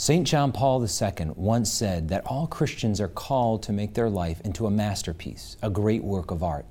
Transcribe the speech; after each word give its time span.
St. 0.00 0.24
John 0.24 0.52
Paul 0.52 0.80
II 0.80 1.32
once 1.34 1.72
said 1.72 2.08
that 2.08 2.24
all 2.24 2.46
Christians 2.46 3.00
are 3.00 3.08
called 3.08 3.64
to 3.64 3.72
make 3.72 3.94
their 3.94 4.08
life 4.08 4.40
into 4.42 4.64
a 4.64 4.70
masterpiece, 4.70 5.56
a 5.60 5.68
great 5.68 6.04
work 6.04 6.30
of 6.30 6.40
art. 6.40 6.66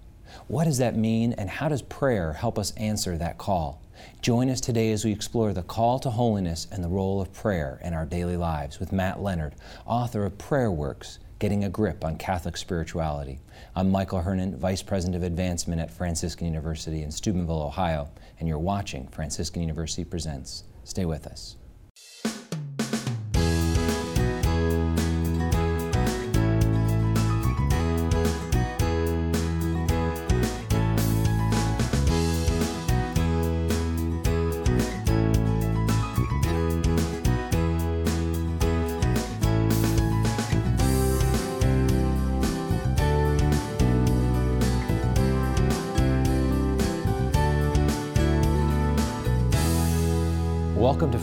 What 0.47 0.63
does 0.63 0.77
that 0.77 0.95
mean, 0.95 1.33
and 1.33 1.49
how 1.49 1.67
does 1.67 1.81
prayer 1.81 2.31
help 2.31 2.57
us 2.57 2.71
answer 2.77 3.17
that 3.17 3.37
call? 3.37 3.81
Join 4.21 4.49
us 4.49 4.61
today 4.61 4.93
as 4.93 5.03
we 5.03 5.11
explore 5.11 5.51
the 5.51 5.61
call 5.61 5.99
to 5.99 6.09
holiness 6.09 6.67
and 6.71 6.81
the 6.81 6.87
role 6.87 7.19
of 7.19 7.33
prayer 7.33 7.81
in 7.83 7.93
our 7.93 8.05
daily 8.05 8.37
lives 8.37 8.79
with 8.79 8.93
Matt 8.93 9.21
Leonard, 9.21 9.55
author 9.85 10.23
of 10.23 10.37
Prayer 10.37 10.71
Works 10.71 11.19
Getting 11.37 11.65
a 11.65 11.69
Grip 11.69 12.05
on 12.05 12.17
Catholic 12.17 12.55
Spirituality. 12.55 13.41
I'm 13.75 13.91
Michael 13.91 14.21
Hernon, 14.21 14.57
Vice 14.57 14.81
President 14.81 15.17
of 15.17 15.23
Advancement 15.23 15.81
at 15.81 15.91
Franciscan 15.91 16.47
University 16.47 17.03
in 17.03 17.11
Steubenville, 17.11 17.61
Ohio, 17.61 18.09
and 18.39 18.47
you're 18.47 18.57
watching 18.57 19.05
Franciscan 19.09 19.61
University 19.61 20.05
Presents. 20.05 20.63
Stay 20.85 21.03
with 21.03 21.27
us. 21.27 21.57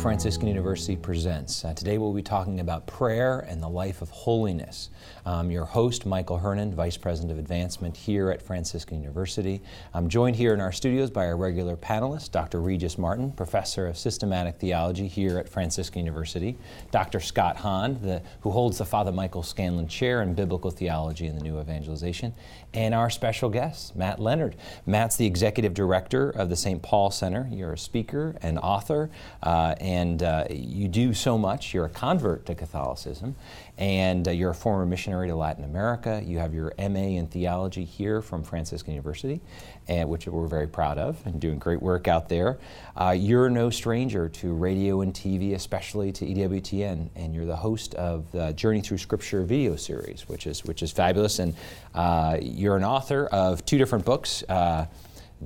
Franciscan 0.05 0.49
University 0.49 0.97
Presents. 0.97 1.65
Uh, 1.65 1.73
today 1.73 1.97
we'll 1.97 2.13
be 2.13 2.21
talking 2.21 2.61
about 2.61 2.87
prayer 2.87 3.41
and 3.49 3.63
the 3.63 3.69
life 3.71 4.03
of 4.03 4.11
holiness. 4.11 4.91
I'm 5.25 5.51
your 5.51 5.65
host, 5.65 6.05
Michael 6.05 6.37
Hernon, 6.37 6.75
Vice 6.75 6.99
President 6.99 7.33
of 7.33 7.39
Advancement 7.39 7.97
here 7.97 8.31
at 8.31 8.43
Franciscan 8.43 9.01
University. 9.01 9.63
I'm 9.95 10.11
joined 10.11 10.37
here 10.37 10.53
in 10.53 10.61
our 10.61 10.73
studios 10.73 11.11
by 11.11 11.25
our 11.25 11.39
regular 11.39 11.75
panelist, 11.75 12.33
Dr. 12.33 12.61
Regis 12.61 12.99
Martin, 12.99 13.33
Professor 13.33 13.87
of 13.87 13.97
Systematic 13.97 14.57
Theology 14.57 15.09
here 15.09 15.39
at 15.39 15.49
Franciscan 15.49 16.01
University, 16.01 16.59
Dr. 16.91 17.19
Scott 17.19 17.57
Hahn, 17.57 17.99
the, 18.03 18.21
who 18.43 18.51
holds 18.51 18.77
the 18.77 18.85
Father 18.85 19.11
Michael 19.11 19.43
Scanlon 19.43 19.89
Chair 19.89 20.21
in 20.21 20.35
Biblical 20.35 20.71
Theology 20.71 21.29
and 21.29 21.41
the 21.41 21.43
New 21.43 21.59
Evangelization, 21.59 22.35
and 22.75 22.95
our 22.95 23.09
special 23.09 23.49
guest, 23.49 23.97
Matt 23.97 24.21
Leonard. 24.21 24.55
Matt's 24.85 25.17
the 25.17 25.25
Executive 25.25 25.73
Director 25.73 26.29
of 26.29 26.51
the 26.51 26.57
St. 26.57 26.83
Paul 26.83 27.11
Center. 27.11 27.49
You're 27.51 27.73
a 27.73 27.79
speaker 27.79 28.37
and 28.43 28.59
author. 28.59 29.09
Uh, 29.43 29.55
uh, 29.55 29.75
and 29.95 30.23
uh, 30.23 30.45
you 30.51 30.89
do 30.89 31.15
so 31.15 31.39
much. 31.39 31.73
You're 31.73 31.85
a 31.85 31.91
convert 31.91 32.47
to 32.47 32.55
Catholicism, 32.55 33.37
and 33.79 34.27
uh, 34.27 34.33
you're 34.33 34.51
a 34.51 34.55
former 34.55 34.85
missionary 34.87 35.29
to 35.29 35.37
Latin 35.37 35.65
America. 35.65 36.21
You 36.25 36.39
have 36.39 36.53
your 36.53 36.73
MA 36.79 37.19
in 37.19 37.29
theology 37.29 37.85
here 37.85 38.21
from 38.21 38.43
Franciscan 38.43 38.93
University, 38.93 39.41
and, 39.87 40.09
which 40.09 40.27
we're 40.27 40.49
very 40.49 40.67
proud 40.67 40.99
of, 40.99 41.25
and 41.27 41.41
doing 41.41 41.59
great 41.59 41.81
work 41.81 42.09
out 42.09 42.29
there. 42.29 42.59
Uh, 42.97 43.15
you're 43.17 43.49
no 43.49 43.71
stranger 43.71 44.29
to 44.31 44.53
radio 44.53 45.01
and 45.03 45.15
TV, 45.15 45.55
especially 45.55 46.11
to 46.13 46.27
EWTN, 46.27 47.11
and 47.15 47.35
you're 47.35 47.47
the 47.47 47.57
host 47.57 47.95
of 47.95 48.31
the 48.33 48.53
Journey 48.53 48.81
Through 48.81 48.99
Scripture 48.99 49.45
video 49.45 49.77
series, 49.77 50.29
which 50.29 50.47
is 50.49 50.65
which 50.65 50.83
is 50.83 50.91
fabulous. 50.91 51.39
And 51.39 51.55
uh, 51.95 52.39
you're 52.43 52.77
an 52.77 52.85
author 52.85 53.27
of 53.27 53.65
two 53.65 53.79
different 53.79 54.05
books. 54.05 54.43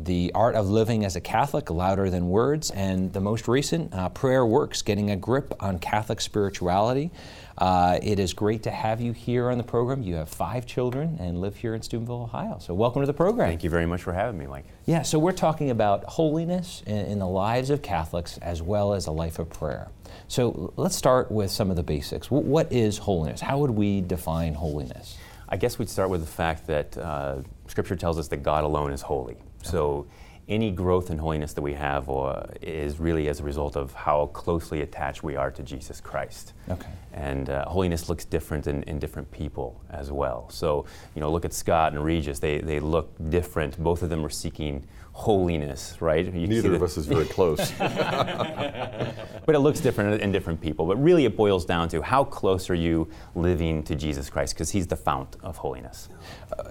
The 0.04 0.30
Art 0.32 0.54
of 0.54 0.70
Living 0.70 1.04
as 1.04 1.16
a 1.16 1.20
Catholic, 1.20 1.70
Louder 1.70 2.08
Than 2.08 2.28
Words, 2.28 2.70
and 2.70 3.12
the 3.12 3.20
most 3.20 3.48
recent, 3.48 3.92
uh, 3.92 4.08
Prayer 4.10 4.46
Works, 4.46 4.80
Getting 4.80 5.10
a 5.10 5.16
Grip 5.16 5.52
on 5.58 5.80
Catholic 5.80 6.20
Spirituality. 6.20 7.10
Uh, 7.56 7.98
it 8.00 8.20
is 8.20 8.32
great 8.32 8.62
to 8.62 8.70
have 8.70 9.00
you 9.00 9.10
here 9.12 9.50
on 9.50 9.58
the 9.58 9.64
program. 9.64 10.02
You 10.04 10.14
have 10.14 10.28
five 10.28 10.66
children 10.66 11.16
and 11.18 11.40
live 11.40 11.56
here 11.56 11.74
in 11.74 11.82
Steubenville, 11.82 12.22
Ohio. 12.22 12.58
So, 12.60 12.74
welcome 12.74 13.02
to 13.02 13.06
the 13.06 13.12
program. 13.12 13.48
Thank 13.48 13.64
you 13.64 13.70
very 13.70 13.86
much 13.86 14.00
for 14.00 14.12
having 14.12 14.38
me, 14.38 14.46
Mike. 14.46 14.66
Yeah, 14.86 15.02
so 15.02 15.18
we're 15.18 15.32
talking 15.32 15.70
about 15.70 16.04
holiness 16.04 16.84
in, 16.86 17.06
in 17.06 17.18
the 17.18 17.26
lives 17.26 17.68
of 17.70 17.82
Catholics 17.82 18.38
as 18.38 18.62
well 18.62 18.94
as 18.94 19.08
a 19.08 19.12
life 19.12 19.40
of 19.40 19.50
prayer. 19.50 19.88
So, 20.28 20.72
let's 20.76 20.94
start 20.94 21.32
with 21.32 21.50
some 21.50 21.70
of 21.70 21.76
the 21.76 21.82
basics. 21.82 22.28
W- 22.28 22.48
what 22.48 22.70
is 22.72 22.98
holiness? 22.98 23.40
How 23.40 23.58
would 23.58 23.72
we 23.72 24.00
define 24.00 24.54
holiness? 24.54 25.18
I 25.48 25.56
guess 25.56 25.76
we'd 25.76 25.88
start 25.88 26.10
with 26.10 26.20
the 26.20 26.26
fact 26.30 26.68
that 26.68 26.96
uh, 26.96 27.38
Scripture 27.66 27.96
tells 27.96 28.16
us 28.18 28.28
that 28.28 28.44
God 28.44 28.62
alone 28.62 28.92
is 28.92 29.02
holy. 29.02 29.36
So 29.70 30.06
any 30.48 30.70
growth 30.70 31.10
in 31.10 31.18
holiness 31.18 31.52
that 31.52 31.62
we 31.62 31.74
have 31.74 32.08
uh, 32.08 32.42
is 32.62 32.98
really 32.98 33.28
as 33.28 33.40
a 33.40 33.44
result 33.44 33.76
of 33.76 33.92
how 33.92 34.26
closely 34.28 34.80
attached 34.80 35.22
we 35.22 35.36
are 35.36 35.50
to 35.50 35.62
Jesus 35.62 36.00
Christ. 36.00 36.54
Okay. 36.70 36.88
And 37.12 37.50
uh, 37.50 37.66
holiness 37.66 38.08
looks 38.08 38.24
different 38.24 38.66
in, 38.66 38.82
in 38.84 38.98
different 38.98 39.30
people 39.30 39.78
as 39.90 40.10
well. 40.10 40.48
So, 40.48 40.86
you 41.14 41.20
know, 41.20 41.30
look 41.30 41.44
at 41.44 41.52
Scott 41.52 41.92
and 41.92 42.02
Regis. 42.02 42.38
They, 42.38 42.60
they 42.60 42.80
look 42.80 43.14
different. 43.28 43.78
Both 43.78 44.02
of 44.02 44.08
them 44.08 44.24
are 44.24 44.30
seeking 44.30 44.86
holiness, 45.12 46.00
right? 46.00 46.32
You 46.32 46.46
Neither 46.46 46.74
of 46.74 46.82
us 46.82 46.96
is 46.96 47.04
very 47.04 47.24
close. 47.36 47.70
but 47.78 49.54
it 49.54 49.58
looks 49.58 49.80
different 49.80 50.22
in 50.22 50.32
different 50.32 50.62
people. 50.62 50.86
But 50.86 50.96
really, 50.96 51.26
it 51.26 51.36
boils 51.36 51.66
down 51.66 51.90
to 51.90 52.00
how 52.00 52.24
close 52.24 52.70
are 52.70 52.74
you 52.74 53.10
living 53.34 53.82
to 53.82 53.94
Jesus 53.94 54.30
Christ? 54.30 54.54
Because 54.54 54.70
He's 54.70 54.86
the 54.86 54.96
fount 54.96 55.36
of 55.42 55.58
holiness. 55.58 56.08
Uh, 56.56 56.70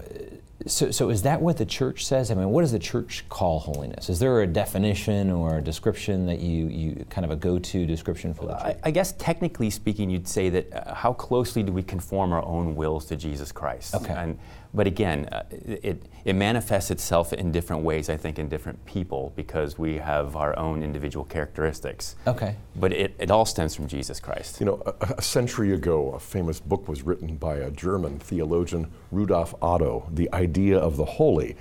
so, 0.66 0.90
so 0.90 1.08
is 1.08 1.22
that 1.22 1.40
what 1.40 1.56
the 1.56 1.64
church 1.64 2.04
says? 2.04 2.30
I 2.30 2.34
mean, 2.34 2.50
what 2.50 2.62
does 2.62 2.72
the 2.72 2.80
church 2.80 3.24
call 3.28 3.60
holiness? 3.60 4.08
Is 4.08 4.18
there 4.18 4.42
a 4.42 4.46
definition 4.46 5.30
or 5.30 5.58
a 5.58 5.62
description 5.62 6.26
that 6.26 6.40
you, 6.40 6.66
you 6.66 7.04
kind 7.10 7.24
of 7.24 7.30
a 7.30 7.36
go-to 7.36 7.86
description 7.86 8.34
for 8.34 8.46
the 8.46 8.54
church? 8.54 8.62
I, 8.62 8.76
I 8.84 8.90
guess 8.90 9.12
technically 9.12 9.70
speaking, 9.70 10.10
you'd 10.10 10.26
say 10.26 10.48
that 10.50 10.72
uh, 10.72 10.94
how 10.94 11.12
closely 11.12 11.62
do 11.62 11.70
we 11.72 11.82
conform 11.82 12.32
our 12.32 12.44
own 12.44 12.74
wills 12.74 13.04
to 13.06 13.16
Jesus 13.16 13.52
Christ? 13.52 13.94
Okay. 13.94 14.12
And 14.12 14.38
but 14.78 14.86
again, 14.86 15.28
uh, 15.32 15.42
it, 15.50 16.04
it 16.24 16.36
manifests 16.36 16.92
itself 16.92 17.32
in 17.32 17.50
different 17.50 17.82
ways, 17.82 18.08
I 18.08 18.16
think, 18.16 18.38
in 18.38 18.48
different 18.48 18.86
people 18.86 19.32
because 19.34 19.76
we 19.76 19.96
have 19.96 20.36
our 20.36 20.56
own 20.56 20.84
individual 20.84 21.24
characteristics. 21.24 22.14
Okay. 22.28 22.54
But 22.76 22.92
it, 22.92 23.16
it 23.18 23.28
all 23.28 23.44
stems 23.44 23.74
from 23.74 23.88
Jesus 23.88 24.20
Christ. 24.20 24.60
You 24.60 24.66
know, 24.66 24.82
a, 24.86 25.14
a 25.18 25.22
century 25.22 25.72
ago, 25.72 26.12
a 26.12 26.20
famous 26.20 26.60
book 26.60 26.86
was 26.86 27.02
written 27.02 27.34
by 27.38 27.56
a 27.56 27.72
German 27.72 28.20
theologian, 28.20 28.88
Rudolf 29.10 29.52
Otto, 29.60 30.08
The 30.14 30.32
Idea 30.32 30.78
of 30.78 30.96
the 30.96 31.04
Holy. 31.04 31.56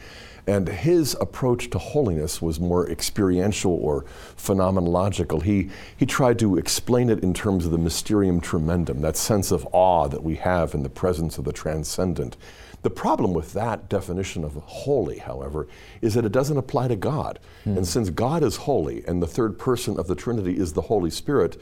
And 0.45 0.67
his 0.67 1.17
approach 1.19 1.71
to 1.71 1.79
holiness 1.79 2.39
was 2.39 2.59
more 2.59 2.87
experiential 2.87 3.73
or 3.73 4.05
phenomenological. 4.37 5.41
He, 5.41 5.71
he 5.97 6.05
tried 6.05 6.37
to 6.37 6.55
explain 6.55 7.09
it 7.09 7.23
in 7.23 7.33
terms 7.33 7.65
of 7.65 7.71
the 7.71 7.79
mysterium 7.79 8.41
tremendum, 8.41 9.01
that 9.01 9.17
sense 9.17 9.49
of 9.51 9.67
awe 9.71 10.07
that 10.07 10.21
we 10.21 10.35
have 10.35 10.75
in 10.75 10.83
the 10.83 10.89
presence 10.89 11.39
of 11.39 11.45
the 11.45 11.51
transcendent. 11.51 12.37
The 12.83 12.89
problem 12.89 13.33
with 13.33 13.53
that 13.53 13.89
definition 13.89 14.43
of 14.43 14.53
holy, 14.53 15.17
however, 15.17 15.67
is 16.01 16.13
that 16.13 16.25
it 16.25 16.31
doesn't 16.31 16.57
apply 16.57 16.87
to 16.89 16.95
God. 16.95 17.39
Mm. 17.65 17.77
And 17.77 17.87
since 17.87 18.09
God 18.09 18.43
is 18.43 18.55
holy 18.57 19.03
and 19.05 19.21
the 19.21 19.27
third 19.27 19.57
person 19.57 19.99
of 19.99 20.07
the 20.07 20.15
Trinity 20.15 20.57
is 20.57 20.73
the 20.73 20.83
Holy 20.83 21.09
Spirit, 21.09 21.59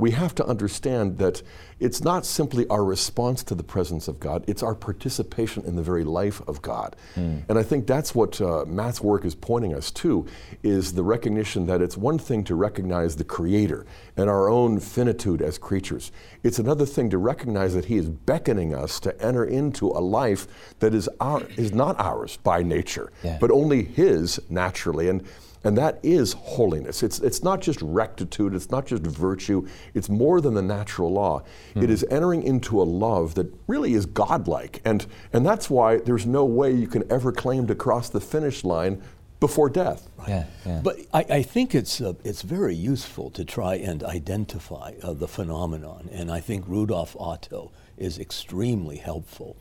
we 0.00 0.10
have 0.12 0.34
to 0.36 0.46
understand 0.46 1.18
that 1.18 1.42
it's 1.78 2.02
not 2.02 2.26
simply 2.26 2.66
our 2.68 2.84
response 2.84 3.42
to 3.44 3.54
the 3.54 3.62
presence 3.62 4.08
of 4.08 4.20
God, 4.20 4.44
it's 4.46 4.62
our 4.62 4.74
participation 4.74 5.64
in 5.64 5.76
the 5.76 5.82
very 5.82 6.04
life 6.04 6.40
of 6.46 6.60
God. 6.60 6.96
Mm. 7.16 7.44
And 7.48 7.58
I 7.58 7.62
think 7.62 7.86
that's 7.86 8.14
what 8.14 8.40
uh, 8.40 8.64
Matt's 8.66 9.00
work 9.00 9.24
is 9.24 9.34
pointing 9.34 9.74
us 9.74 9.90
to, 9.92 10.26
is 10.62 10.92
the 10.92 11.02
recognition 11.02 11.66
that 11.66 11.80
it's 11.80 11.96
one 11.96 12.18
thing 12.18 12.44
to 12.44 12.54
recognize 12.54 13.16
the 13.16 13.24
Creator 13.24 13.86
and 14.16 14.28
our 14.28 14.48
own 14.48 14.80
finitude 14.80 15.40
as 15.40 15.58
creatures. 15.58 16.12
It's 16.42 16.58
another 16.58 16.86
thing 16.86 17.10
to 17.10 17.18
recognize 17.18 17.74
that 17.74 17.86
He 17.86 17.96
is 17.96 18.08
beckoning 18.08 18.74
us 18.74 19.00
to 19.00 19.22
enter 19.22 19.44
into 19.44 19.88
a 19.88 20.00
life 20.00 20.46
that 20.80 20.94
is, 20.94 21.08
our, 21.20 21.42
is 21.56 21.72
not 21.72 21.98
ours 21.98 22.36
by 22.38 22.62
nature, 22.62 23.12
yeah. 23.22 23.38
but 23.40 23.50
only 23.50 23.84
His 23.84 24.40
naturally. 24.50 25.08
And 25.08 25.24
and 25.62 25.76
that 25.76 25.98
is 26.02 26.32
holiness. 26.32 27.02
It's, 27.02 27.18
it's 27.20 27.42
not 27.42 27.60
just 27.60 27.80
rectitude, 27.82 28.54
it's 28.54 28.70
not 28.70 28.86
just 28.86 29.02
virtue, 29.02 29.66
it's 29.94 30.08
more 30.08 30.40
than 30.40 30.54
the 30.54 30.62
natural 30.62 31.12
law. 31.12 31.40
Mm-hmm. 31.70 31.82
It 31.82 31.90
is 31.90 32.04
entering 32.10 32.42
into 32.42 32.80
a 32.80 32.84
love 32.84 33.34
that 33.34 33.52
really 33.66 33.94
is 33.94 34.06
godlike. 34.06 34.80
And, 34.84 35.06
and 35.32 35.44
that's 35.44 35.68
why 35.68 35.98
there's 35.98 36.26
no 36.26 36.44
way 36.44 36.72
you 36.72 36.86
can 36.86 37.10
ever 37.10 37.32
claim 37.32 37.66
to 37.66 37.74
cross 37.74 38.08
the 38.08 38.20
finish 38.20 38.64
line 38.64 39.02
before 39.38 39.70
death. 39.70 40.08
Yeah, 40.28 40.44
yeah. 40.66 40.80
But 40.82 40.98
I, 41.14 41.24
I 41.30 41.42
think 41.42 41.74
it's, 41.74 42.00
uh, 42.00 42.12
it's 42.24 42.42
very 42.42 42.74
useful 42.74 43.30
to 43.30 43.44
try 43.44 43.76
and 43.76 44.02
identify 44.04 44.94
uh, 45.02 45.14
the 45.14 45.28
phenomenon. 45.28 46.08
And 46.12 46.30
I 46.30 46.40
think 46.40 46.66
Rudolf 46.68 47.16
Otto 47.18 47.72
is 47.96 48.18
extremely 48.18 48.96
helpful 48.96 49.56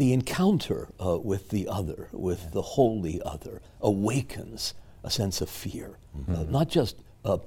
the 0.00 0.14
encounter 0.14 0.88
uh, 0.98 1.18
with 1.18 1.50
the 1.50 1.68
other, 1.68 2.08
with 2.10 2.40
yeah. 2.44 2.50
the 2.54 2.62
holy 2.62 3.20
other, 3.22 3.60
awakens 3.82 4.72
a 5.04 5.10
sense 5.10 5.42
of 5.42 5.50
fear. 5.50 5.98
Mm-hmm. 6.16 6.34
Uh, 6.34 6.42
not 6.44 6.70
just 6.70 6.96
a 7.22 7.38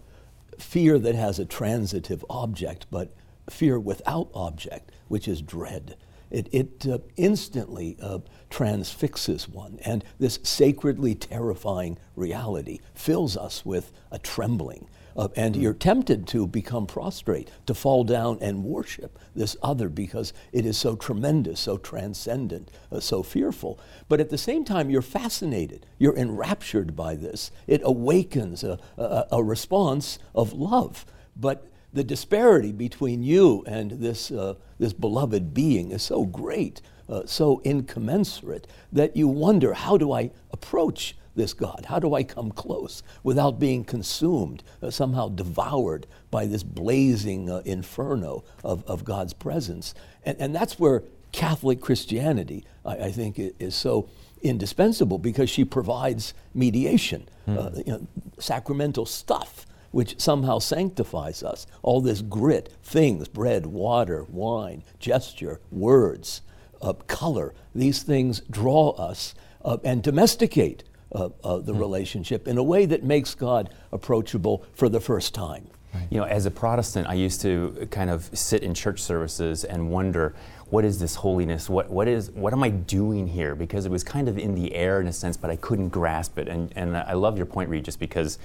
fear 0.59 0.99
that 0.99 1.15
has 1.15 1.39
a 1.39 1.45
transitive 1.45 2.23
object, 2.29 2.85
but 2.91 3.15
fear 3.49 3.79
without 3.79 4.29
object, 4.35 4.91
which 5.07 5.27
is 5.27 5.41
dread. 5.41 5.97
It, 6.29 6.47
it 6.51 6.85
uh, 6.87 6.99
instantly 7.15 7.97
uh, 7.99 8.19
transfixes 8.51 9.49
one, 9.49 9.79
and 9.83 10.03
this 10.19 10.37
sacredly 10.43 11.15
terrifying 11.15 11.97
reality 12.15 12.81
fills 12.93 13.35
us 13.35 13.65
with 13.65 13.91
a 14.11 14.19
trembling. 14.19 14.87
Uh, 15.15 15.27
and 15.35 15.55
you're 15.55 15.73
tempted 15.73 16.27
to 16.27 16.47
become 16.47 16.85
prostrate, 16.85 17.49
to 17.65 17.73
fall 17.73 18.03
down 18.03 18.37
and 18.41 18.63
worship 18.63 19.19
this 19.35 19.55
other 19.61 19.89
because 19.89 20.33
it 20.51 20.65
is 20.65 20.77
so 20.77 20.95
tremendous, 20.95 21.59
so 21.59 21.77
transcendent, 21.77 22.71
uh, 22.91 22.99
so 22.99 23.21
fearful. 23.21 23.79
But 24.09 24.19
at 24.19 24.29
the 24.29 24.37
same 24.37 24.65
time, 24.65 24.89
you're 24.89 25.01
fascinated, 25.01 25.85
you're 25.99 26.17
enraptured 26.17 26.95
by 26.95 27.15
this. 27.15 27.51
It 27.67 27.81
awakens 27.83 28.63
a, 28.63 28.79
a, 28.97 29.25
a 29.33 29.43
response 29.43 30.19
of 30.33 30.53
love. 30.53 31.05
But 31.35 31.67
the 31.93 32.03
disparity 32.03 32.71
between 32.71 33.23
you 33.23 33.63
and 33.67 33.91
this, 33.91 34.31
uh, 34.31 34.55
this 34.79 34.93
beloved 34.93 35.53
being 35.53 35.91
is 35.91 36.01
so 36.01 36.25
great, 36.25 36.81
uh, 37.07 37.21
so 37.25 37.61
incommensurate, 37.63 38.67
that 38.91 39.15
you 39.15 39.27
wonder 39.27 39.73
how 39.73 39.97
do 39.97 40.11
I 40.11 40.31
approach 40.51 41.15
this 41.35 41.53
God? 41.53 41.85
How 41.87 41.99
do 41.99 42.13
I 42.13 42.23
come 42.23 42.51
close 42.51 43.03
without 43.23 43.59
being 43.59 43.83
consumed, 43.83 44.63
uh, 44.81 44.89
somehow 44.89 45.29
devoured 45.29 46.07
by 46.31 46.45
this 46.45 46.63
blazing 46.63 47.49
uh, 47.49 47.61
inferno 47.65 48.43
of, 48.63 48.83
of 48.85 49.03
God's 49.03 49.33
presence? 49.33 49.93
And, 50.23 50.39
and 50.39 50.55
that's 50.55 50.79
where 50.79 51.03
Catholic 51.31 51.81
Christianity, 51.81 52.63
I, 52.85 52.95
I 52.95 53.11
think, 53.11 53.39
is 53.59 53.75
so 53.75 54.09
indispensable 54.41 55.17
because 55.17 55.49
she 55.49 55.65
provides 55.65 56.33
mediation, 56.53 57.27
mm. 57.47 57.57
uh, 57.57 57.81
you 57.85 57.91
know, 57.93 58.07
sacramental 58.39 59.05
stuff 59.05 59.65
which 59.91 60.19
somehow 60.19 60.57
sanctifies 60.57 61.43
us. 61.43 61.67
All 61.83 62.01
this 62.01 62.21
grit, 62.21 62.73
things, 62.83 63.27
bread, 63.27 63.67
water, 63.67 64.25
wine, 64.27 64.83
gesture, 64.99 65.61
words, 65.71 66.41
uh, 66.81 66.93
color, 66.93 67.53
these 67.75 68.01
things 68.01 68.41
draw 68.49 68.89
us 68.91 69.35
uh, 69.63 69.77
and 69.83 70.01
domesticate 70.01 70.83
uh, 71.13 71.29
uh, 71.43 71.57
the 71.57 71.73
mm. 71.73 71.79
relationship 71.79 72.47
in 72.47 72.57
a 72.57 72.63
way 72.63 72.85
that 72.85 73.03
makes 73.03 73.35
God 73.35 73.73
approachable 73.91 74.65
for 74.73 74.89
the 74.89 74.99
first 74.99 75.33
time. 75.33 75.67
You 76.09 76.19
know, 76.19 76.25
as 76.25 76.45
a 76.45 76.51
Protestant, 76.51 77.07
I 77.07 77.13
used 77.13 77.41
to 77.41 77.87
kind 77.91 78.09
of 78.09 78.29
sit 78.33 78.63
in 78.63 78.73
church 78.73 78.99
services 78.99 79.63
and 79.63 79.91
wonder, 79.91 80.33
what 80.69 80.85
is 80.85 80.99
this 80.99 81.15
holiness? 81.15 81.69
What, 81.69 81.89
what, 81.89 82.07
is, 82.07 82.31
what 82.31 82.51
am 82.51 82.63
I 82.63 82.69
doing 82.69 83.27
here? 83.27 83.53
Because 83.53 83.85
it 83.85 83.91
was 83.91 84.03
kind 84.03 84.27
of 84.27 84.37
in 84.39 84.55
the 84.55 84.73
air 84.73 85.01
in 85.01 85.07
a 85.07 85.13
sense, 85.13 85.37
but 85.37 85.51
I 85.51 85.55
couldn't 85.55 85.89
grasp 85.89 86.39
it. 86.39 86.47
And, 86.47 86.73
and 86.75 86.97
I 86.97 87.13
love 87.13 87.37
your 87.37 87.45
point, 87.45 87.69
Regis, 87.69 87.95
because 87.95 88.39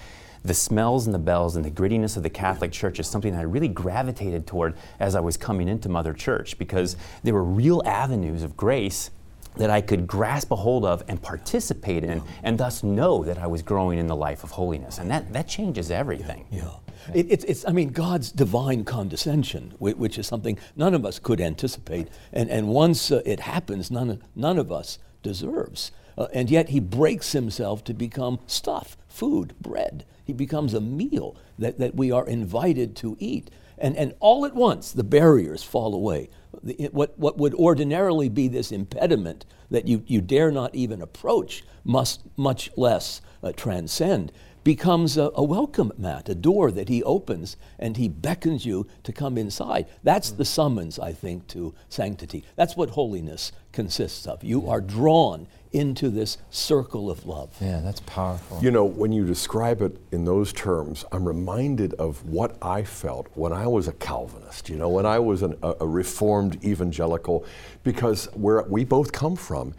the 0.44 0.54
smells 0.54 1.06
and 1.06 1.14
the 1.14 1.18
bells 1.18 1.56
and 1.56 1.64
the 1.64 1.70
grittiness 1.70 2.16
of 2.16 2.22
the 2.22 2.30
Catholic 2.30 2.70
Church 2.70 3.00
is 3.00 3.08
something 3.08 3.32
that 3.32 3.40
I 3.40 3.44
really 3.44 3.68
gravitated 3.68 4.46
toward 4.46 4.76
as 5.00 5.14
I 5.14 5.20
was 5.20 5.36
coming 5.36 5.68
into 5.68 5.88
Mother 5.88 6.12
Church 6.12 6.58
because 6.58 6.96
there 7.22 7.34
were 7.34 7.44
real 7.44 7.82
avenues 7.84 8.42
of 8.42 8.56
grace 8.56 9.10
that 9.58 9.70
I 9.70 9.80
could 9.80 10.06
grasp 10.06 10.50
a 10.50 10.56
hold 10.56 10.84
of 10.84 11.02
and 11.08 11.20
participate 11.20 12.04
in, 12.04 12.22
and 12.42 12.58
thus 12.58 12.82
know 12.82 13.24
that 13.24 13.38
I 13.38 13.46
was 13.46 13.62
growing 13.62 13.98
in 13.98 14.06
the 14.06 14.16
life 14.16 14.44
of 14.44 14.50
holiness. 14.52 14.98
And 14.98 15.10
that, 15.10 15.32
that 15.32 15.48
changes 15.48 15.90
everything. 15.90 16.46
Yeah. 16.50 16.62
yeah. 16.62 17.14
It, 17.14 17.26
it's, 17.30 17.44
it's, 17.44 17.66
I 17.66 17.72
mean, 17.72 17.90
God's 17.90 18.32
divine 18.32 18.84
condescension, 18.84 19.74
which 19.78 20.18
is 20.18 20.26
something 20.26 20.58
none 20.76 20.94
of 20.94 21.04
us 21.04 21.18
could 21.18 21.40
anticipate. 21.40 22.08
And, 22.32 22.50
and 22.50 22.68
once 22.68 23.10
uh, 23.10 23.22
it 23.24 23.40
happens, 23.40 23.90
none, 23.90 24.22
none 24.34 24.58
of 24.58 24.72
us 24.72 24.98
deserves. 25.22 25.92
Uh, 26.16 26.26
and 26.32 26.50
yet 26.50 26.70
he 26.70 26.80
breaks 26.80 27.32
himself 27.32 27.84
to 27.84 27.94
become 27.94 28.40
stuff, 28.46 28.96
food, 29.08 29.54
bread. 29.60 30.04
He 30.24 30.32
becomes 30.32 30.74
a 30.74 30.80
meal 30.80 31.36
that, 31.58 31.78
that 31.78 31.94
we 31.94 32.10
are 32.10 32.26
invited 32.26 32.96
to 32.96 33.16
eat. 33.18 33.50
And, 33.78 33.96
and 33.96 34.14
all 34.20 34.44
at 34.44 34.54
once, 34.54 34.92
the 34.92 35.04
barriers 35.04 35.62
fall 35.62 35.94
away 35.94 36.28
the, 36.62 36.88
what, 36.92 37.18
what 37.18 37.38
would 37.38 37.54
ordinarily 37.54 38.28
be 38.28 38.48
this 38.48 38.72
impediment 38.72 39.44
that 39.70 39.86
you, 39.86 40.02
you 40.06 40.20
dare 40.20 40.50
not 40.50 40.74
even 40.74 41.02
approach, 41.02 41.64
must 41.84 42.22
much 42.36 42.70
less 42.76 43.20
uh, 43.42 43.52
transcend, 43.52 44.32
becomes 44.64 45.16
a, 45.16 45.30
a, 45.34 45.42
welcome 45.42 45.92
mat, 45.96 46.28
a 46.28 46.34
door 46.34 46.70
that 46.70 46.88
he 46.88 47.02
opens 47.04 47.56
and 47.78 47.96
he 47.96 48.08
beckons 48.08 48.66
you 48.66 48.86
to 49.02 49.12
come 49.12 49.38
inside. 49.38 49.86
That's 50.02 50.30
the 50.30 50.44
summons, 50.44 50.98
I 50.98 51.12
think, 51.12 51.46
to 51.48 51.74
sanctity. 51.88 52.44
That's 52.56 52.76
what 52.76 52.90
holiness 52.90 53.52
consists 53.72 54.26
of. 54.26 54.44
You 54.44 54.68
are 54.68 54.80
drawn 54.80 55.46
into 55.72 56.08
this 56.08 56.38
circle 56.50 57.10
of 57.10 57.26
love. 57.26 57.54
Yeah, 57.60 57.80
that's 57.80 58.00
powerful. 58.00 58.58
You 58.62 58.70
know, 58.70 58.84
when 58.84 59.12
you 59.12 59.24
describe 59.24 59.82
it 59.82 59.96
in 60.12 60.24
those 60.24 60.52
terms, 60.52 61.04
I'm 61.12 61.26
reminded 61.26 61.94
of 61.94 62.24
what 62.26 62.56
I 62.62 62.82
felt 62.84 63.28
when 63.34 63.52
I 63.52 63.66
was 63.66 63.88
a 63.88 63.92
Calvinist, 63.92 64.68
you 64.68 64.76
know, 64.76 64.88
when 64.88 65.06
I 65.06 65.18
was 65.18 65.42
an, 65.42 65.56
a, 65.62 65.74
a 65.80 65.86
reformed 65.86 66.64
evangelical, 66.64 67.44
because 67.84 68.26
where 68.34 68.62
we 68.62 68.84
both 68.84 69.12
come 69.12 69.36
from, 69.36 69.74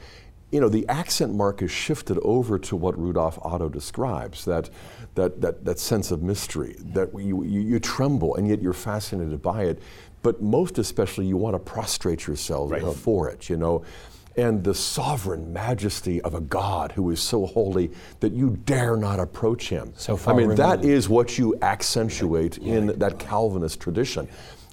you 0.52 0.60
know, 0.60 0.70
the 0.70 0.88
accent 0.90 1.34
mark 1.34 1.62
is 1.62 1.72
shifted 1.72 2.18
over 2.20 2.58
to 2.58 2.76
what 2.76 2.98
Rudolf 2.98 3.38
Otto 3.44 3.70
describes 3.70 4.46
that, 4.46 4.70
that, 5.16 5.42
that, 5.42 5.64
that 5.66 5.80
sense 5.80 6.12
of 6.12 6.24
mystery, 6.24 6.76
that 6.80 7.14
you, 7.14 7.44
you, 7.44 7.62
you 7.62 7.80
tremble 7.80 8.36
and 8.36 8.48
yet 8.48 8.62
you're 8.62 8.74
fascinated 8.74 9.42
by 9.42 9.64
it. 9.64 9.82
But 10.22 10.42
most 10.42 10.80
especially, 10.80 11.28
you 11.28 11.38
want 11.38 11.56
to 11.56 11.60
prostrate 11.60 12.28
yourself 12.28 12.72
right. 12.72 12.82
before 12.82 13.30
it, 13.30 13.50
you 13.50 13.58
know 13.58 13.86
and 14.40 14.64
the 14.64 14.74
sovereign 14.74 15.52
majesty 15.52 16.22
of 16.22 16.34
a 16.34 16.40
God 16.40 16.94
who 16.94 17.10
is 17.10 17.22
so 17.22 17.46
holy 17.46 17.92
that 18.22 18.32
you 18.32 18.58
dare 18.64 18.96
not 18.96 19.20
approach 19.20 19.68
him. 19.68 19.92
So 19.98 20.16
far 20.16 20.34
I 20.34 20.38
mean, 20.38 20.50
removed. 20.50 20.60
that 20.60 20.86
is 20.86 21.10
what 21.10 21.38
you 21.38 21.58
accentuate 21.62 22.58
in 22.58 22.98
that 23.00 23.20
Calvinist 23.20 23.82
tradition. 23.82 24.30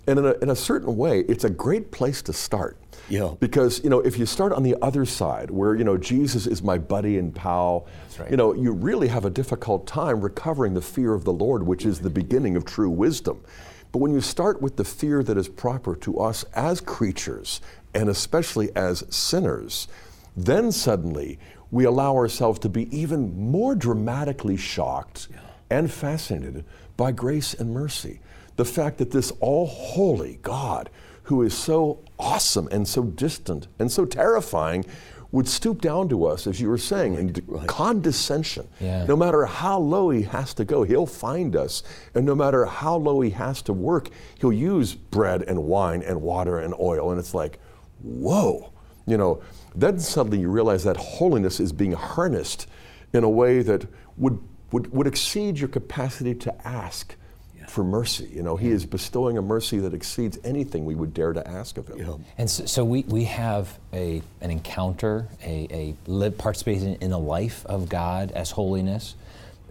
And 0.06 0.20
in 0.20 0.26
a, 0.26 0.32
in 0.34 0.50
a 0.50 0.56
certain 0.56 0.96
way, 0.96 1.20
it's 1.22 1.42
a 1.42 1.50
great 1.50 1.90
place 1.90 2.22
to 2.22 2.32
start. 2.32 2.76
Yeah. 3.08 3.34
Because, 3.40 3.82
you 3.82 3.90
know, 3.90 3.98
if 4.00 4.18
you 4.18 4.24
start 4.26 4.52
on 4.52 4.62
the 4.62 4.76
other 4.82 5.04
side, 5.04 5.50
where, 5.50 5.74
you 5.74 5.82
know, 5.82 5.96
Jesus 5.96 6.46
is 6.46 6.62
my 6.62 6.78
buddy 6.78 7.18
and 7.18 7.34
pal, 7.34 7.86
right. 8.20 8.30
you 8.30 8.36
know, 8.36 8.54
you 8.54 8.70
really 8.70 9.08
have 9.08 9.24
a 9.24 9.30
difficult 9.30 9.84
time 9.86 10.20
recovering 10.20 10.74
the 10.74 10.80
fear 10.80 11.12
of 11.12 11.24
the 11.24 11.32
Lord, 11.32 11.64
which 11.64 11.84
is 11.84 11.98
the 11.98 12.10
beginning 12.10 12.54
of 12.56 12.64
true 12.64 12.90
wisdom. 12.90 13.42
But 13.90 13.98
when 13.98 14.12
you 14.12 14.20
start 14.20 14.60
with 14.60 14.76
the 14.76 14.84
fear 14.84 15.22
that 15.22 15.36
is 15.38 15.48
proper 15.48 15.96
to 15.96 16.20
us 16.20 16.44
as 16.54 16.80
creatures, 16.80 17.60
and 17.96 18.10
especially 18.10 18.70
as 18.76 19.04
sinners, 19.08 19.88
then 20.36 20.70
suddenly 20.70 21.38
we 21.70 21.84
allow 21.84 22.14
ourselves 22.14 22.58
to 22.60 22.68
be 22.68 22.94
even 22.96 23.50
more 23.50 23.74
dramatically 23.74 24.56
shocked 24.56 25.28
yeah. 25.30 25.38
and 25.70 25.90
fascinated 25.90 26.64
by 26.96 27.10
grace 27.10 27.54
and 27.54 27.72
mercy. 27.72 28.20
The 28.56 28.66
fact 28.66 28.98
that 28.98 29.10
this 29.10 29.32
all 29.40 29.66
holy 29.66 30.38
God, 30.42 30.90
who 31.24 31.42
is 31.42 31.56
so 31.56 32.04
awesome 32.18 32.68
and 32.70 32.86
so 32.86 33.02
distant 33.02 33.66
and 33.78 33.90
so 33.90 34.04
terrifying, 34.04 34.84
would 35.32 35.48
stoop 35.48 35.82
down 35.82 36.08
to 36.08 36.24
us, 36.24 36.46
as 36.46 36.60
you 36.60 36.68
were 36.68 36.78
saying, 36.78 37.14
in 37.14 37.34
right. 37.46 37.66
condescension. 37.66 38.68
Yeah. 38.78 39.04
No 39.06 39.16
matter 39.16 39.44
how 39.44 39.78
low 39.78 40.10
he 40.10 40.22
has 40.22 40.54
to 40.54 40.64
go, 40.64 40.82
he'll 40.82 41.06
find 41.06 41.56
us. 41.56 41.82
And 42.14 42.24
no 42.24 42.34
matter 42.34 42.64
how 42.66 42.96
low 42.96 43.20
he 43.22 43.30
has 43.30 43.60
to 43.62 43.72
work, 43.72 44.10
he'll 44.38 44.52
use 44.52 44.94
bread 44.94 45.42
and 45.42 45.64
wine 45.64 46.02
and 46.02 46.22
water 46.22 46.58
and 46.58 46.74
oil. 46.78 47.10
And 47.10 47.18
it's 47.18 47.34
like, 47.34 47.58
whoa, 48.06 48.72
you 49.06 49.16
know, 49.16 49.42
then 49.74 49.98
suddenly 49.98 50.38
you 50.38 50.48
realize 50.48 50.84
that 50.84 50.96
holiness 50.96 51.60
is 51.60 51.72
being 51.72 51.92
harnessed 51.92 52.66
in 53.12 53.24
a 53.24 53.28
way 53.28 53.62
that 53.62 53.86
would, 54.16 54.38
would, 54.72 54.92
would 54.92 55.06
exceed 55.06 55.58
your 55.58 55.68
capacity 55.68 56.34
to 56.34 56.66
ask 56.66 57.14
yeah. 57.56 57.66
for 57.66 57.84
mercy. 57.84 58.30
You 58.32 58.42
know, 58.42 58.56
He 58.56 58.70
is 58.70 58.86
bestowing 58.86 59.38
a 59.38 59.42
mercy 59.42 59.78
that 59.80 59.92
exceeds 59.92 60.38
anything 60.44 60.84
we 60.84 60.94
would 60.94 61.12
dare 61.12 61.32
to 61.32 61.46
ask 61.46 61.78
of 61.78 61.88
Him. 61.88 61.98
Yeah. 61.98 62.16
And 62.38 62.48
so, 62.48 62.66
so, 62.66 62.84
we, 62.84 63.02
we 63.02 63.24
have 63.24 63.78
a, 63.92 64.22
an 64.40 64.50
encounter, 64.50 65.28
a, 65.42 65.68
a 65.70 66.10
live, 66.10 66.38
participating 66.38 66.94
in 67.00 67.10
the 67.10 67.18
life 67.18 67.66
of 67.66 67.88
God 67.88 68.32
as 68.32 68.52
holiness. 68.52 69.14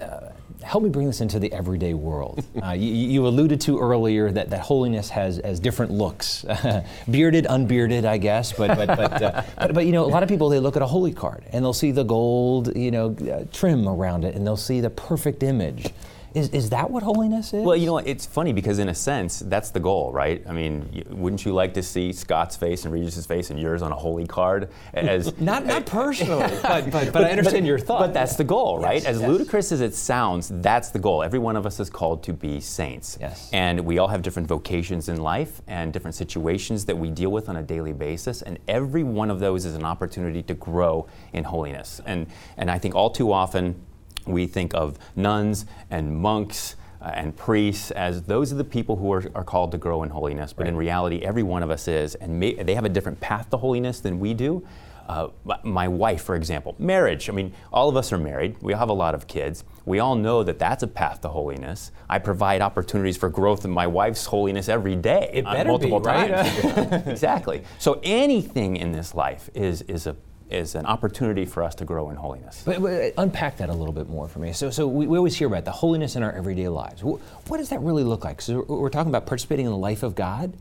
Uh, 0.01 0.29
help 0.61 0.83
me 0.83 0.89
bring 0.89 1.07
this 1.07 1.21
into 1.21 1.39
the 1.39 1.51
everyday 1.53 1.93
world. 1.93 2.43
Uh, 2.65 2.71
you, 2.71 2.91
you, 2.91 3.27
alluded 3.27 3.61
to 3.61 3.77
earlier 3.77 4.31
that, 4.31 4.49
that 4.49 4.61
holiness 4.61 5.09
has, 5.09 5.39
has 5.43 5.59
different 5.59 5.91
looks, 5.91 6.45
bearded, 7.11 7.45
unbearded, 7.45 8.05
I 8.05 8.17
guess. 8.17 8.53
But 8.53 8.75
but 8.75 8.87
but, 8.87 9.21
uh, 9.21 9.43
but, 9.57 9.73
but 9.75 9.85
you 9.85 9.91
know, 9.91 10.03
a 10.03 10.07
lot 10.07 10.23
of 10.23 10.29
people 10.29 10.49
they 10.49 10.59
look 10.59 10.75
at 10.75 10.81
a 10.81 10.87
holy 10.87 11.13
card 11.13 11.43
and 11.51 11.63
they'll 11.63 11.73
see 11.73 11.91
the 11.91 12.03
gold 12.03 12.75
you 12.75 12.89
know 12.89 13.15
uh, 13.31 13.43
trim 13.53 13.87
around 13.87 14.23
it 14.25 14.33
and 14.33 14.47
they'll 14.47 14.57
see 14.57 14.81
the 14.81 14.89
perfect 14.89 15.43
image. 15.43 15.93
Is, 16.35 16.49
is 16.49 16.69
that 16.71 16.91
what 16.91 17.01
holiness 17.01 17.53
is? 17.53 17.63
Well, 17.63 17.77
you 17.77 17.85
know, 17.85 17.97
it's 17.99 18.25
funny 18.25 18.51
because 18.51 18.77
in 18.79 18.89
a 18.89 18.93
sense, 18.93 19.39
that's 19.39 19.69
the 19.69 19.79
goal, 19.79 20.11
right? 20.11 20.43
I 20.45 20.51
mean, 20.51 21.05
wouldn't 21.09 21.45
you 21.45 21.53
like 21.53 21.73
to 21.75 21.83
see 21.83 22.11
Scott's 22.11 22.57
face 22.57 22.83
and 22.83 22.93
Regis's 22.93 23.25
face 23.25 23.51
and 23.51 23.59
yours 23.59 23.81
on 23.81 23.93
a 23.93 23.95
holy 23.95 24.27
card? 24.27 24.69
As 24.93 25.39
not 25.39 25.65
not 25.65 25.85
personally, 26.01 26.53
but, 26.61 26.91
but, 26.91 27.13
but, 27.13 27.23
I 27.23 27.31
understand 27.31 27.63
but, 27.63 27.67
your 27.67 27.79
thought. 27.79 27.99
But 27.99 28.13
that's 28.13 28.35
the 28.35 28.43
goal, 28.43 28.79
right? 28.79 28.95
Yes, 28.95 29.05
as 29.05 29.21
yes. 29.21 29.29
ludicrous 29.29 29.71
as 29.71 29.79
it 29.79 29.95
sounds, 29.95 30.49
that's 30.61 30.89
the 30.89 30.99
goal. 30.99 31.23
Every 31.23 31.39
one 31.39 31.55
of 31.55 31.65
us 31.65 31.79
is 31.79 31.89
called 31.89 32.21
to 32.23 32.33
be 32.33 32.59
saints. 32.59 33.17
Yes. 33.21 33.49
And 33.53 33.79
we 33.85 33.97
all 33.97 34.09
have 34.09 34.21
different 34.21 34.49
vocations 34.49 35.07
in 35.07 35.21
life 35.21 35.61
and 35.67 35.93
different 35.93 36.15
situations 36.15 36.83
that 36.85 36.97
we 36.97 37.11
deal 37.11 37.31
with 37.31 37.47
on 37.47 37.55
a 37.55 37.63
daily 37.63 37.93
basis, 37.93 38.41
and 38.41 38.59
every 38.67 39.03
one 39.03 39.31
of 39.31 39.39
those 39.39 39.63
is 39.63 39.75
an 39.75 39.85
opportunity 39.85 40.43
to 40.43 40.53
grow 40.53 41.07
in 41.31 41.45
holiness. 41.45 42.01
And 42.05 42.27
and 42.57 42.69
I 42.69 42.77
think 42.77 42.93
all 42.93 43.09
too 43.09 43.31
often 43.31 43.75
we 44.25 44.47
think 44.47 44.73
of 44.73 44.97
nuns 45.15 45.65
and 45.89 46.15
monks 46.15 46.75
uh, 47.01 47.11
and 47.13 47.35
priests 47.35 47.91
as 47.91 48.23
those 48.23 48.51
are 48.51 48.55
the 48.55 48.63
people 48.63 48.95
who 48.95 49.11
are, 49.11 49.23
are 49.35 49.43
called 49.43 49.71
to 49.71 49.77
grow 49.77 50.03
in 50.03 50.09
holiness. 50.09 50.53
But 50.53 50.63
right. 50.63 50.69
in 50.69 50.77
reality, 50.77 51.21
every 51.23 51.43
one 51.43 51.61
of 51.61 51.69
us 51.69 51.87
is, 51.87 52.15
and 52.15 52.39
may, 52.39 52.55
they 52.55 52.73
have 52.73 52.85
a 52.85 52.89
different 52.89 53.19
path 53.19 53.49
to 53.51 53.57
holiness 53.57 53.99
than 53.99 54.19
we 54.19 54.33
do. 54.33 54.65
Uh, 55.07 55.27
my 55.61 55.87
wife, 55.87 56.23
for 56.23 56.35
example, 56.35 56.75
marriage. 56.79 57.29
I 57.29 57.31
mean, 57.31 57.53
all 57.71 57.89
of 57.89 57.95
us 57.95 58.11
are 58.11 58.17
married. 58.17 58.55
We 58.61 58.73
have 58.73 58.89
a 58.89 58.93
lot 58.93 59.13
of 59.13 59.27
kids. 59.27 59.63
We 59.85 59.99
all 59.99 60.15
know 60.15 60.41
that 60.41 60.57
that's 60.57 60.81
a 60.81 60.87
path 60.87 61.21
to 61.21 61.29
holiness. 61.29 61.91
I 62.09 62.17
provide 62.17 62.61
opportunities 62.61 63.15
for 63.15 63.29
growth 63.29 63.65
in 63.65 63.71
my 63.71 63.85
wife's 63.85 64.25
holiness 64.25 64.67
every 64.67 64.95
day. 64.95 65.29
It 65.31 65.45
better 65.45 65.69
multiple 65.69 65.99
be, 65.99 66.07
right? 66.07 66.31
times. 66.31 67.07
exactly. 67.07 67.61
So 67.77 67.99
anything 68.01 68.77
in 68.77 68.93
this 68.93 69.13
life 69.13 69.47
is, 69.53 69.83
is 69.83 70.07
a 70.07 70.15
is 70.49 70.75
an 70.75 70.85
opportunity 70.85 71.45
for 71.45 71.63
us 71.63 71.75
to 71.75 71.85
grow 71.85 72.09
in 72.09 72.15
holiness. 72.15 72.61
But, 72.65 72.81
but 72.81 73.13
unpack 73.17 73.57
that 73.57 73.69
a 73.69 73.73
little 73.73 73.93
bit 73.93 74.09
more 74.09 74.27
for 74.27 74.39
me. 74.39 74.53
So, 74.53 74.69
so 74.69 74.87
we, 74.87 75.07
we, 75.07 75.17
always 75.17 75.35
hear 75.35 75.47
about 75.47 75.65
the 75.65 75.71
holiness 75.71 76.15
in 76.15 76.23
our 76.23 76.31
everyday 76.31 76.67
lives. 76.67 77.03
What 77.03 77.57
does 77.57 77.69
that 77.69 77.81
really 77.81 78.03
look 78.03 78.23
like? 78.23 78.41
So 78.41 78.63
we're 78.67 78.89
talking 78.89 79.09
about 79.09 79.25
participating 79.25 79.65
in 79.65 79.71
the 79.71 79.77
life 79.77 80.03
of 80.03 80.15
God. 80.15 80.55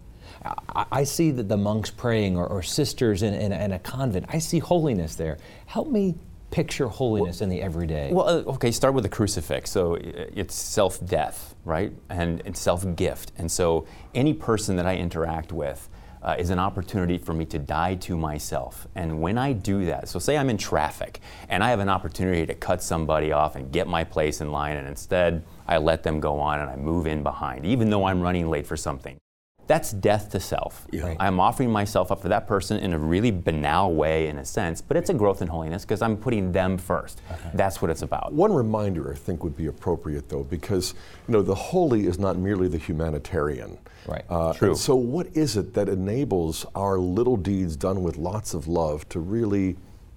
I, 0.44 0.86
I 0.90 1.04
see 1.04 1.30
that 1.32 1.48
the 1.48 1.56
monks 1.56 1.90
praying 1.90 2.36
or, 2.36 2.46
or 2.46 2.62
sisters 2.62 3.22
in, 3.22 3.34
in, 3.34 3.52
in, 3.52 3.72
a 3.72 3.78
convent. 3.78 4.26
I 4.28 4.38
see 4.38 4.58
holiness 4.58 5.14
there. 5.14 5.38
Help 5.66 5.88
me 5.88 6.14
picture 6.50 6.88
holiness 6.88 7.40
well, 7.40 7.44
in 7.44 7.50
the 7.50 7.62
everyday. 7.62 8.12
Well, 8.12 8.28
uh, 8.28 8.52
okay, 8.52 8.70
start 8.70 8.94
with 8.94 9.04
the 9.04 9.10
crucifix. 9.10 9.70
So 9.70 9.98
it's 10.00 10.54
self 10.54 11.04
death, 11.04 11.54
right? 11.64 11.92
And 12.08 12.42
it's 12.44 12.60
self 12.60 12.84
gift. 12.96 13.32
And 13.36 13.50
so 13.50 13.86
any 14.14 14.34
person 14.34 14.76
that 14.76 14.86
I 14.86 14.96
interact 14.96 15.52
with, 15.52 15.88
uh, 16.24 16.36
is 16.38 16.50
an 16.50 16.58
opportunity 16.58 17.18
for 17.18 17.34
me 17.34 17.44
to 17.44 17.58
die 17.58 17.94
to 17.96 18.16
myself. 18.16 18.88
And 18.94 19.20
when 19.20 19.36
I 19.36 19.52
do 19.52 19.84
that, 19.86 20.08
so 20.08 20.18
say 20.18 20.36
I'm 20.36 20.50
in 20.50 20.56
traffic 20.56 21.20
and 21.48 21.62
I 21.62 21.70
have 21.70 21.80
an 21.80 21.88
opportunity 21.88 22.46
to 22.46 22.54
cut 22.54 22.82
somebody 22.82 23.30
off 23.32 23.56
and 23.56 23.70
get 23.70 23.86
my 23.86 24.04
place 24.04 24.40
in 24.40 24.50
line, 24.50 24.76
and 24.76 24.88
instead 24.88 25.44
I 25.68 25.78
let 25.78 26.02
them 26.02 26.20
go 26.20 26.40
on 26.40 26.60
and 26.60 26.70
I 26.70 26.76
move 26.76 27.06
in 27.06 27.22
behind, 27.22 27.66
even 27.66 27.90
though 27.90 28.06
I'm 28.06 28.20
running 28.20 28.48
late 28.48 28.66
for 28.66 28.76
something. 28.76 29.18
That's 29.66 29.92
death 29.92 30.30
to 30.30 30.40
self. 30.40 30.86
Yeah. 30.90 31.14
I'm 31.18 31.40
offering 31.40 31.70
myself 31.70 32.12
up 32.12 32.20
for 32.20 32.28
that 32.28 32.46
person 32.46 32.78
in 32.78 32.92
a 32.92 32.98
really 32.98 33.30
banal 33.30 33.94
way, 33.94 34.28
in 34.28 34.38
a 34.38 34.44
sense, 34.44 34.80
but 34.80 34.96
it's 34.96 35.10
a 35.10 35.14
growth 35.14 35.40
in 35.40 35.48
holiness 35.48 35.84
because 35.84 36.02
I'm 36.02 36.16
putting 36.16 36.52
them 36.52 36.76
first. 36.76 37.22
Okay. 37.30 37.50
That's 37.54 37.80
what 37.80 37.90
it's 37.90 38.02
about. 38.02 38.32
One 38.32 38.52
reminder 38.52 39.10
I 39.10 39.16
think 39.16 39.42
would 39.42 39.56
be 39.56 39.66
appropriate, 39.66 40.28
though, 40.28 40.44
because 40.44 40.94
you 41.26 41.32
know 41.32 41.42
the 41.42 41.54
holy 41.54 42.06
is 42.06 42.18
not 42.18 42.36
merely 42.36 42.68
the 42.68 42.78
humanitarian. 42.78 43.78
Right. 44.06 44.24
Uh, 44.28 44.52
True. 44.52 44.74
So, 44.74 44.94
what 44.94 45.28
is 45.34 45.56
it 45.56 45.72
that 45.74 45.88
enables 45.88 46.66
our 46.74 46.98
little 46.98 47.36
deeds 47.36 47.76
done 47.76 48.02
with 48.02 48.16
lots 48.16 48.54
of 48.54 48.68
love 48.68 49.08
to 49.10 49.20
really 49.20 49.76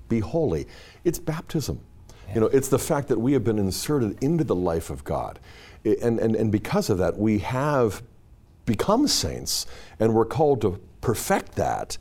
be 0.10 0.20
holy? 0.20 0.68
It's 1.04 1.20
baptism. 1.20 1.80
Yeah. 2.28 2.36
You 2.36 2.42
know, 2.42 2.48
it's 2.48 2.68
the 2.68 2.80
fact 2.80 3.08
that 3.08 3.20
we 3.20 3.32
have 3.34 3.46
been 3.46 3.60
inserted 3.60 4.22
into 4.22 4.44
the 4.44 4.56
life 4.56 4.90
of 4.90 5.04
God. 5.06 5.40
And, 5.86 6.20
and, 6.20 6.36
and 6.36 6.52
because 6.52 6.90
of 6.90 6.98
that, 6.98 7.18
we 7.18 7.40
have 7.40 8.04
become 8.68 9.08
saints, 9.08 9.66
and 10.00 10.14
we're 10.14 10.26
called 10.26 10.62
to 10.62 10.80
perfect 11.02 11.56
that. 11.56 11.98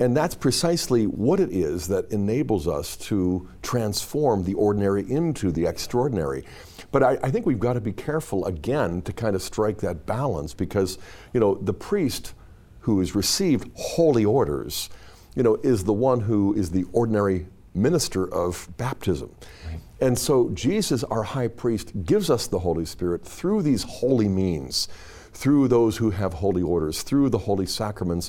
And 0.00 0.16
that's 0.16 0.34
precisely 0.34 1.06
what 1.06 1.40
it 1.40 1.50
is 1.50 1.88
that 1.88 2.10
enables 2.12 2.68
us 2.68 2.96
to 2.98 3.48
transform 3.62 4.44
the 4.44 4.54
ordinary 4.54 5.10
into 5.10 5.50
the 5.50 5.66
extraordinary. 5.66 6.44
But 6.92 7.02
I, 7.02 7.18
I, 7.22 7.30
think 7.30 7.46
we've 7.46 7.58
got 7.58 7.72
to 7.72 7.80
be 7.80 7.92
careful 7.92 8.46
again 8.46 9.02
to 9.02 9.12
kind 9.12 9.34
of 9.34 9.42
strike 9.42 9.78
that 9.78 10.06
balance 10.06 10.54
because, 10.54 10.98
you 11.32 11.40
know, 11.40 11.56
the 11.56 11.74
priest 11.74 12.34
who 12.80 13.00
has 13.00 13.14
received 13.14 13.70
holy 13.74 14.24
orders, 14.24 14.88
you 15.34 15.42
know, 15.42 15.56
is 15.62 15.84
the 15.84 15.92
one 15.92 16.20
who 16.20 16.54
is 16.54 16.70
the 16.70 16.84
ordinary 16.92 17.46
minister 17.74 18.32
of 18.32 18.68
baptism. 18.76 19.34
Right. 19.66 19.80
And 20.00 20.18
so 20.18 20.50
Jesus, 20.50 21.02
our 21.04 21.24
high 21.24 21.48
priest, 21.48 22.04
gives 22.04 22.30
us 22.30 22.46
the 22.46 22.60
Holy 22.60 22.84
Spirit 22.84 23.24
through 23.24 23.62
these 23.62 23.82
holy 23.82 24.28
means 24.28 24.88
through 25.38 25.68
those 25.68 25.98
who 25.98 26.10
have 26.10 26.34
holy 26.34 26.62
orders, 26.62 27.02
through 27.02 27.28
the 27.28 27.38
holy 27.38 27.64
sacraments. 27.64 28.28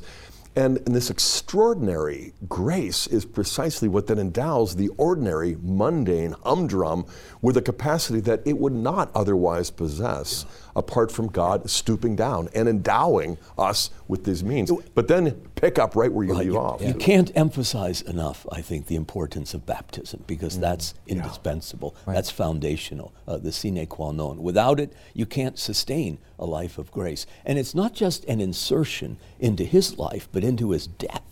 And, 0.55 0.77
and, 0.85 0.95
this 0.95 1.09
extraordinary 1.09 2.33
grace 2.47 3.07
is 3.07 3.25
precisely 3.25 3.87
what 3.87 4.05
then 4.05 4.19
endows 4.19 4.75
the 4.75 4.89
ordinary, 4.89 5.57
mundane, 5.61 6.35
humdrum 6.43 7.05
with 7.41 7.57
a 7.57 7.61
capacity 7.63 8.19
that 8.21 8.41
it 8.45 8.59
would 8.59 8.73
not 8.73 9.09
otherwise 9.15 9.71
possess 9.71 10.45
apart 10.79 11.11
from 11.11 11.27
God 11.27 11.69
stooping 11.69 12.15
down 12.15 12.47
and 12.55 12.67
endowing 12.69 13.37
us 13.57 13.91
with 14.07 14.23
these 14.23 14.43
means. 14.43 14.71
But 14.95 15.09
then 15.09 15.31
pick 15.55 15.77
up 15.77 15.95
right 15.95 16.11
where 16.11 16.25
you 16.25 16.33
leave 16.33 16.47
you, 16.47 16.57
off. 16.57 16.81
You 16.81 16.93
can't 16.93 17.31
emphasize 17.35 18.01
enough, 18.01 18.47
I 18.51 18.61
think, 18.61 18.87
the 18.87 18.95
importance 18.95 19.53
of 19.53 19.65
baptism 19.65 20.23
because 20.25 20.57
mm. 20.57 20.61
that's 20.61 20.93
indispensable. 21.05 21.93
Yeah. 21.95 22.03
Right. 22.07 22.15
That's 22.15 22.31
foundational, 22.31 23.13
uh, 23.27 23.37
the 23.37 23.51
sine 23.51 23.85
qua 23.87 24.11
non. 24.13 24.41
Without 24.41 24.79
it, 24.79 24.93
you 25.13 25.25
can't 25.25 25.59
sustain 25.59 26.17
a 26.39 26.45
life 26.45 26.77
of 26.77 26.89
grace. 26.91 27.27
And 27.45 27.59
it's 27.59 27.75
not 27.75 27.93
just 27.93 28.23
an 28.25 28.39
insertion 28.39 29.17
into 29.39 29.65
his 29.65 29.99
life, 29.99 30.29
but 30.31 30.45
into 30.45 30.71
his 30.71 30.87
death. 30.87 31.23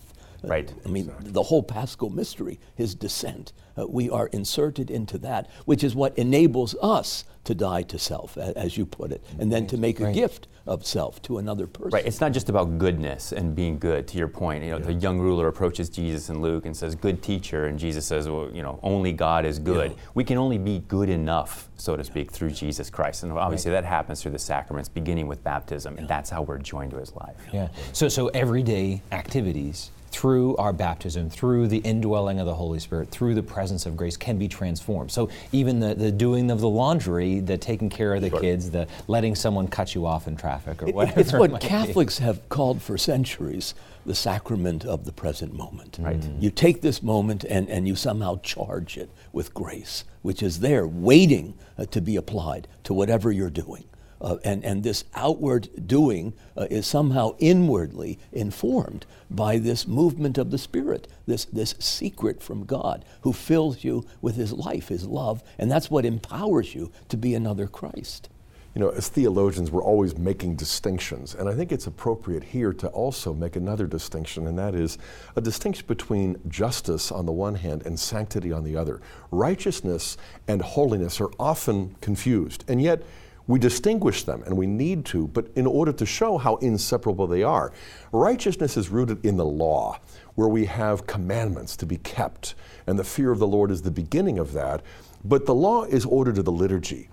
Right. 0.44 0.72
I 0.84 0.88
mean, 0.88 1.06
exactly. 1.06 1.30
the 1.32 1.42
whole 1.44 1.62
paschal 1.62 2.10
mystery, 2.10 2.60
his 2.76 2.94
descent, 2.94 3.52
uh, 3.78 3.86
we 3.86 4.10
are 4.10 4.26
inserted 4.28 4.90
into 4.90 5.18
that, 5.18 5.48
which 5.64 5.84
is 5.84 5.94
what 5.94 6.16
enables 6.18 6.74
us 6.82 7.24
to 7.44 7.54
die 7.54 7.82
to 7.82 7.98
self, 7.98 8.36
as 8.36 8.76
you 8.76 8.84
put 8.84 9.10
it, 9.12 9.24
and 9.38 9.50
then 9.50 9.66
to 9.66 9.76
make 9.78 10.00
a 10.00 10.12
gift 10.12 10.48
of 10.66 10.84
self 10.84 11.20
to 11.22 11.38
another 11.38 11.66
person. 11.66 11.90
Right. 11.92 12.06
It's 12.06 12.20
not 12.20 12.32
just 12.32 12.50
about 12.50 12.76
goodness 12.76 13.32
and 13.32 13.56
being 13.56 13.78
good. 13.78 14.06
To 14.08 14.18
your 14.18 14.28
point, 14.28 14.62
you 14.62 14.70
know, 14.70 14.76
yeah. 14.76 14.84
the 14.84 14.92
young 14.92 15.18
ruler 15.18 15.48
approaches 15.48 15.88
Jesus 15.88 16.28
in 16.28 16.42
Luke 16.42 16.66
and 16.66 16.76
says, 16.76 16.94
"Good 16.94 17.22
teacher," 17.22 17.66
and 17.66 17.78
Jesus 17.78 18.04
says, 18.04 18.28
"Well, 18.28 18.50
you 18.52 18.62
know, 18.62 18.78
only 18.82 19.12
God 19.12 19.46
is 19.46 19.58
good. 19.58 19.92
Yeah. 19.92 19.96
We 20.14 20.24
can 20.24 20.36
only 20.36 20.58
be 20.58 20.80
good 20.88 21.08
enough, 21.08 21.70
so 21.76 21.96
to 21.96 22.04
speak, 22.04 22.30
through 22.30 22.50
Jesus 22.50 22.90
Christ." 22.90 23.22
And 23.22 23.32
obviously, 23.32 23.70
right. 23.70 23.80
that 23.80 23.88
happens 23.88 24.20
through 24.20 24.32
the 24.32 24.38
sacraments, 24.38 24.90
beginning 24.90 25.26
with 25.26 25.42
baptism, 25.42 25.96
and 25.96 26.06
that's 26.06 26.28
how 26.28 26.42
we're 26.42 26.58
joined 26.58 26.90
to 26.90 26.98
His 26.98 27.14
life. 27.16 27.36
Yeah. 27.50 27.68
So, 27.94 28.08
so 28.08 28.28
everyday 28.28 29.02
activities 29.10 29.90
through 30.10 30.56
our 30.56 30.72
baptism, 30.72 31.30
through 31.30 31.68
the 31.68 31.78
indwelling 31.78 32.40
of 32.40 32.46
the 32.46 32.54
Holy 32.54 32.78
Spirit, 32.78 33.10
through 33.10 33.34
the 33.34 33.42
presence 33.42 33.86
of 33.86 33.96
grace, 33.96 34.16
can 34.16 34.38
be 34.38 34.48
transformed. 34.48 35.10
So 35.10 35.28
even 35.52 35.80
the, 35.80 35.94
the 35.94 36.10
doing 36.10 36.50
of 36.50 36.60
the 36.60 36.68
laundry, 36.68 37.40
the 37.40 37.58
taking 37.58 37.88
care 37.88 38.14
of 38.14 38.22
the 38.22 38.30
sure. 38.30 38.40
kids, 38.40 38.70
the 38.70 38.86
letting 39.06 39.34
someone 39.34 39.68
cut 39.68 39.94
you 39.94 40.06
off 40.06 40.26
in 40.26 40.36
traffic 40.36 40.82
or 40.82 40.86
whatever. 40.86 41.20
It's 41.20 41.32
what 41.32 41.52
it 41.52 41.60
Catholics 41.60 42.18
be. 42.18 42.24
have 42.24 42.48
called 42.48 42.82
for 42.82 42.96
centuries 42.98 43.74
the 44.06 44.14
sacrament 44.14 44.84
of 44.84 45.04
the 45.04 45.12
present 45.12 45.52
moment. 45.52 45.98
Right. 46.00 46.18
Mm. 46.18 46.42
You 46.42 46.50
take 46.50 46.80
this 46.80 47.02
moment 47.02 47.44
and, 47.44 47.68
and 47.68 47.86
you 47.86 47.94
somehow 47.94 48.40
charge 48.42 48.96
it 48.96 49.10
with 49.32 49.52
grace, 49.52 50.04
which 50.22 50.42
is 50.42 50.60
there 50.60 50.86
waiting 50.86 51.54
uh, 51.76 51.84
to 51.86 52.00
be 52.00 52.16
applied 52.16 52.66
to 52.84 52.94
whatever 52.94 53.30
you're 53.30 53.50
doing. 53.50 53.84
Uh, 54.20 54.36
and, 54.44 54.64
and 54.64 54.82
this 54.82 55.04
outward 55.14 55.68
doing 55.86 56.32
uh, 56.56 56.66
is 56.70 56.86
somehow 56.86 57.34
inwardly 57.38 58.18
informed 58.32 59.06
by 59.30 59.58
this 59.58 59.86
movement 59.86 60.38
of 60.38 60.50
the 60.50 60.58
Spirit, 60.58 61.06
this, 61.26 61.44
this 61.46 61.74
secret 61.78 62.42
from 62.42 62.64
God 62.64 63.04
who 63.22 63.32
fills 63.32 63.84
you 63.84 64.04
with 64.20 64.36
His 64.36 64.52
life, 64.52 64.88
His 64.88 65.06
love, 65.06 65.42
and 65.58 65.70
that's 65.70 65.90
what 65.90 66.04
empowers 66.04 66.74
you 66.74 66.90
to 67.08 67.16
be 67.16 67.34
another 67.34 67.68
Christ. 67.68 68.28
You 68.74 68.84
know, 68.84 68.90
as 68.90 69.08
theologians, 69.08 69.70
we're 69.70 69.82
always 69.82 70.16
making 70.16 70.56
distinctions, 70.56 71.34
and 71.34 71.48
I 71.48 71.54
think 71.54 71.72
it's 71.72 71.86
appropriate 71.86 72.44
here 72.44 72.72
to 72.74 72.88
also 72.88 73.32
make 73.32 73.56
another 73.56 73.86
distinction, 73.86 74.46
and 74.46 74.58
that 74.58 74.74
is 74.74 74.98
a 75.34 75.40
distinction 75.40 75.86
between 75.88 76.36
justice 76.48 77.10
on 77.10 77.26
the 77.26 77.32
one 77.32 77.56
hand 77.56 77.84
and 77.86 77.98
sanctity 77.98 78.52
on 78.52 78.62
the 78.62 78.76
other. 78.76 79.00
Righteousness 79.30 80.16
and 80.46 80.62
holiness 80.62 81.20
are 81.20 81.30
often 81.40 81.96
confused, 82.00 82.64
and 82.68 82.80
yet 82.80 83.02
we 83.48 83.58
distinguish 83.58 84.24
them, 84.24 84.42
and 84.44 84.56
we 84.56 84.66
need 84.66 85.04
to, 85.06 85.26
but 85.28 85.48
in 85.56 85.66
order 85.66 85.90
to 85.90 86.06
show 86.06 86.36
how 86.36 86.56
inseparable 86.56 87.26
they 87.26 87.42
are. 87.42 87.72
Righteousness 88.12 88.76
is 88.76 88.90
rooted 88.90 89.24
in 89.24 89.38
the 89.38 89.44
law, 89.44 89.98
where 90.34 90.48
we 90.48 90.66
have 90.66 91.06
commandments 91.06 91.74
to 91.78 91.86
be 91.86 91.96
kept, 91.96 92.54
and 92.86 92.98
the 92.98 93.04
fear 93.04 93.32
of 93.32 93.38
the 93.38 93.46
Lord 93.46 93.70
is 93.70 93.82
the 93.82 93.90
beginning 93.90 94.38
of 94.38 94.52
that. 94.52 94.82
But 95.24 95.46
the 95.46 95.54
law 95.54 95.84
is 95.84 96.04
ordered 96.04 96.36
to 96.36 96.42
the 96.42 96.52
liturgy. 96.52 97.08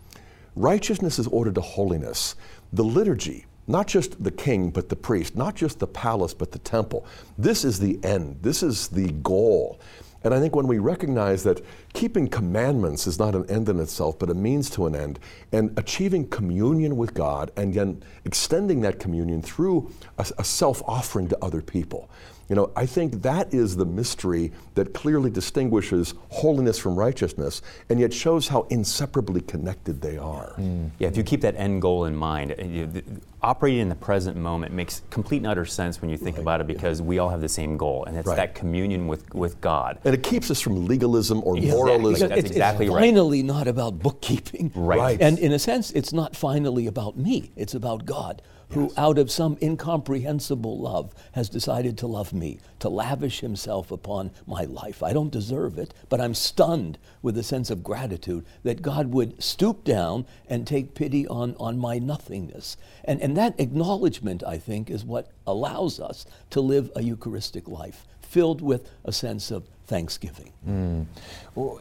Righteousness 0.57 1.19
is 1.19 1.27
ordered 1.27 1.55
to 1.55 1.61
holiness. 1.61 2.35
The 2.73 2.83
liturgy, 2.83 3.45
not 3.67 3.87
just 3.87 4.21
the 4.21 4.31
king, 4.31 4.69
but 4.71 4.89
the 4.89 4.95
priest, 4.95 5.37
not 5.37 5.55
just 5.55 5.79
the 5.79 5.87
palace, 5.87 6.33
but 6.33 6.51
the 6.51 6.59
temple. 6.59 7.07
This 7.37 7.63
is 7.63 7.79
the 7.79 7.97
end, 8.03 8.39
this 8.41 8.61
is 8.61 8.89
the 8.89 9.11
goal. 9.11 9.79
And 10.25 10.33
I 10.33 10.39
think 10.39 10.55
when 10.55 10.65
we 10.65 10.79
recognize 10.79 11.43
that 11.43 11.63
keeping 11.93 12.27
commandments 12.27 13.05
is 13.05 13.19
not 13.19 13.35
an 13.35 13.47
end 13.47 13.69
in 13.69 13.79
itself, 13.79 14.17
but 14.17 14.31
a 14.31 14.33
means 14.33 14.71
to 14.71 14.87
an 14.87 14.95
end, 14.95 15.19
and 15.51 15.71
achieving 15.77 16.27
communion 16.27 16.97
with 16.97 17.13
God 17.13 17.51
and 17.55 17.75
then 17.75 18.01
extending 18.25 18.81
that 18.81 18.99
communion 18.99 19.43
through 19.43 19.91
a, 20.17 20.25
a 20.39 20.43
self 20.43 20.81
offering 20.87 21.27
to 21.27 21.37
other 21.43 21.61
people. 21.61 22.09
You 22.49 22.55
know, 22.55 22.71
I 22.75 22.85
think 22.85 23.23
that 23.23 23.53
is 23.53 23.75
the 23.75 23.85
mystery 23.85 24.51
that 24.75 24.93
clearly 24.93 25.29
distinguishes 25.29 26.13
holiness 26.29 26.77
from 26.77 26.95
righteousness 26.95 27.61
and 27.89 27.99
yet 27.99 28.13
shows 28.13 28.47
how 28.47 28.67
inseparably 28.69 29.41
connected 29.41 30.01
they 30.01 30.17
are. 30.17 30.53
Mm. 30.57 30.91
Yeah, 30.99 31.07
if 31.07 31.17
you 31.17 31.23
keep 31.23 31.41
that 31.41 31.55
end 31.55 31.81
goal 31.81 32.05
in 32.05 32.15
mind, 32.15 32.51
uh, 32.51 32.63
you, 32.63 32.85
the, 32.85 33.03
operating 33.41 33.79
in 33.79 33.89
the 33.89 33.95
present 33.95 34.37
moment 34.37 34.73
makes 34.73 35.01
complete 35.09 35.37
and 35.37 35.47
utter 35.47 35.65
sense 35.65 36.01
when 36.01 36.09
you 36.09 36.17
think 36.17 36.37
right. 36.37 36.41
about 36.41 36.61
it 36.61 36.67
because 36.67 36.99
yeah. 36.99 37.05
we 37.05 37.19
all 37.19 37.29
have 37.29 37.41
the 37.41 37.49
same 37.49 37.77
goal, 37.77 38.03
and 38.05 38.17
it's 38.17 38.27
right. 38.27 38.37
that 38.37 38.55
communion 38.55 39.07
with, 39.07 39.33
with 39.33 39.59
God. 39.61 39.99
And 40.03 40.13
it 40.13 40.23
keeps 40.23 40.49
us 40.49 40.61
from 40.61 40.87
legalism 40.87 41.43
or 41.43 41.57
exactly. 41.57 41.77
moralism. 41.77 42.29
That's 42.29 42.41
it's, 42.41 42.51
exactly 42.51 42.87
it's 42.87 42.95
right. 42.95 43.01
finally 43.01 43.43
not 43.43 43.67
about 43.67 43.99
bookkeeping. 43.99 44.71
Right. 44.75 45.19
And 45.21 45.39
in 45.39 45.51
a 45.51 45.59
sense, 45.59 45.91
it's 45.91 46.13
not 46.13 46.35
finally 46.35 46.87
about 46.87 47.17
me, 47.17 47.51
it's 47.55 47.73
about 47.73 48.05
God 48.05 48.41
who, 48.75 48.91
out 48.97 49.17
of 49.17 49.31
some 49.31 49.57
incomprehensible 49.61 50.77
love, 50.77 51.15
has 51.31 51.47
decided 51.47 51.97
to 51.97 52.07
love 52.07 52.33
me, 52.33 52.59
to 52.79 52.89
lavish 52.89 53.39
himself 53.39 53.89
upon 53.89 54.31
my 54.45 54.65
life. 54.65 55.01
I 55.01 55.13
don't 55.13 55.31
deserve 55.31 55.77
it, 55.77 55.93
but 56.09 56.19
I'm 56.19 56.33
stunned 56.33 56.97
with 57.21 57.37
a 57.37 57.43
sense 57.43 57.69
of 57.69 57.83
gratitude 57.83 58.45
that 58.63 58.81
God 58.81 59.13
would 59.13 59.41
stoop 59.41 59.85
down 59.85 60.25
and 60.49 60.67
take 60.67 60.93
pity 60.93 61.25
on, 61.27 61.55
on 61.57 61.77
my 61.77 61.99
nothingness. 61.99 62.75
And, 63.05 63.21
and 63.21 63.37
that 63.37 63.57
acknowledgement, 63.59 64.43
I 64.43 64.57
think, 64.57 64.89
is 64.89 65.05
what 65.05 65.31
allows 65.47 65.99
us 65.99 66.25
to 66.49 66.59
live 66.59 66.91
a 66.97 67.01
Eucharistic 67.01 67.69
life 67.69 68.05
filled 68.21 68.61
with 68.61 68.91
a 69.05 69.13
sense 69.13 69.51
of 69.51 69.63
thanksgiving. 69.87 70.51
Mm. 70.67 71.05
Well, 71.53 71.79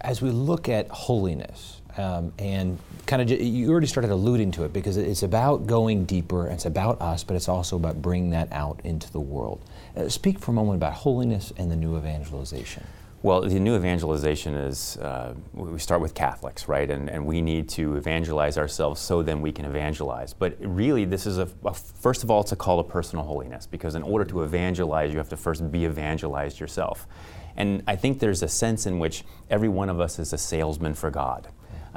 as 0.00 0.22
we 0.22 0.30
look 0.30 0.68
at 0.68 0.86
holiness, 0.88 1.80
um, 1.98 2.32
and 2.38 2.78
kind 3.06 3.22
of 3.22 3.30
you 3.30 3.70
already 3.70 3.86
started 3.86 4.10
alluding 4.10 4.50
to 4.50 4.64
it 4.64 4.72
because 4.72 4.96
it's 4.96 5.22
about 5.22 5.66
going 5.66 6.04
deeper 6.04 6.48
it's 6.48 6.66
about 6.66 7.00
us 7.00 7.24
but 7.24 7.36
it's 7.36 7.48
also 7.48 7.76
about 7.76 8.02
bringing 8.02 8.30
that 8.30 8.52
out 8.52 8.80
into 8.84 9.10
the 9.12 9.20
world 9.20 9.64
uh, 9.96 10.08
speak 10.08 10.38
for 10.38 10.50
a 10.50 10.54
moment 10.54 10.76
about 10.76 10.92
holiness 10.92 11.52
and 11.56 11.70
the 11.70 11.76
new 11.76 11.96
evangelization 11.96 12.84
well, 13.22 13.40
the 13.40 13.58
new 13.58 13.74
evangelization 13.74 14.54
is 14.54 14.98
uh, 14.98 15.34
we 15.52 15.80
start 15.80 16.00
with 16.00 16.14
Catholics, 16.14 16.68
right? 16.68 16.88
And, 16.88 17.10
and 17.10 17.26
we 17.26 17.40
need 17.40 17.68
to 17.70 17.96
evangelize 17.96 18.56
ourselves 18.56 19.00
so 19.00 19.20
then 19.20 19.40
we 19.40 19.50
can 19.50 19.64
evangelize. 19.64 20.32
But 20.32 20.56
really, 20.60 21.06
this 21.06 21.26
is 21.26 21.38
a, 21.38 21.48
a, 21.64 21.74
first 21.74 22.22
of 22.22 22.30
all, 22.30 22.42
it's 22.42 22.52
a 22.52 22.56
call 22.56 22.80
to 22.80 22.88
personal 22.88 23.24
holiness 23.24 23.66
because 23.66 23.96
in 23.96 24.02
order 24.02 24.24
to 24.26 24.44
evangelize, 24.44 25.10
you 25.10 25.18
have 25.18 25.30
to 25.30 25.36
first 25.36 25.72
be 25.72 25.86
evangelized 25.86 26.60
yourself. 26.60 27.08
And 27.56 27.82
I 27.88 27.96
think 27.96 28.20
there's 28.20 28.42
a 28.42 28.48
sense 28.48 28.86
in 28.86 28.98
which 29.00 29.24
every 29.50 29.68
one 29.68 29.88
of 29.88 29.98
us 29.98 30.18
is 30.18 30.32
a 30.32 30.38
salesman 30.38 30.94
for 30.94 31.10
God. 31.10 31.48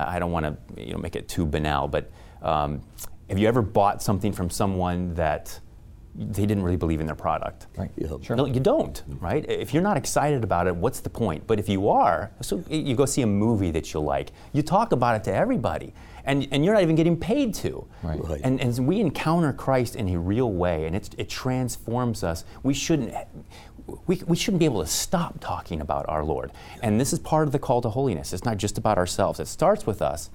I 0.08 0.20
don't 0.20 0.32
want 0.32 0.46
to 0.46 0.82
you 0.82 0.94
know, 0.94 1.00
make 1.00 1.16
it 1.16 1.28
too 1.28 1.46
banal, 1.46 1.88
but 1.88 2.12
um, 2.42 2.82
have 3.30 3.38
you 3.38 3.48
ever 3.48 3.62
bought 3.62 4.02
something 4.02 4.32
from 4.32 4.50
someone 4.50 5.14
that 5.16 5.60
they 6.16 6.46
didn't 6.46 6.64
really 6.64 6.78
believe 6.78 7.00
in 7.00 7.06
their 7.06 7.16
product? 7.16 7.68
Right. 7.78 7.92
Yeah. 7.96 8.10
Sure. 8.22 8.36
No, 8.36 8.46
you 8.46 8.60
don't, 8.60 9.04
right? 9.20 9.46
If 9.48 9.74
you're 9.74 9.84
not 9.84 9.96
excited 9.96 10.44
about 10.44 10.68
it, 10.68 10.76
what's 10.76 11.00
the 11.00 11.10
point? 11.10 11.46
But 11.48 11.60
if 11.60 11.70
you 11.70 11.90
are, 11.90 12.32
so 12.42 12.64
you 12.70 12.96
go 12.96 13.06
see 13.06 13.22
a 13.22 13.28
movie 13.28 13.72
that 13.72 13.94
you 13.94 14.00
like, 14.00 14.32
you 14.52 14.62
talk 14.62 14.92
about 14.92 15.16
it 15.16 15.24
to 15.26 15.34
everybody. 15.34 15.94
And, 16.26 16.48
and 16.52 16.66
you're 16.66 16.74
not 16.74 16.84
even 16.84 16.96
getting 16.96 17.18
paid 17.18 17.54
to. 17.56 17.88
Right. 18.04 18.20
right. 18.24 18.42
And, 18.44 18.60
and 18.60 18.88
we 18.88 19.00
encounter 19.00 19.54
Christ 19.54 19.96
in 19.96 20.10
a 20.10 20.20
real 20.20 20.52
way, 20.52 20.86
and 20.86 20.96
it 20.96 21.30
transforms 21.30 22.24
us. 22.24 22.44
We 22.62 22.74
shouldn't, 22.74 23.14
we, 24.08 24.22
we 24.28 24.36
shouldn't 24.36 24.60
be 24.60 24.66
able 24.66 24.82
to 24.82 24.88
stop 24.88 25.40
talking 25.40 25.82
about 25.82 26.08
our 26.10 26.24
Lord. 26.24 26.52
And 26.82 27.00
this 27.00 27.14
is 27.14 27.20
part 27.20 27.48
of 27.48 27.52
the 27.52 27.60
call 27.60 27.82
to 27.82 27.90
holiness. 27.90 28.34
It's 28.34 28.46
not 28.46 28.58
just 28.58 28.78
about 28.78 28.98
ourselves, 28.98 29.40
it 29.40 29.48
starts 29.48 29.86
with 29.86 30.02
us. 30.02 30.30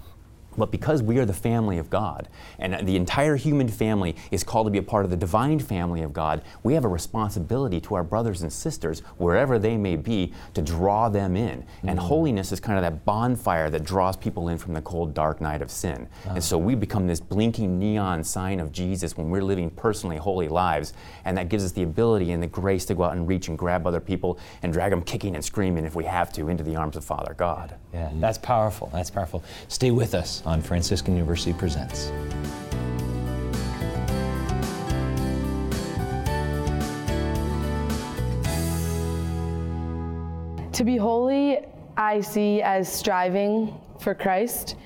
But 0.57 0.71
because 0.71 1.03
we 1.03 1.19
are 1.19 1.25
the 1.25 1.33
family 1.33 1.79
of 1.79 1.91
God, 1.91 2.29
and 2.59 2.87
the 2.87 2.97
entire 2.97 3.37
human 3.37 3.69
family 3.69 4.17
is 4.31 4.45
called 4.45 4.67
to 4.67 4.71
be 4.71 4.79
a 4.79 4.83
part 4.83 5.05
of 5.05 5.11
the 5.11 5.17
divine 5.17 5.59
family 5.59 6.03
of 6.03 6.13
God, 6.13 6.43
we 6.63 6.75
have 6.75 6.85
a 6.85 6.89
responsibility 6.89 7.81
to 7.83 7.95
our 7.95 8.05
brothers 8.05 8.43
and 8.43 8.53
sisters, 8.53 9.01
wherever 9.19 9.59
they 9.59 9.77
may 9.77 9.97
be, 9.97 10.33
to 10.55 10.63
draw 10.63 11.09
them 11.09 11.37
in. 11.37 11.63
Mm-hmm. 11.63 11.89
And 11.89 11.99
holiness 11.99 12.53
is 12.53 12.61
kind 12.61 12.79
of 12.79 12.83
that 12.83 13.05
bonfire 13.05 13.71
that 13.71 13.85
draws 13.85 14.17
people 14.17 14.49
in 14.49 14.59
from 14.59 14.75
the 14.75 14.83
cold, 14.83 15.15
dark 15.15 15.41
night 15.41 15.63
of 15.63 15.71
sin. 15.71 16.09
And 16.25 16.43
so 16.43 16.59
we 16.59 16.75
become 16.75 17.07
this 17.07 17.21
blinking 17.21 17.79
neon 17.79 18.25
sign 18.25 18.61
of 18.61 18.73
Jesus 18.73 19.17
when 19.17 19.31
we're 19.31 19.43
living 19.43 19.71
personally 19.71 20.17
holy 20.17 20.49
lives. 20.49 20.93
And 21.25 21.37
that 21.39 21.49
gives 21.49 21.65
us 21.65 21.73
the 21.73 21.83
ability 21.83 22.33
and 22.33 22.43
the 22.43 22.47
grace 22.47 22.85
to 22.87 22.95
go 22.95 23.05
out 23.05 23.13
and 23.13 23.27
reach 23.27 23.49
and 23.49 23.59
grab 23.59 23.87
other 23.87 24.01
people 24.01 24.39
and 24.63 24.73
drag 24.73 24.91
them 24.91 25.03
kicking 25.03 25.35
and 25.35 25.45
screaming 25.45 25.85
if 25.85 25.95
we 25.95 26.05
have 26.05 26.33
to 26.35 26.49
into 26.49 26.63
the 26.63 26.77
arms 26.77 26.97
of 26.97 27.05
Father 27.05 27.35
God. 27.35 27.75
Yeah, 27.93 28.11
that's 28.15 28.39
powerful. 28.39 28.91
That's 28.93 29.11
powerful. 29.11 29.45
Stay 29.69 29.91
with 29.91 30.15
us 30.15 30.43
on 30.47 30.61
Franciscan 30.61 31.15
University 31.15 31.53
Presents. 31.53 32.11
To 40.73 40.83
be 40.83 40.97
holy, 40.97 41.61
I 41.97 42.21
see 42.21 42.61
as 42.61 42.93
striving 42.93 43.79
for 44.01 44.15
Christ. 44.15 44.77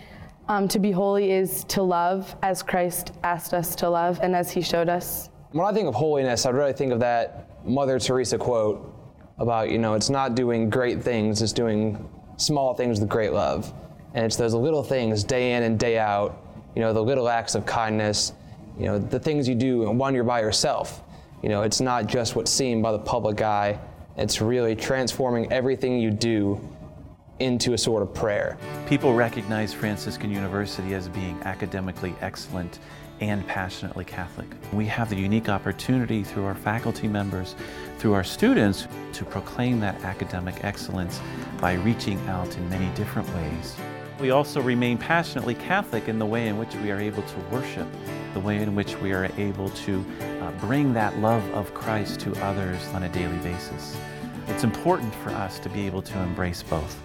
Um, 0.49 0.69
to 0.69 0.79
be 0.79 0.91
holy 0.91 1.33
is 1.33 1.65
to 1.65 1.83
love 1.83 2.37
as 2.43 2.63
Christ 2.63 3.13
asked 3.23 3.55
us 3.55 3.75
to 3.77 3.89
love 3.89 4.21
and 4.23 4.37
as 4.37 4.51
he 4.51 4.61
showed 4.61 4.89
us. 4.89 5.31
When 5.53 5.67
I 5.67 5.73
think 5.73 5.89
of 5.89 5.95
holiness, 5.95 6.45
I'd 6.45 6.55
really 6.55 6.75
think 6.75 6.93
of 6.93 7.01
that 7.01 7.65
Mother 7.65 7.99
Teresa 7.99 8.37
quote 8.37 8.95
about, 9.39 9.71
you 9.71 9.79
know, 9.79 9.95
it's 9.95 10.11
not 10.11 10.35
doing 10.35 10.69
great 10.69 11.03
things, 11.03 11.41
it's 11.41 11.53
doing 11.53 12.07
small 12.37 12.75
things 12.75 13.01
with 13.01 13.09
great 13.09 13.33
love. 13.33 13.73
And 14.15 14.25
it's 14.25 14.37
those 14.37 14.55
little 14.55 14.83
things 14.83 15.25
day 15.25 15.55
in 15.55 15.63
and 15.63 15.79
day 15.79 15.99
out, 15.99 16.43
you 16.75 16.83
know, 16.83 16.93
the 16.93 17.03
little 17.03 17.29
acts 17.29 17.55
of 17.55 17.67
kindness, 17.67 18.33
you 18.79 18.87
know, 18.87 18.99
the 18.99 19.19
things 19.19 19.49
you 19.49 19.55
do 19.55 19.91
when 19.91 20.15
you're 20.15 20.25
by 20.25 20.41
yourself. 20.41 21.03
You 21.43 21.49
know, 21.49 21.63
it's 21.63 21.81
not 21.81 22.07
just 22.07 22.37
what's 22.37 22.51
seen 22.51 22.83
by 22.83 22.93
the 22.93 22.99
public 22.99 23.43
eye, 23.43 23.79
it's 24.17 24.41
really 24.41 24.75
transforming 24.75 25.53
everything 25.53 26.01
you 26.01 26.11
do 26.11 26.61
into 27.39 27.73
a 27.73 27.79
sort 27.79 28.03
of 28.03 28.13
prayer. 28.13 28.59
People 28.89 29.15
recognize 29.15 29.73
Franciscan 29.73 30.31
University 30.31 30.95
as 30.95 31.09
being 31.09 31.41
academically 31.45 32.15
excellent 32.21 32.81
and 33.21 33.47
passionately 33.47 34.05
Catholic. 34.05 34.49
We 34.73 34.87
have 34.87 35.11
the 35.11 35.17
unique 35.17 35.49
opportunity 35.49 36.23
through 36.23 36.45
our 36.45 36.55
faculty 36.55 37.09
members, 37.09 37.55
through 37.99 38.13
our 38.13 38.25
students, 38.25 38.87
to 39.13 39.25
proclaim 39.25 39.81
that 39.81 40.03
academic 40.03 40.65
excellence 40.65 41.21
by 41.61 41.75
reaching 41.75 42.19
out 42.29 42.57
in 42.57 42.69
many 42.69 42.93
different 42.95 43.29
ways. 43.35 43.77
We 44.21 44.31
also 44.31 44.61
remain 44.61 44.99
passionately 44.99 45.55
Catholic 45.55 46.09
in 46.09 46.19
the 46.19 46.27
way 46.27 46.49
in 46.49 46.59
which 46.59 46.75
we 46.77 46.91
are 46.91 46.99
able 46.99 47.23
to 47.23 47.39
worship, 47.53 47.87
the 48.35 48.41
way 48.41 48.57
in 48.57 48.75
which 48.75 48.97
we 48.97 49.13
are 49.13 49.31
able 49.39 49.69
to 49.71 50.05
uh, 50.41 50.51
bring 50.61 50.93
that 50.95 51.17
love 51.21 51.49
of 51.55 51.73
Christ 51.73 52.19
to 52.21 52.33
others 52.45 52.85
on 52.89 53.05
a 53.05 53.09
daily 53.11 53.39
basis. 53.39 53.97
It's 54.49 54.65
important 54.65 55.15
for 55.15 55.31
us 55.31 55.61
to 55.61 55.69
be 55.69 55.87
able 55.87 56.03
to 56.03 56.19
embrace 56.19 56.65
both. 56.65 57.01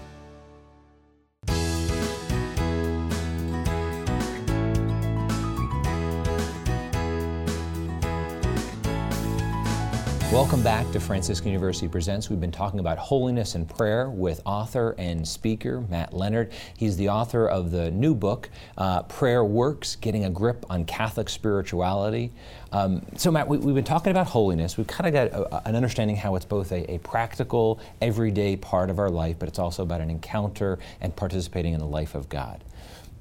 Welcome 10.34 10.64
back 10.64 10.92
to 10.94 11.00
Franciscan 11.00 11.50
University 11.50 11.88
Presents. 11.88 12.28
We've 12.28 12.42
been 12.42 12.52
talking 12.52 12.80
about 12.80 12.98
holiness 12.98 13.54
and 13.54 13.70
prayer 13.70 14.10
with 14.10 14.42
author 14.46 14.96
and 14.98 15.28
speaker 15.28 15.82
Matt 15.82 16.12
Leonard. 16.12 16.52
He's 16.76 16.98
the 16.98 17.10
author 17.10 17.48
of 17.48 17.70
the 17.70 17.92
new 17.92 18.16
book, 18.16 18.50
uh, 18.76 19.04
Prayer 19.04 19.46
Works 19.46 19.96
Getting 19.96 20.26
a 20.26 20.32
Grip 20.32 20.66
on 20.72 20.86
Catholic 20.86 21.30
Spirituality. 21.30 22.32
Um, 22.72 23.06
so, 23.16 23.30
Matt, 23.30 23.48
we, 23.48 23.58
have 23.58 23.76
been 23.76 23.84
talking 23.84 24.10
about 24.10 24.26
holiness. 24.26 24.76
We've 24.76 24.88
kind 24.88 25.16
of 25.16 25.32
got 25.32 25.40
a, 25.40 25.70
an 25.70 25.76
understanding 25.76 26.16
how 26.16 26.36
it's 26.36 26.46
both 26.46 26.72
a, 26.72 26.92
a, 26.92 26.98
practical, 26.98 27.80
everyday 28.02 28.56
part 28.56 28.90
of 28.90 28.98
our 28.98 29.12
life, 29.12 29.38
but 29.38 29.48
it's 29.48 29.60
also 29.60 29.84
about 29.84 30.02
an 30.02 30.10
encounter 30.10 30.80
and 31.00 31.16
participating 31.16 31.74
in 31.74 31.80
the 31.80 31.86
life 31.86 32.16
of 32.16 32.28
God. 32.28 32.64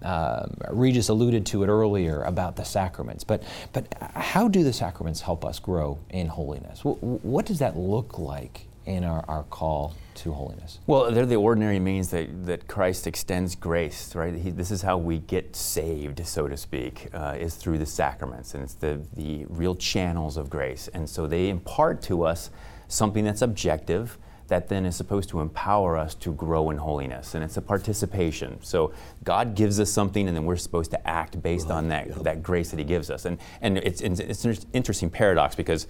Um, 0.04 0.56
Regis 0.70 1.08
alluded 1.08 1.46
to 1.46 1.62
it 1.62 1.68
earlier 1.68 2.22
about 2.22 2.56
the 2.56 2.64
sacraments, 2.64 3.24
but, 3.24 3.42
but 3.72 3.86
how 4.14 4.48
do 4.48 4.64
the 4.64 4.72
sacraments 4.72 5.20
help 5.20 5.44
us 5.44 5.58
grow 5.58 5.98
in 6.10 6.26
holiness? 6.26 6.80
W- 6.80 7.18
what 7.22 7.46
does 7.46 7.58
that 7.60 7.76
look 7.76 8.18
like 8.18 8.66
in 8.84 9.04
our, 9.04 9.24
our 9.28 9.44
call 9.44 9.94
to 10.14 10.32
holiness? 10.32 10.80
Well, 10.86 11.10
they're 11.12 11.26
the 11.26 11.36
ordinary 11.36 11.78
means 11.78 12.10
that, 12.10 12.46
that 12.46 12.66
Christ 12.66 13.06
extends 13.06 13.54
grace, 13.54 14.14
right? 14.14 14.34
He, 14.34 14.50
this 14.50 14.70
is 14.70 14.82
how 14.82 14.98
we 14.98 15.18
get 15.18 15.54
saved, 15.54 16.26
so 16.26 16.48
to 16.48 16.56
speak, 16.56 17.08
uh, 17.14 17.36
is 17.38 17.54
through 17.54 17.78
the 17.78 17.86
sacraments, 17.86 18.54
and 18.54 18.62
it's 18.62 18.74
the, 18.74 19.00
the 19.14 19.46
real 19.48 19.74
channels 19.74 20.36
of 20.36 20.50
grace. 20.50 20.88
And 20.92 21.08
so 21.08 21.26
they 21.26 21.48
impart 21.48 22.02
to 22.02 22.24
us 22.24 22.50
something 22.88 23.24
that's 23.24 23.42
objective 23.42 24.18
that 24.52 24.68
then 24.68 24.84
is 24.84 24.94
supposed 24.94 25.30
to 25.30 25.40
empower 25.40 25.96
us 25.96 26.14
to 26.14 26.30
grow 26.34 26.68
in 26.68 26.76
holiness. 26.76 27.34
And 27.34 27.42
it's 27.42 27.56
a 27.56 27.62
participation. 27.62 28.58
So 28.62 28.92
God 29.24 29.54
gives 29.54 29.80
us 29.80 29.90
something, 29.90 30.28
and 30.28 30.36
then 30.36 30.44
we're 30.44 30.56
supposed 30.56 30.90
to 30.90 31.08
act 31.08 31.42
based 31.42 31.70
right. 31.70 31.76
on 31.76 31.88
that, 31.88 32.08
yep. 32.08 32.18
that 32.18 32.42
grace 32.42 32.70
that 32.70 32.78
He 32.78 32.84
gives 32.84 33.10
us. 33.10 33.24
And, 33.24 33.38
and 33.62 33.78
it's, 33.78 34.02
it's 34.02 34.44
an 34.44 34.58
interesting 34.74 35.08
paradox 35.08 35.54
because 35.54 35.86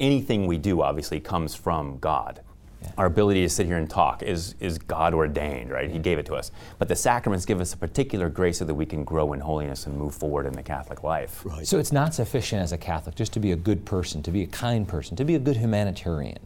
anything 0.00 0.48
we 0.48 0.58
do 0.58 0.82
obviously 0.82 1.20
comes 1.20 1.54
from 1.54 1.98
God. 1.98 2.40
Yeah. 2.82 2.90
Our 2.98 3.06
ability 3.06 3.42
to 3.42 3.48
sit 3.48 3.66
here 3.66 3.76
and 3.76 3.88
talk 3.88 4.24
is, 4.24 4.56
is 4.58 4.78
God 4.78 5.14
ordained, 5.14 5.70
right? 5.70 5.88
He 5.88 6.00
gave 6.00 6.18
it 6.18 6.26
to 6.26 6.34
us. 6.34 6.50
But 6.80 6.88
the 6.88 6.96
sacraments 6.96 7.46
give 7.46 7.60
us 7.60 7.74
a 7.74 7.76
particular 7.76 8.28
grace 8.28 8.58
so 8.58 8.64
that 8.64 8.74
we 8.74 8.86
can 8.86 9.04
grow 9.04 9.34
in 9.34 9.40
holiness 9.40 9.86
and 9.86 9.96
move 9.96 10.16
forward 10.16 10.46
in 10.46 10.54
the 10.54 10.64
Catholic 10.64 11.04
life. 11.04 11.44
Right. 11.44 11.64
So 11.64 11.78
it's 11.78 11.92
not 11.92 12.12
sufficient 12.12 12.60
as 12.60 12.72
a 12.72 12.78
Catholic 12.78 13.14
just 13.14 13.32
to 13.34 13.40
be 13.40 13.52
a 13.52 13.56
good 13.56 13.84
person, 13.84 14.20
to 14.24 14.32
be 14.32 14.42
a 14.42 14.48
kind 14.48 14.88
person, 14.88 15.14
to 15.16 15.24
be 15.24 15.36
a 15.36 15.38
good 15.38 15.58
humanitarian. 15.58 16.40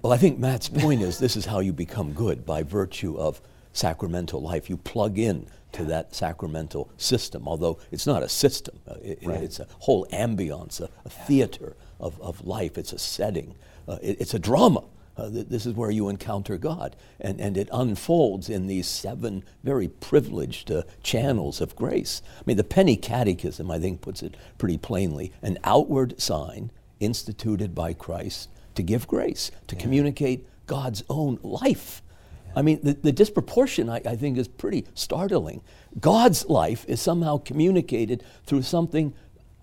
Well, 0.00 0.12
I 0.12 0.16
think 0.16 0.38
Matt's 0.38 0.68
point 0.68 1.02
is 1.02 1.18
this 1.18 1.36
is 1.36 1.46
how 1.46 1.60
you 1.60 1.72
become 1.72 2.12
good 2.12 2.46
by 2.46 2.62
virtue 2.62 3.16
of 3.18 3.40
sacramental 3.72 4.40
life. 4.40 4.70
You 4.70 4.76
plug 4.76 5.18
in 5.18 5.46
to 5.72 5.84
that 5.84 6.14
sacramental 6.14 6.90
system, 6.96 7.48
although 7.48 7.78
it's 7.90 8.06
not 8.06 8.22
a 8.22 8.28
system, 8.28 8.78
uh, 8.86 8.94
it, 9.02 9.18
right. 9.24 9.42
it's 9.42 9.58
a 9.58 9.66
whole 9.80 10.06
ambiance, 10.12 10.80
a, 10.80 10.88
a 11.04 11.08
theater 11.08 11.76
of, 11.98 12.20
of 12.20 12.46
life, 12.46 12.76
it's 12.76 12.92
a 12.92 12.98
setting, 12.98 13.54
uh, 13.88 13.98
it, 14.02 14.20
it's 14.20 14.34
a 14.34 14.38
drama. 14.38 14.84
Uh, 15.14 15.28
th- 15.28 15.48
this 15.48 15.66
is 15.66 15.74
where 15.74 15.90
you 15.90 16.08
encounter 16.08 16.56
God. 16.56 16.96
And, 17.20 17.38
and 17.38 17.56
it 17.56 17.68
unfolds 17.70 18.48
in 18.48 18.66
these 18.66 18.88
seven 18.88 19.44
very 19.62 19.88
privileged 19.88 20.70
uh, 20.70 20.84
channels 21.02 21.60
of 21.60 21.76
grace. 21.76 22.22
I 22.38 22.42
mean, 22.46 22.56
the 22.56 22.64
Penny 22.64 22.96
Catechism, 22.96 23.70
I 23.70 23.78
think, 23.78 24.00
puts 24.00 24.22
it 24.22 24.36
pretty 24.56 24.78
plainly 24.78 25.32
an 25.42 25.58
outward 25.64 26.18
sign 26.20 26.70
instituted 26.98 27.74
by 27.74 27.92
Christ 27.92 28.48
to 28.74 28.82
give 28.82 29.06
grace, 29.06 29.50
to 29.68 29.76
yeah. 29.76 29.82
communicate 29.82 30.46
God's 30.66 31.02
own 31.08 31.38
life. 31.42 32.02
Yeah. 32.46 32.52
I 32.56 32.62
mean, 32.62 32.80
the, 32.82 32.94
the 32.94 33.12
disproportion, 33.12 33.88
I, 33.88 34.00
I 34.06 34.16
think, 34.16 34.38
is 34.38 34.48
pretty 34.48 34.86
startling. 34.94 35.62
God's 36.00 36.46
life 36.46 36.84
is 36.88 37.00
somehow 37.00 37.38
communicated 37.38 38.24
through 38.46 38.62
something 38.62 39.14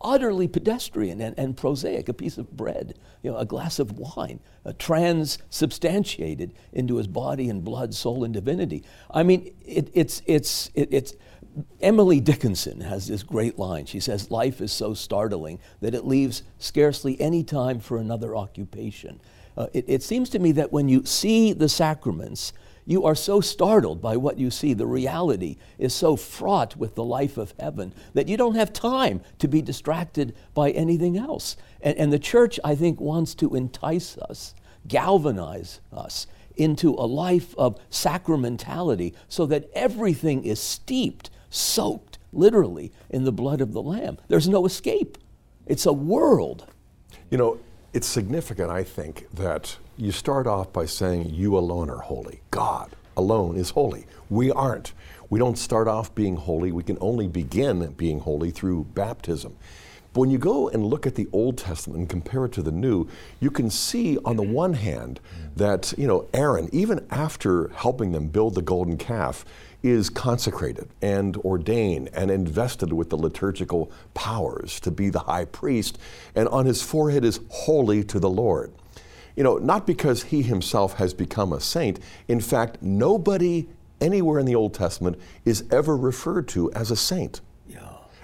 utterly 0.01 0.47
pedestrian 0.47 1.19
and, 1.21 1.37
and 1.37 1.57
prosaic, 1.57 2.07
a 2.09 2.13
piece 2.13 2.37
of 2.37 2.55
bread, 2.55 2.97
you 3.21 3.31
know, 3.31 3.37
a 3.37 3.45
glass 3.45 3.79
of 3.79 3.97
wine, 3.97 4.39
uh, 4.65 4.73
transubstantiated 4.77 6.53
into 6.71 6.97
his 6.97 7.07
body 7.07 7.49
and 7.49 7.63
blood, 7.63 7.93
soul, 7.93 8.23
and 8.23 8.33
divinity. 8.33 8.83
I 9.11 9.23
mean, 9.23 9.53
it, 9.65 9.89
it's, 9.93 10.21
it's, 10.25 10.71
it, 10.73 10.89
it's, 10.91 11.15
Emily 11.81 12.19
Dickinson 12.19 12.81
has 12.81 13.07
this 13.07 13.23
great 13.23 13.57
line. 13.57 13.85
She 13.85 13.99
says, 13.99 14.31
Life 14.31 14.61
is 14.61 14.71
so 14.71 14.93
startling 14.93 15.59
that 15.81 15.95
it 15.95 16.05
leaves 16.05 16.43
scarcely 16.57 17.19
any 17.19 17.43
time 17.43 17.79
for 17.79 17.97
another 17.97 18.35
occupation. 18.35 19.19
Uh, 19.57 19.67
it, 19.73 19.85
it 19.87 20.03
seems 20.03 20.29
to 20.29 20.39
me 20.39 20.51
that 20.53 20.71
when 20.71 20.87
you 20.87 21.05
see 21.05 21.53
the 21.53 21.69
sacraments, 21.69 22.53
you 22.85 23.05
are 23.05 23.15
so 23.15 23.39
startled 23.39 24.01
by 24.01 24.17
what 24.17 24.39
you 24.39 24.49
see. 24.49 24.73
The 24.73 24.87
reality 24.87 25.57
is 25.77 25.93
so 25.93 26.15
fraught 26.15 26.75
with 26.75 26.95
the 26.95 27.03
life 27.03 27.37
of 27.37 27.53
heaven 27.59 27.93
that 28.13 28.27
you 28.27 28.35
don't 28.35 28.55
have 28.55 28.73
time 28.73 29.21
to 29.37 29.47
be 29.47 29.61
distracted 29.61 30.35
by 30.53 30.71
anything 30.71 31.17
else. 31.17 31.55
And, 31.81 31.97
and 31.97 32.11
the 32.11 32.19
church, 32.19 32.59
I 32.63 32.73
think, 32.75 32.99
wants 32.99 33.35
to 33.35 33.55
entice 33.55 34.17
us, 34.17 34.55
galvanize 34.87 35.81
us 35.91 36.25
into 36.55 36.95
a 36.95 37.05
life 37.05 37.53
of 37.57 37.79
sacramentality 37.89 39.13
so 39.27 39.45
that 39.45 39.69
everything 39.73 40.43
is 40.43 40.59
steeped, 40.59 41.29
soaked, 41.49 42.17
literally, 42.31 42.91
in 43.09 43.23
the 43.23 43.31
blood 43.31 43.61
of 43.61 43.73
the 43.73 43.81
Lamb. 43.81 44.17
There's 44.27 44.47
no 44.47 44.65
escape. 44.65 45.17
It's 45.65 45.85
a 45.85 45.93
world. 45.93 46.65
You 47.29 47.37
know, 47.37 47.59
it's 47.93 48.07
significant, 48.07 48.69
I 48.69 48.83
think, 48.83 49.27
that 49.33 49.77
you 49.97 50.11
start 50.11 50.47
off 50.47 50.71
by 50.71 50.85
saying, 50.85 51.29
You 51.33 51.57
alone 51.57 51.89
are 51.89 52.01
holy. 52.01 52.41
God 52.51 52.95
alone 53.17 53.57
is 53.57 53.71
holy. 53.71 54.05
We 54.29 54.51
aren't. 54.51 54.93
We 55.29 55.39
don't 55.39 55.57
start 55.57 55.87
off 55.87 56.15
being 56.15 56.37
holy. 56.37 56.71
We 56.71 56.83
can 56.83 56.97
only 57.01 57.27
begin 57.27 57.91
being 57.91 58.19
holy 58.19 58.49
through 58.49 58.85
baptism. 58.95 59.55
But 60.13 60.21
when 60.21 60.31
you 60.31 60.39
go 60.39 60.69
and 60.69 60.85
look 60.85 61.05
at 61.05 61.15
the 61.15 61.27
Old 61.31 61.57
Testament 61.57 61.99
and 61.99 62.09
compare 62.09 62.45
it 62.45 62.51
to 62.53 62.63
the 62.63 62.71
New, 62.71 63.07
you 63.39 63.51
can 63.51 63.69
see 63.69 64.17
on 64.25 64.37
the 64.37 64.43
one 64.43 64.73
hand 64.73 65.19
that, 65.55 65.93
you 65.97 66.07
know, 66.07 66.27
Aaron, 66.33 66.67
even 66.71 67.05
after 67.11 67.67
helping 67.69 68.11
them 68.11 68.27
build 68.27 68.55
the 68.55 68.63
golden 68.63 68.97
calf, 68.97 69.45
is 69.81 70.09
consecrated 70.09 70.89
and 71.01 71.37
ordained 71.37 72.09
and 72.13 72.29
invested 72.29 72.91
with 72.91 73.09
the 73.09 73.17
liturgical 73.17 73.91
powers 74.13 74.79
to 74.81 74.91
be 74.91 75.09
the 75.09 75.19
high 75.19 75.45
priest, 75.45 75.97
and 76.35 76.47
on 76.49 76.65
his 76.65 76.81
forehead 76.81 77.23
is 77.23 77.39
holy 77.49 78.03
to 78.03 78.19
the 78.19 78.29
Lord. 78.29 78.73
You 79.35 79.43
know, 79.43 79.57
not 79.57 79.87
because 79.87 80.23
he 80.23 80.41
himself 80.41 80.95
has 80.95 81.13
become 81.13 81.53
a 81.53 81.61
saint. 81.61 81.99
In 82.27 82.41
fact, 82.41 82.81
nobody 82.81 83.69
anywhere 84.01 84.39
in 84.39 84.45
the 84.45 84.55
Old 84.55 84.73
Testament 84.73 85.17
is 85.45 85.63
ever 85.71 85.95
referred 85.95 86.47
to 86.49 86.71
as 86.73 86.91
a 86.91 86.95
saint. 86.95 87.41
Yeah. 87.67 87.79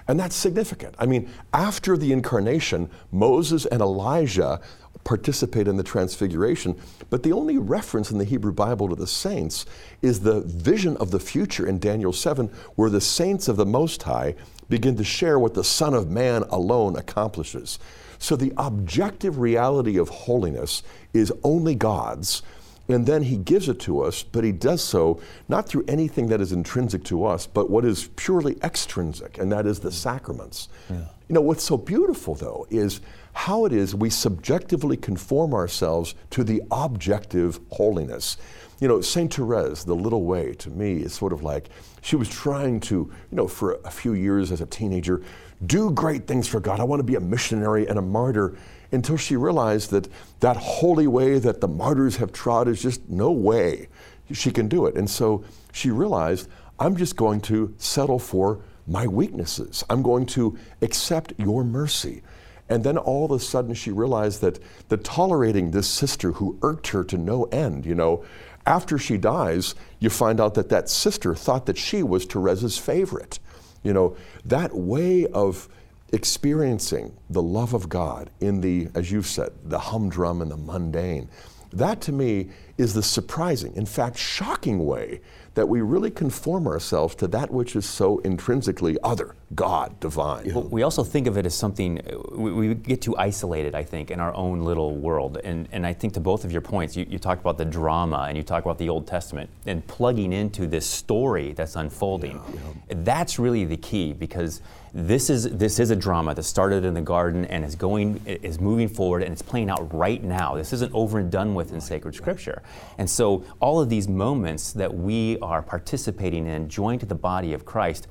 And 0.08 0.20
that's 0.20 0.36
significant. 0.36 0.94
I 0.98 1.06
mean, 1.06 1.30
after 1.54 1.96
the 1.96 2.12
incarnation, 2.12 2.90
Moses 3.12 3.64
and 3.66 3.80
Elijah 3.80 4.60
participate 5.06 5.68
in 5.68 5.76
the 5.76 5.82
transfiguration, 5.82 6.76
but 7.08 7.22
the 7.22 7.32
only 7.32 7.56
reference 7.56 8.10
in 8.10 8.18
the 8.18 8.24
Hebrew 8.24 8.52
Bible 8.52 8.88
to 8.88 8.96
the 8.96 9.06
saints 9.06 9.64
is 10.02 10.20
the 10.20 10.40
vision 10.40 10.96
of 10.98 11.12
the 11.12 11.20
future 11.20 11.66
in 11.66 11.78
Daniel 11.78 12.12
7, 12.12 12.50
where 12.74 12.90
the 12.90 13.00
saints 13.00 13.46
of 13.46 13.56
the 13.56 13.64
Most 13.64 14.02
High 14.02 14.34
begin 14.68 14.96
to 14.96 15.04
share 15.04 15.38
what 15.38 15.54
the 15.54 15.64
Son 15.64 15.94
of 15.94 16.10
Man 16.10 16.42
alone 16.50 16.96
accomplishes. 16.96 17.78
So 18.18 18.34
the 18.34 18.52
objective 18.56 19.38
reality 19.38 19.96
of 19.96 20.08
holiness 20.08 20.82
is 21.14 21.32
only 21.44 21.76
God's, 21.76 22.42
and 22.88 23.06
then 23.06 23.22
He 23.22 23.36
gives 23.36 23.68
it 23.68 23.80
to 23.80 24.02
us, 24.02 24.22
but 24.22 24.44
He 24.44 24.52
does 24.52 24.82
so 24.82 25.20
not 25.48 25.68
through 25.68 25.84
anything 25.88 26.28
that 26.28 26.40
is 26.40 26.52
intrinsic 26.52 27.04
to 27.04 27.24
us, 27.24 27.46
but 27.46 27.70
what 27.70 27.84
is 27.84 28.10
purely 28.16 28.56
extrinsic, 28.62 29.38
and 29.38 29.50
that 29.52 29.66
is 29.66 29.80
the 29.80 29.92
sacraments. 29.92 30.68
Yeah. 30.90 31.04
You 31.28 31.34
know, 31.34 31.40
what's 31.40 31.64
so 31.64 31.76
beautiful, 31.76 32.36
though, 32.36 32.66
is 32.70 33.00
how 33.32 33.64
it 33.64 33.72
is 33.72 33.94
we 33.94 34.10
subjectively 34.10 34.96
conform 34.96 35.54
ourselves 35.54 36.14
to 36.30 36.44
the 36.44 36.62
objective 36.70 37.58
holiness. 37.72 38.36
You 38.80 38.88
know, 38.88 39.00
St. 39.00 39.32
Therese, 39.34 39.84
the 39.84 39.96
little 39.96 40.24
way, 40.24 40.54
to 40.54 40.70
me, 40.70 40.98
is 40.98 41.12
sort 41.12 41.32
of 41.32 41.42
like 41.42 41.68
she 42.02 42.14
was 42.14 42.28
trying 42.28 42.78
to, 42.80 42.94
you 42.94 43.36
know, 43.36 43.48
for 43.48 43.80
a 43.84 43.90
few 43.90 44.12
years 44.12 44.52
as 44.52 44.60
a 44.60 44.66
teenager, 44.66 45.22
do 45.64 45.90
great 45.90 46.26
things 46.26 46.46
for 46.46 46.60
God. 46.60 46.78
I 46.78 46.84
want 46.84 47.00
to 47.00 47.04
be 47.04 47.16
a 47.16 47.20
missionary 47.20 47.88
and 47.88 47.98
a 47.98 48.02
martyr 48.02 48.56
until 48.96 49.16
she 49.16 49.36
realized 49.36 49.90
that 49.92 50.08
that 50.40 50.56
holy 50.56 51.06
way 51.06 51.38
that 51.38 51.60
the 51.60 51.68
martyrs 51.68 52.16
have 52.16 52.32
trod 52.32 52.66
is 52.66 52.82
just 52.82 53.08
no 53.08 53.30
way 53.30 53.88
she 54.32 54.50
can 54.50 54.66
do 54.66 54.86
it. 54.86 54.96
And 54.96 55.08
so 55.08 55.44
she 55.72 55.90
realized, 55.90 56.48
I'm 56.80 56.96
just 56.96 57.14
going 57.14 57.40
to 57.42 57.72
settle 57.78 58.18
for 58.18 58.60
my 58.86 59.06
weaknesses. 59.06 59.84
I'm 59.88 60.02
going 60.02 60.26
to 60.26 60.58
accept 60.82 61.32
your 61.38 61.62
mercy. 61.62 62.22
And 62.68 62.82
then 62.82 62.98
all 62.98 63.26
of 63.26 63.30
a 63.30 63.38
sudden 63.38 63.74
she 63.74 63.92
realized 63.92 64.40
that, 64.40 64.58
the 64.88 64.96
tolerating 64.96 65.70
this 65.70 65.88
sister 65.88 66.32
who 66.32 66.58
irked 66.62 66.88
her 66.88 67.04
to 67.04 67.16
no 67.16 67.44
end, 67.44 67.86
you 67.86 67.94
know, 67.94 68.24
after 68.66 68.98
she 68.98 69.16
dies, 69.16 69.76
you 70.00 70.10
find 70.10 70.40
out 70.40 70.54
that 70.54 70.70
that 70.70 70.88
sister 70.88 71.34
thought 71.34 71.66
that 71.66 71.78
she 71.78 72.02
was 72.02 72.26
Teresa's 72.26 72.78
favorite. 72.78 73.38
You 73.84 73.92
know, 73.92 74.16
that 74.44 74.74
way 74.74 75.26
of 75.26 75.68
experiencing 76.12 77.16
the 77.30 77.42
love 77.42 77.74
of 77.74 77.88
God 77.88 78.30
in 78.40 78.60
the, 78.60 78.88
as 78.94 79.10
you've 79.10 79.26
said, 79.26 79.50
the 79.64 79.78
humdrum 79.78 80.40
and 80.40 80.50
the 80.50 80.56
mundane, 80.56 81.28
that 81.72 82.00
to 82.02 82.12
me 82.12 82.48
is 82.78 82.94
the 82.94 83.02
surprising, 83.02 83.74
in 83.74 83.86
fact, 83.86 84.16
shocking 84.16 84.84
way 84.86 85.20
that 85.54 85.66
we 85.66 85.80
really 85.80 86.10
conform 86.10 86.66
ourselves 86.66 87.14
to 87.14 87.26
that 87.26 87.50
which 87.50 87.74
is 87.76 87.86
so 87.86 88.18
intrinsically 88.18 88.98
other, 89.02 89.34
God, 89.54 89.98
divine. 90.00 90.52
Well, 90.52 90.64
we 90.64 90.82
also 90.82 91.02
think 91.02 91.26
of 91.26 91.38
it 91.38 91.46
as 91.46 91.54
something, 91.54 92.00
we, 92.30 92.52
we, 92.52 92.74
get 92.74 93.00
too 93.00 93.16
isolated, 93.16 93.74
I 93.74 93.82
think, 93.82 94.10
in 94.10 94.20
our 94.20 94.34
own 94.34 94.60
little 94.60 94.94
world. 94.96 95.38
And, 95.42 95.66
and 95.72 95.86
I 95.86 95.94
think 95.94 96.12
to 96.14 96.20
both 96.20 96.44
of 96.44 96.52
your 96.52 96.60
points, 96.60 96.94
you, 96.94 97.06
you 97.08 97.18
talk 97.18 97.40
about 97.40 97.56
the 97.56 97.64
drama 97.64 98.26
and 98.28 98.36
you 98.36 98.42
talk 98.42 98.64
about 98.64 98.76
the 98.76 98.90
Old 98.90 99.06
Testament 99.06 99.48
and 99.64 99.86
plugging 99.86 100.34
into 100.34 100.66
this 100.66 100.86
story 100.86 101.54
that's 101.54 101.74
unfolding. 101.74 102.36
Yeah, 102.36 102.60
yeah. 102.90 102.96
That's 102.98 103.38
really 103.38 103.64
the 103.64 103.78
key 103.78 104.12
because 104.12 104.60
this 104.96 105.28
is 105.28 105.50
this 105.50 105.78
is 105.78 105.90
a 105.90 105.96
drama 105.96 106.34
that 106.34 106.42
started 106.42 106.82
in 106.82 106.94
the 106.94 107.02
garden 107.02 107.44
and 107.46 107.62
is 107.62 107.74
going 107.74 108.18
is 108.24 108.58
moving 108.58 108.88
forward 108.88 109.22
and 109.22 109.30
it's 109.30 109.42
playing 109.42 109.68
out 109.68 109.92
right 109.92 110.24
now. 110.24 110.54
This 110.54 110.72
isn't 110.72 110.90
over 110.94 111.18
and 111.18 111.30
done 111.30 111.54
with 111.54 111.70
in 111.74 111.82
sacred 111.82 112.14
scripture. 112.14 112.62
And 112.96 113.08
so 113.08 113.44
all 113.60 113.78
of 113.78 113.90
these 113.90 114.08
moments 114.08 114.72
that 114.72 114.92
we 114.94 115.38
are 115.40 115.60
participating 115.60 116.46
in, 116.46 116.70
joined 116.70 117.00
to 117.00 117.06
the 117.06 117.14
body 117.14 117.52
of 117.52 117.66
Christ, 117.66 118.08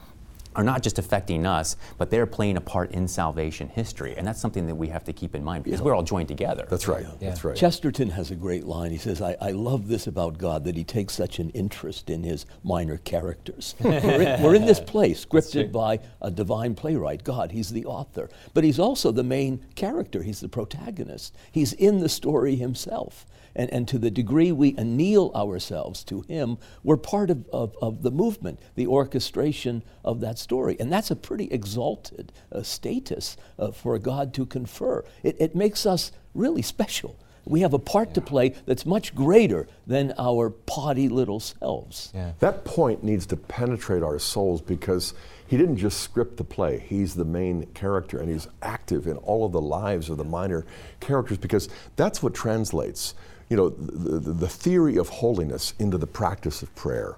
are 0.56 0.63
not 0.63 0.82
just 0.82 1.00
affecting 1.00 1.46
us, 1.46 1.76
but 1.98 2.10
they're 2.10 2.26
playing 2.26 2.58
a 2.58 2.62
part 2.62 2.91
in 2.91 3.08
salvation 3.08 3.68
history. 3.68 4.15
And 4.15 4.26
that's 4.26 4.39
something 4.39 4.68
that 4.68 4.76
we 4.76 4.88
have 4.88 5.04
to 5.06 5.13
keep 5.13 5.36
in 5.36 5.44
mind 5.44 5.63
because 5.63 5.80
yeah. 5.80 5.86
we're 5.86 5.96
all 5.96 6.04
joined 6.04 6.28
together. 6.28 6.65
That's 6.70 6.88
right. 6.88 7.04
Yeah. 7.04 7.30
That's 7.30 7.44
right. 7.44 7.56
Chesterton 7.56 8.10
has 8.12 8.32
a 8.32 8.36
great 8.36 8.65
line. 8.65 8.91
He 8.91 8.98
says, 8.98 9.22
I, 9.22 9.36
I 9.41 9.52
love 9.52 9.88
this 9.88 10.08
about 10.08 10.38
God 10.38 10.63
that 10.65 10.76
he 10.76 10.84
takes 10.84 11.13
such 11.13 11.39
an 11.39 11.50
interest 11.52 12.10
in 12.10 12.24
his 12.24 12.46
minor 12.63 12.98
characters. 12.98 13.76
we're, 13.82 14.22
in, 14.22 14.41
we're, 14.41 14.56
in, 14.56 14.65
this 14.65 14.80
play, 14.80 15.12
scripted 15.12 15.72
by 15.72 16.00
a 16.22 16.32
divine 16.32 16.76
playwright, 16.76 17.24
God. 17.24 17.52
He's 17.52 17.70
the 17.70 17.86
author. 17.86 18.30
But 18.54 18.63
he's 18.63 18.80
also 18.80 19.12
the 19.12 19.24
main 19.24 19.65
character, 19.76 20.24
he's 20.24 20.39
the 20.39 20.50
protagonist. 20.50 21.36
He's 21.52 21.74
in 21.74 22.00
the 22.00 22.10
story 22.10 22.56
himself. 22.56 23.26
And, 23.56 23.72
and 23.72 23.88
to 23.88 23.98
the 23.98 24.12
degree 24.12 24.52
we 24.52 24.76
anneal 24.78 25.32
ourselves 25.34 26.04
to 26.06 26.22
Him, 26.22 26.58
we're 26.84 26.98
part 26.98 27.30
of, 27.30 27.48
of, 27.54 27.76
of 27.82 28.04
the 28.04 28.12
movement, 28.12 28.60
the 28.76 28.88
orchestration 28.88 29.84
of 30.04 30.20
that 30.22 30.38
story. 30.45 30.77
And 30.79 30.93
that's 30.93 31.12
a 31.12 31.15
pretty 31.15 31.45
exalted 31.45 32.31
uh, 32.51 32.62
status 32.62 33.36
uh, 33.58 33.71
for 33.71 33.97
God 33.99 34.34
to 34.36 34.45
confer. 34.45 35.03
It, 35.23 35.36
it 35.39 35.55
makes 35.55 35.86
us 35.86 36.12
really 36.36 36.62
special. 36.62 37.17
We 37.45 37.62
have 37.62 37.73
a 37.73 37.79
part 37.79 38.10
yeah. 38.10 38.13
to 38.15 38.21
play 38.21 38.55
that's 38.65 38.86
much 38.86 39.13
greater 39.13 39.67
than 39.86 40.13
our 40.17 40.49
potty 40.49 41.10
little 41.10 41.39
selves. 41.39 42.12
Yeah. 42.13 42.34
That 42.39 42.63
point 42.63 43.03
needs 43.03 43.25
to 43.27 43.38
penetrate 43.38 44.03
our 44.03 44.19
souls 44.19 44.62
because 44.62 45.13
he 45.47 45.58
didn't 45.58 45.77
just 45.77 45.99
script 45.99 46.38
the 46.38 46.43
play. 46.43 46.79
He's 46.79 47.15
the 47.15 47.25
main 47.25 47.65
character 47.73 48.19
and 48.19 48.29
he's 48.29 48.47
active 48.62 49.08
in 49.08 49.17
all 49.17 49.45
of 49.45 49.51
the 49.51 49.62
lives 49.62 50.10
of 50.10 50.17
the 50.17 50.23
minor 50.23 50.65
characters 50.99 51.38
because 51.38 51.69
that's 51.95 52.21
what 52.23 52.34
translates 52.34 53.15
you 53.49 53.58
know, 53.58 53.69
the, 53.69 54.19
the, 54.19 54.34
the 54.34 54.49
theory 54.49 54.97
of 54.97 55.10
holiness 55.10 55.73
into 55.77 55.97
the 55.97 56.08
practice 56.08 56.63
of 56.63 56.73
prayer. 56.75 57.17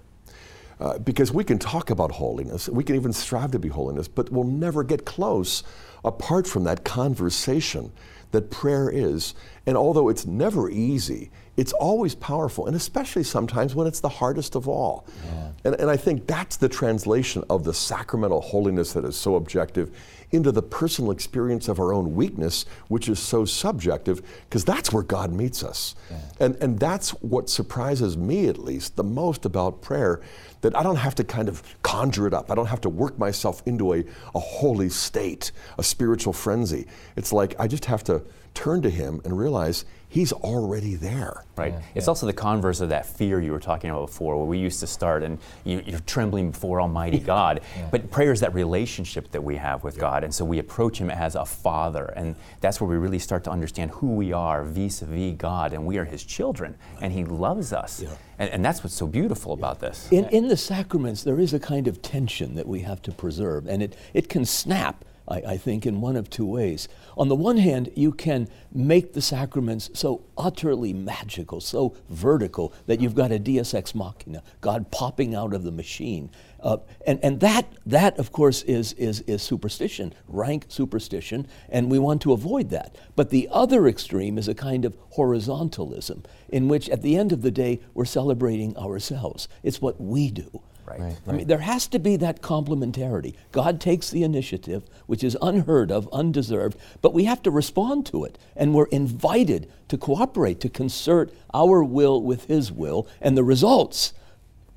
Uh, 0.79 0.97
because 0.99 1.31
we 1.31 1.43
can 1.43 1.57
talk 1.57 1.89
about 1.89 2.11
holiness, 2.11 2.69
we 2.69 2.83
can 2.83 2.95
even 2.95 3.11
strive 3.11 3.51
to 3.51 3.57
be 3.57 3.67
holiness, 3.67 4.07
but 4.07 4.31
we'll 4.31 4.43
never 4.43 4.83
get 4.83 5.05
close 5.05 5.63
apart 6.05 6.45
from 6.45 6.63
that 6.65 6.83
conversation 6.83 7.91
that 8.31 8.51
prayer 8.51 8.89
is. 8.89 9.33
And 9.65 9.75
although 9.75 10.09
it's 10.09 10.25
never 10.25 10.69
easy, 10.69 11.31
it's 11.55 11.73
always 11.73 12.13
powerful, 12.13 12.67
and 12.67 12.75
especially 12.75 13.23
sometimes 13.23 13.73
when 13.73 13.87
it's 13.87 13.99
the 13.99 14.09
hardest 14.09 14.55
of 14.55 14.67
all. 14.67 15.07
Yeah. 15.25 15.49
And, 15.65 15.75
and 15.81 15.89
I 15.89 15.97
think 15.97 16.27
that's 16.27 16.57
the 16.57 16.69
translation 16.69 17.43
of 17.49 17.63
the 17.63 17.73
sacramental 17.73 18.41
holiness 18.41 18.93
that 18.93 19.03
is 19.05 19.15
so 19.15 19.35
objective 19.35 19.97
into 20.31 20.51
the 20.51 20.61
personal 20.61 21.11
experience 21.11 21.67
of 21.67 21.79
our 21.79 21.93
own 21.93 22.13
weakness, 22.13 22.65
which 22.87 23.07
is 23.07 23.19
so 23.19 23.45
subjective, 23.45 24.21
because 24.49 24.65
that's 24.65 24.91
where 24.91 25.03
God 25.03 25.31
meets 25.31 25.63
us. 25.63 25.95
Yeah. 26.09 26.17
And, 26.39 26.55
and 26.57 26.79
that's 26.79 27.11
what 27.21 27.49
surprises 27.49 28.17
me, 28.17 28.47
at 28.47 28.57
least, 28.57 28.95
the 28.95 29.03
most 29.03 29.45
about 29.45 29.81
prayer 29.81 30.21
that 30.61 30.75
I 30.75 30.83
don't 30.83 30.97
have 30.97 31.15
to 31.15 31.23
kind 31.23 31.47
of 31.47 31.63
conjure 31.81 32.27
it 32.27 32.33
up. 32.33 32.51
I 32.51 32.55
don't 32.55 32.65
have 32.65 32.81
to 32.81 32.89
work 32.89 33.17
myself 33.17 33.61
into 33.65 33.93
a, 33.93 34.03
a 34.35 34.39
holy 34.39 34.89
state, 34.89 35.51
a 35.77 35.83
spiritual 35.83 36.33
frenzy. 36.33 36.87
It's 37.15 37.31
like 37.31 37.55
I 37.59 37.67
just 37.67 37.85
have 37.85 38.03
to 38.05 38.23
turn 38.53 38.81
to 38.81 38.89
Him 38.89 39.21
and 39.23 39.37
realize 39.37 39.85
He's 40.09 40.31
already 40.31 40.95
there. 40.95 41.43
Right. 41.57 41.73
Yeah, 41.73 41.81
it's 41.95 42.05
yeah. 42.05 42.09
also 42.09 42.27
the 42.27 42.33
converse 42.33 42.79
of 42.79 42.89
that 42.89 43.05
fear 43.05 43.41
you 43.41 43.51
were 43.51 43.59
talking 43.59 43.89
about 43.89 44.07
before, 44.07 44.37
where 44.37 44.45
we 44.45 44.57
used 44.57 44.79
to 44.79 44.87
start 44.87 45.21
and 45.21 45.37
you, 45.65 45.83
are 45.93 45.99
trembling 46.05 46.51
before 46.51 46.79
Almighty 46.79 47.19
God. 47.19 47.59
yeah. 47.75 47.89
But 47.91 48.09
prayer 48.09 48.31
is 48.31 48.39
that 48.39 48.53
relationship 48.53 49.31
that 49.31 49.43
we 49.43 49.57
have 49.57 49.83
with 49.83 49.97
God. 49.97 50.23
And 50.23 50.33
so 50.33 50.45
we 50.45 50.59
approach 50.59 50.99
Him 50.99 51.09
as 51.09 51.35
a 51.35 51.45
Father. 51.45 52.13
And 52.15 52.35
that's 52.61 52.79
where 52.79 52.89
we 52.89 52.95
really 52.95 53.19
start 53.19 53.43
to 53.45 53.51
understand 53.51 53.91
who 53.91 54.13
we 54.13 54.31
are 54.31 54.63
vis 54.63 55.01
a 55.01 55.05
vis 55.05 55.35
God. 55.37 55.73
And 55.73 55.85
we 55.85 55.97
are 55.97 56.05
His 56.05 56.23
children. 56.23 56.77
And 57.01 57.11
He 57.11 57.25
loves 57.25 57.73
us. 57.73 58.03
And, 58.39 58.49
and, 58.51 58.63
that's 58.63 58.83
what's 58.83 58.95
so 58.95 59.07
beautiful 59.07 59.53
about 59.53 59.79
this. 59.79 60.07
In, 60.11 60.25
in 60.25 60.47
the 60.47 60.57
sacraments, 60.57 61.23
there 61.23 61.39
is 61.39 61.53
a 61.53 61.59
kind 61.59 61.87
of 61.87 62.01
tension 62.01 62.53
that 62.55 62.67
we 62.67 62.81
have 62.81 63.01
to 63.03 63.11
preserve. 63.11 63.67
And 63.67 63.81
it, 63.81 63.95
it 64.13 64.29
can 64.29 64.45
snap 64.45 65.03
I, 65.27 65.35
I, 65.35 65.57
think, 65.57 65.85
in 65.85 66.01
one 66.01 66.15
of 66.15 66.29
two 66.29 66.45
ways. 66.45 66.87
On 67.17 67.27
the 67.27 67.35
one 67.35 67.57
hand, 67.57 67.91
you 67.95 68.11
can 68.11 68.47
make 68.71 69.13
the 69.13 69.21
sacraments 69.21 69.89
so 69.93 70.23
utterly 70.37 70.93
magical, 70.93 71.59
so 71.59 71.95
vertical, 72.09 72.73
that 72.85 73.01
you've 73.01 73.15
got 73.15 73.31
a 73.31 73.39
deus 73.39 73.73
ex 73.73 73.93
machina, 73.93 74.43
God 74.61 74.91
popping 74.91 75.35
out 75.35 75.53
of 75.53 75.63
the 75.63 75.71
machine. 75.71 76.29
Uh, 76.59 76.77
and 77.05 77.19
and 77.23 77.39
that, 77.39 77.67
that, 77.85 78.17
of 78.17 78.31
course, 78.31 78.63
is, 78.63 78.93
is, 78.93 79.21
is 79.21 79.41
superstition, 79.41 80.13
rank 80.27 80.65
superstition, 80.69 81.47
and 81.69 81.91
we 81.91 81.99
want 81.99 82.21
to 82.21 82.33
avoid 82.33 82.69
that. 82.69 82.95
But 83.15 83.29
the 83.29 83.47
other 83.51 83.87
extreme 83.87 84.37
is 84.37 84.47
a 84.47 84.55
kind 84.55 84.85
of 84.85 84.97
horizontalism, 85.15 86.23
in 86.49 86.67
which, 86.67 86.89
at 86.89 87.01
the 87.01 87.17
end 87.17 87.31
of 87.31 87.41
the 87.41 87.51
day, 87.51 87.81
we're 87.93 88.05
celebrating 88.05 88.75
ourselves. 88.77 89.47
It's 89.63 89.81
what 89.81 89.99
we 89.99 90.31
do. 90.31 90.61
Right. 90.87 90.99
right. 90.99 91.17
I 91.27 91.31
mean, 91.33 91.47
there 91.47 91.59
has 91.59 91.87
to 91.87 91.99
be 91.99 92.15
that 92.17 92.41
complementarity. 92.41 93.35
God 93.51 93.81
takes 93.81 94.09
the 94.09 94.23
initiative, 94.23 94.83
which 95.05 95.23
is 95.23 95.37
unheard 95.41 95.91
of, 95.91 96.07
undeserved, 96.13 96.77
but 97.01 97.13
we 97.13 97.25
have 97.25 97.41
to 97.43 97.51
respond 97.51 98.05
to 98.07 98.23
it. 98.23 98.37
And 98.55 98.73
we're 98.73 98.85
invited 98.85 99.69
to 99.89 99.97
cooperate, 99.97 100.59
to 100.61 100.69
concert 100.69 101.33
our 101.53 101.83
will 101.83 102.21
with 102.21 102.45
His 102.45 102.71
will, 102.71 103.07
and 103.19 103.37
the 103.37 103.43
results 103.43 104.13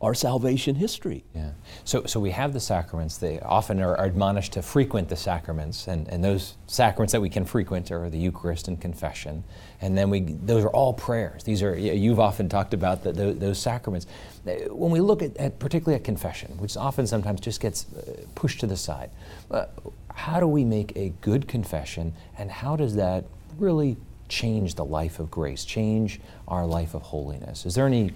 our 0.00 0.14
salvation 0.14 0.74
history. 0.74 1.24
Yeah. 1.34 1.50
So, 1.84 2.04
so 2.06 2.20
we 2.20 2.30
have 2.30 2.54
the 2.54 2.60
sacraments. 2.60 3.18
They 3.18 3.38
often 3.40 3.80
are, 3.80 4.00
admonished 4.00 4.54
to 4.54 4.62
frequent 4.62 5.10
the 5.10 5.16
sacraments, 5.16 5.86
and, 5.88 6.08
and 6.08 6.24
those 6.24 6.56
sacraments 6.66 7.12
that 7.12 7.20
we 7.20 7.28
can 7.28 7.44
frequent 7.44 7.90
are 7.90 8.08
the 8.08 8.18
Eucharist 8.18 8.68
and 8.68 8.80
confession. 8.80 9.44
And 9.82 9.96
then 9.98 10.08
we, 10.08 10.20
those 10.20 10.64
are 10.64 10.70
all 10.70 10.94
prayers. 10.94 11.44
These 11.44 11.62
are, 11.62 11.76
you've 11.76 12.20
often 12.20 12.48
talked 12.48 12.72
about 12.72 13.02
the, 13.02 13.12
those, 13.12 13.38
those 13.38 13.58
sacraments. 13.58 14.06
When 14.44 14.90
we 14.90 15.00
look 15.00 15.22
at, 15.22 15.36
at, 15.36 15.58
particularly 15.58 15.96
at 15.96 16.04
confession, 16.04 16.56
which 16.58 16.78
often 16.78 17.06
sometimes 17.06 17.40
just 17.40 17.60
gets 17.60 17.86
uh, 17.92 18.22
pushed 18.34 18.60
to 18.60 18.66
the 18.66 18.76
side, 18.76 19.10
uh, 19.50 19.66
how 20.14 20.40
do 20.40 20.46
we 20.46 20.64
make 20.64 20.96
a 20.96 21.10
good 21.20 21.46
confession, 21.46 22.14
and 22.38 22.50
how 22.50 22.74
does 22.74 22.94
that 22.94 23.24
really 23.58 23.98
change 24.28 24.76
the 24.76 24.84
life 24.84 25.18
of 25.18 25.30
grace, 25.30 25.64
change 25.64 26.20
our 26.48 26.64
life 26.64 26.94
of 26.94 27.02
holiness? 27.02 27.66
Is 27.66 27.74
there 27.74 27.86
any 27.86 28.12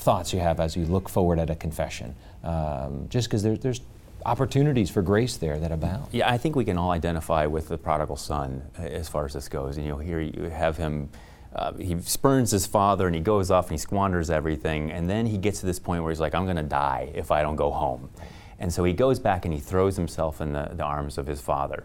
thoughts 0.00 0.32
you 0.32 0.40
have 0.40 0.60
as 0.60 0.76
you 0.76 0.84
look 0.86 1.08
forward 1.08 1.38
at 1.38 1.50
a 1.50 1.54
confession. 1.54 2.14
Um, 2.42 3.06
just 3.08 3.28
because 3.28 3.42
there, 3.42 3.56
there's 3.56 3.80
opportunities 4.26 4.90
for 4.90 5.02
grace 5.02 5.36
there 5.36 5.58
that 5.58 5.72
abound. 5.72 6.08
Yeah, 6.12 6.30
I 6.30 6.38
think 6.38 6.56
we 6.56 6.64
can 6.64 6.78
all 6.78 6.90
identify 6.90 7.46
with 7.46 7.68
the 7.68 7.78
prodigal 7.78 8.16
son 8.16 8.62
uh, 8.78 8.82
as 8.82 9.08
far 9.08 9.24
as 9.24 9.34
this 9.34 9.48
goes. 9.48 9.76
And 9.76 9.86
you 9.86 9.92
know, 9.92 9.98
here 9.98 10.20
you 10.20 10.44
have 10.44 10.76
him. 10.76 11.10
Uh, 11.54 11.72
he 11.74 12.00
spurns 12.00 12.50
his 12.50 12.66
father 12.66 13.06
and 13.06 13.14
he 13.14 13.20
goes 13.20 13.50
off 13.50 13.66
and 13.66 13.72
he 13.72 13.78
squanders 13.78 14.30
everything. 14.30 14.90
And 14.92 15.10
then 15.10 15.26
he 15.26 15.36
gets 15.36 15.60
to 15.60 15.66
this 15.66 15.78
point 15.78 16.02
where 16.02 16.10
he's 16.10 16.20
like, 16.20 16.34
I'm 16.34 16.44
going 16.44 16.56
to 16.56 16.62
die 16.62 17.10
if 17.14 17.30
I 17.30 17.42
don't 17.42 17.56
go 17.56 17.70
home. 17.70 18.10
And 18.58 18.72
so 18.72 18.84
he 18.84 18.92
goes 18.92 19.18
back 19.18 19.44
and 19.44 19.54
he 19.54 19.60
throws 19.60 19.96
himself 19.96 20.40
in 20.40 20.52
the, 20.52 20.70
the 20.72 20.84
arms 20.84 21.18
of 21.18 21.26
his 21.26 21.40
father. 21.40 21.84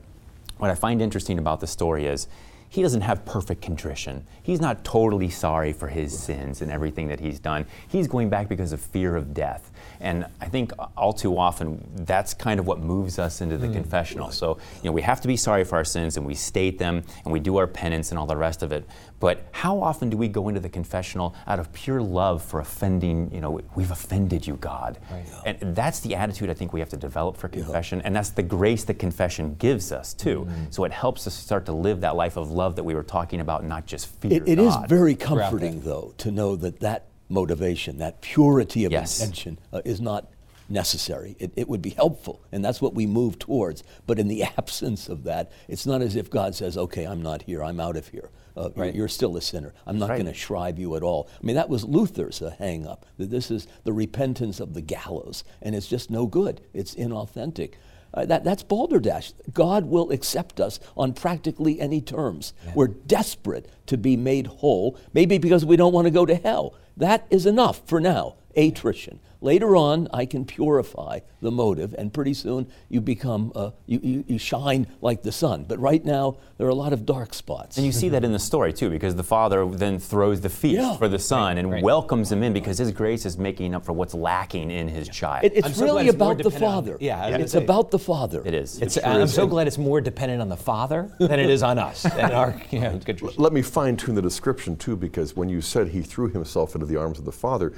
What 0.57 0.69
I 0.69 0.75
find 0.75 1.01
interesting 1.01 1.39
about 1.39 1.61
the 1.61 1.67
story 1.67 2.05
is 2.05 2.27
he 2.75 2.81
doesn't 2.81 3.01
have 3.01 3.23
perfect 3.23 3.61
contrition. 3.61 4.27
He's 4.43 4.59
not 4.59 4.83
totally 4.83 5.29
sorry 5.29 5.71
for 5.71 5.87
his 5.87 6.17
sins 6.17 6.61
and 6.61 6.69
everything 6.69 7.07
that 7.07 7.21
he's 7.21 7.39
done. 7.39 7.65
He's 7.87 8.05
going 8.05 8.29
back 8.29 8.49
because 8.49 8.73
of 8.73 8.81
fear 8.81 9.15
of 9.15 9.33
death. 9.33 9.71
And 10.05 10.27
I 10.39 10.45
think 10.45 10.71
all 10.95 11.13
too 11.13 11.35
often 11.37 11.83
that's 12.05 12.35
kind 12.35 12.59
of 12.59 12.67
what 12.67 12.79
moves 12.79 13.17
us 13.17 13.41
into 13.41 13.57
the 13.57 13.67
mm, 13.67 13.73
confessional. 13.73 14.27
Right. 14.27 14.33
So, 14.35 14.59
you 14.83 14.89
know, 14.89 14.91
we 14.91 15.01
have 15.01 15.19
to 15.21 15.27
be 15.27 15.35
sorry 15.35 15.63
for 15.63 15.77
our 15.77 15.83
sins 15.83 16.15
and 16.15 16.25
we 16.25 16.35
state 16.35 16.77
them 16.77 17.03
and 17.23 17.33
we 17.33 17.39
do 17.39 17.57
our 17.57 17.65
penance 17.65 18.11
and 18.11 18.19
all 18.19 18.27
the 18.27 18.37
rest 18.37 18.61
of 18.61 18.71
it. 18.71 18.87
But 19.19 19.47
how 19.51 19.81
often 19.81 20.11
do 20.11 20.17
we 20.17 20.27
go 20.27 20.47
into 20.47 20.59
the 20.59 20.69
confessional 20.69 21.33
out 21.47 21.57
of 21.57 21.73
pure 21.73 22.01
love 22.01 22.43
for 22.43 22.59
offending, 22.59 23.33
you 23.33 23.41
know, 23.41 23.59
we've 23.73 23.89
offended 23.89 24.45
you, 24.45 24.57
God? 24.57 24.99
Right. 25.09 25.25
And 25.43 25.75
that's 25.75 26.01
the 26.01 26.13
attitude 26.13 26.51
I 26.51 26.53
think 26.53 26.71
we 26.71 26.79
have 26.81 26.89
to 26.89 26.97
develop 26.97 27.35
for 27.35 27.47
confession. 27.47 27.99
Yeah. 27.99 28.05
And 28.05 28.15
that's 28.15 28.29
the 28.29 28.43
grace 28.43 28.83
that 28.83 28.99
confession 28.99 29.55
gives 29.55 29.91
us, 29.91 30.13
too. 30.13 30.41
Mm-hmm. 30.41 30.65
So 30.69 30.83
it 30.83 30.91
helps 30.91 31.25
us 31.25 31.33
start 31.33 31.65
to 31.65 31.71
live 31.73 32.01
that 32.01 32.15
life 32.15 32.37
of 32.37 32.51
love 32.51 32.75
that 32.75 32.83
we 32.83 32.93
were 32.93 33.03
talking 33.03 33.39
about, 33.39 33.63
not 33.63 33.87
just 33.87 34.07
fear. 34.19 34.33
It, 34.33 34.47
it 34.47 34.59
is 34.59 34.75
very 34.87 35.15
comforting, 35.15 35.81
though, 35.81 36.13
to 36.19 36.29
know 36.29 36.55
that 36.57 36.81
that 36.81 37.07
motivation, 37.29 37.97
that 37.97 38.21
purity 38.21 38.85
of 38.85 38.91
yes. 38.91 39.19
intention, 39.19 39.59
uh, 39.73 39.81
is 39.85 40.01
not 40.01 40.31
necessary. 40.69 41.35
It, 41.39 41.53
it 41.55 41.67
would 41.67 41.81
be 41.81 41.91
helpful, 41.91 42.41
and 42.51 42.63
that's 42.63 42.81
what 42.81 42.93
we 42.93 43.05
move 43.05 43.39
towards. 43.39 43.83
But 44.07 44.19
in 44.19 44.27
the 44.27 44.43
absence 44.57 45.09
of 45.09 45.23
that, 45.23 45.51
it's 45.67 45.85
not 45.85 46.01
as 46.01 46.15
if 46.15 46.29
God 46.29 46.55
says, 46.55 46.77
okay, 46.77 47.05
I'm 47.05 47.21
not 47.21 47.43
here, 47.43 47.63
I'm 47.63 47.79
out 47.79 47.97
of 47.97 48.07
here. 48.09 48.29
Uh, 48.57 48.69
right. 48.75 48.95
You're 48.95 49.09
still 49.09 49.35
a 49.35 49.41
sinner. 49.41 49.73
I'm 49.85 49.99
not 49.99 50.09
right. 50.09 50.15
going 50.15 50.31
to 50.31 50.33
shrive 50.33 50.79
you 50.79 50.95
at 50.95 51.03
all. 51.03 51.29
I 51.41 51.45
mean, 51.45 51.57
that 51.57 51.67
was 51.67 51.83
Luther's 51.83 52.41
uh, 52.41 52.55
hang 52.57 52.87
up, 52.87 53.05
that 53.17 53.29
this 53.29 53.51
is 53.51 53.67
the 53.83 53.91
repentance 53.91 54.61
of 54.61 54.73
the 54.73 54.81
gallows, 54.81 55.43
and 55.61 55.75
it's 55.75 55.87
just 55.87 56.09
no 56.09 56.25
good. 56.25 56.61
It's 56.73 56.95
inauthentic. 56.95 57.73
Uh, 58.13 58.25
that, 58.25 58.45
that's 58.45 58.63
balderdash. 58.63 59.33
God 59.53 59.85
will 59.85 60.09
accept 60.11 60.61
us 60.61 60.79
on 60.95 61.13
practically 61.13 61.81
any 61.81 61.99
terms. 61.99 62.53
Yeah. 62.65 62.71
We're 62.75 62.87
desperate 62.87 63.69
to 63.87 63.97
be 63.97 64.15
made 64.15 64.47
whole, 64.47 64.97
maybe 65.13 65.37
because 65.37 65.65
we 65.65 65.75
don't 65.75 65.91
want 65.91 66.05
to 66.05 66.11
go 66.11 66.25
to 66.25 66.35
hell. 66.35 66.75
That 66.97 67.27
is 67.29 67.45
enough 67.45 67.81
for 67.85 67.99
now, 67.99 68.35
attrition. 68.55 69.19
Later 69.41 69.75
on, 69.75 70.07
I 70.13 70.25
can 70.25 70.45
purify 70.45 71.19
the 71.41 71.51
motive, 71.51 71.93
and 71.97 72.13
pretty 72.13 72.33
soon 72.33 72.67
you 72.89 73.01
become, 73.01 73.51
uh, 73.55 73.71
you, 73.85 73.99
you, 74.01 74.23
you, 74.27 74.37
shine 74.37 74.87
like 75.01 75.21
the 75.21 75.31
sun. 75.31 75.65
But 75.67 75.79
right 75.79 76.03
now, 76.03 76.37
there 76.57 76.65
are 76.65 76.71
a 76.71 76.75
lot 76.75 76.93
of 76.93 77.05
dark 77.05 77.33
spots. 77.33 77.77
And 77.77 77.85
you 77.85 77.91
see 77.91 78.09
that 78.09 78.23
in 78.23 78.31
the 78.31 78.39
story, 78.39 78.73
too, 78.73 78.89
because 78.89 79.15
the 79.15 79.23
father 79.23 79.65
then 79.67 79.99
throws 79.99 80.41
the 80.41 80.49
feast 80.49 80.81
yeah. 80.81 80.97
for 80.97 81.07
the 81.07 81.19
son 81.19 81.55
right, 81.55 81.57
and 81.57 81.71
right. 81.71 81.83
welcomes 81.83 82.31
him 82.31 82.41
in 82.43 82.53
because 82.53 82.77
his 82.77 82.91
grace 82.91 83.25
is 83.25 83.37
making 83.37 83.75
up 83.75 83.85
for 83.85 83.93
what's 83.93 84.13
lacking 84.13 84.71
in 84.71 84.87
his 84.87 85.07
child. 85.09 85.45
It, 85.45 85.53
it's 85.55 85.75
so 85.75 85.85
really 85.85 86.09
about 86.09 86.39
the 86.39 86.51
father. 86.51 86.93
On, 86.93 86.99
yeah, 87.01 87.27
it's 87.27 87.51
say, 87.51 87.63
about 87.63 87.91
the 87.91 87.99
father. 87.99 88.41
It 88.45 88.53
is. 88.53 88.81
It's, 88.81 88.97
it 88.97 89.05
I'm 89.05 89.27
so 89.27 89.45
glad 89.45 89.67
it's 89.67 89.77
more 89.77 90.01
dependent 90.01 90.41
on 90.41 90.49
the 90.49 90.57
father 90.57 91.11
than 91.19 91.39
it 91.39 91.49
is 91.49 91.61
on 91.61 91.77
us. 91.77 92.05
and 92.17 92.33
our, 92.33 92.59
you 92.71 92.79
know, 92.79 92.99
Let 93.37 93.53
me 93.53 93.61
fine 93.61 93.97
tune 93.97 94.15
the 94.15 94.21
description, 94.21 94.75
too, 94.77 94.95
because 94.95 95.35
when 95.35 95.49
you 95.49 95.61
said 95.61 95.89
he 95.89 96.01
threw 96.01 96.29
himself 96.29 96.75
into 96.75 96.87
the 96.87 96.95
arms 96.95 97.19
of 97.19 97.25
the 97.25 97.31
father, 97.31 97.73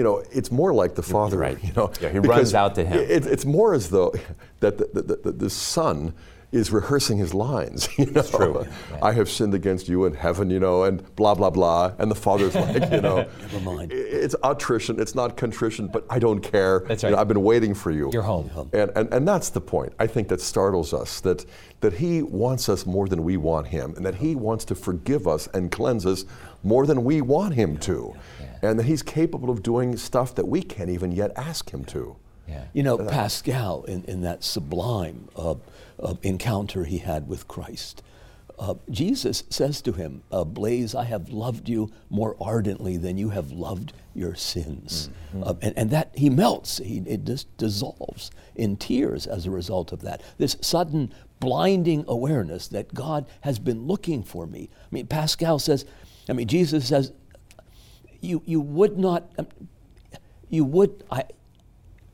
you 0.00 0.04
know, 0.04 0.24
it's 0.32 0.50
more 0.50 0.72
like 0.72 0.94
the 0.94 1.02
father. 1.02 1.36
Right. 1.36 1.62
You 1.62 1.74
know, 1.74 1.92
yeah, 2.00 2.08
he 2.08 2.20
runs 2.20 2.54
out 2.54 2.74
to 2.76 2.86
him. 2.86 2.98
It, 2.98 3.26
it's 3.26 3.44
more 3.44 3.74
as 3.74 3.90
though 3.90 4.14
that 4.60 4.78
the, 4.78 5.02
the, 5.02 5.16
the, 5.16 5.32
the 5.32 5.50
son 5.50 6.14
is 6.52 6.72
rehearsing 6.72 7.18
his 7.18 7.34
lines. 7.34 7.86
You 7.98 8.06
know, 8.06 8.20
it's 8.20 8.30
true. 8.30 8.66
I 9.02 9.12
have 9.12 9.28
sinned 9.28 9.52
against 9.52 9.86
you 9.86 10.06
in 10.06 10.14
heaven, 10.14 10.48
you 10.48 10.58
know, 10.58 10.84
and 10.84 11.14
blah 11.16 11.34
blah 11.34 11.50
blah. 11.50 11.92
And 11.98 12.10
the 12.10 12.14
father's 12.14 12.54
like, 12.64 12.90
you 12.90 13.02
know, 13.02 13.28
never 13.42 13.60
mind. 13.60 13.92
It's 13.92 14.34
attrition. 14.42 14.98
It's 14.98 15.14
not 15.14 15.36
contrition, 15.36 15.86
but 15.86 16.06
I 16.08 16.18
don't 16.18 16.40
care. 16.40 16.80
That's 16.88 17.04
right. 17.04 17.10
You 17.10 17.16
know, 17.16 17.20
I've 17.20 17.28
been 17.28 17.42
waiting 17.42 17.74
for 17.74 17.90
you. 17.90 18.08
You're 18.10 18.22
home. 18.22 18.50
And, 18.72 18.90
and 18.96 19.12
and 19.12 19.28
that's 19.28 19.50
the 19.50 19.60
point. 19.60 19.92
I 19.98 20.06
think 20.06 20.28
that 20.28 20.40
startles 20.40 20.94
us 20.94 21.20
that 21.20 21.44
that 21.80 21.92
he 21.92 22.22
wants 22.22 22.70
us 22.70 22.86
more 22.86 23.06
than 23.06 23.22
we 23.22 23.36
want 23.36 23.66
him, 23.66 23.92
and 23.96 24.06
that 24.06 24.14
he 24.14 24.34
wants 24.34 24.64
to 24.66 24.74
forgive 24.74 25.28
us 25.28 25.46
and 25.52 25.70
cleanse 25.70 26.06
us 26.06 26.24
more 26.62 26.86
than 26.86 27.04
we 27.04 27.20
want 27.20 27.54
him 27.54 27.76
to, 27.78 28.14
and 28.62 28.78
that 28.78 28.86
he's 28.86 29.02
capable 29.02 29.50
of 29.50 29.62
doing 29.62 29.96
stuff 29.96 30.34
that 30.34 30.46
we 30.46 30.62
can't 30.62 30.90
even 30.90 31.12
yet 31.12 31.32
ask 31.36 31.70
him 31.70 31.84
to. 31.86 32.16
Yeah. 32.48 32.64
You 32.72 32.82
know, 32.82 32.98
Pascal, 32.98 33.84
in, 33.84 34.04
in 34.04 34.22
that 34.22 34.42
sublime 34.42 35.28
uh, 35.36 35.54
uh, 36.02 36.14
encounter 36.22 36.84
he 36.84 36.98
had 36.98 37.28
with 37.28 37.46
Christ, 37.46 38.02
uh, 38.58 38.74
Jesus 38.90 39.44
says 39.48 39.80
to 39.82 39.92
him, 39.92 40.22
uh, 40.30 40.44
Blaise, 40.44 40.94
I 40.94 41.04
have 41.04 41.30
loved 41.30 41.68
you 41.68 41.90
more 42.10 42.36
ardently 42.40 42.98
than 42.98 43.16
you 43.16 43.30
have 43.30 43.52
loved 43.52 43.94
your 44.14 44.34
sins. 44.34 45.08
Mm-hmm. 45.28 45.44
Uh, 45.44 45.54
and, 45.62 45.78
and 45.78 45.90
that 45.90 46.10
he 46.14 46.28
melts, 46.28 46.78
he, 46.78 46.98
it 47.06 47.24
just 47.24 47.56
dissolves 47.56 48.30
in 48.54 48.76
tears 48.76 49.26
as 49.26 49.46
a 49.46 49.50
result 49.50 49.92
of 49.92 50.02
that. 50.02 50.20
This 50.36 50.56
sudden 50.60 51.14
blinding 51.38 52.04
awareness 52.06 52.68
that 52.68 52.92
God 52.92 53.26
has 53.40 53.58
been 53.58 53.86
looking 53.86 54.22
for 54.22 54.46
me. 54.46 54.68
I 54.74 54.88
mean, 54.90 55.06
Pascal 55.06 55.58
says, 55.58 55.86
I 56.28 56.34
mean, 56.34 56.46
Jesus 56.46 56.86
says, 56.86 57.12
you, 58.20 58.42
you 58.44 58.60
would 58.60 58.98
not, 58.98 59.30
um, 59.38 59.46
you 60.48 60.64
would, 60.64 61.04
I, 61.10 61.24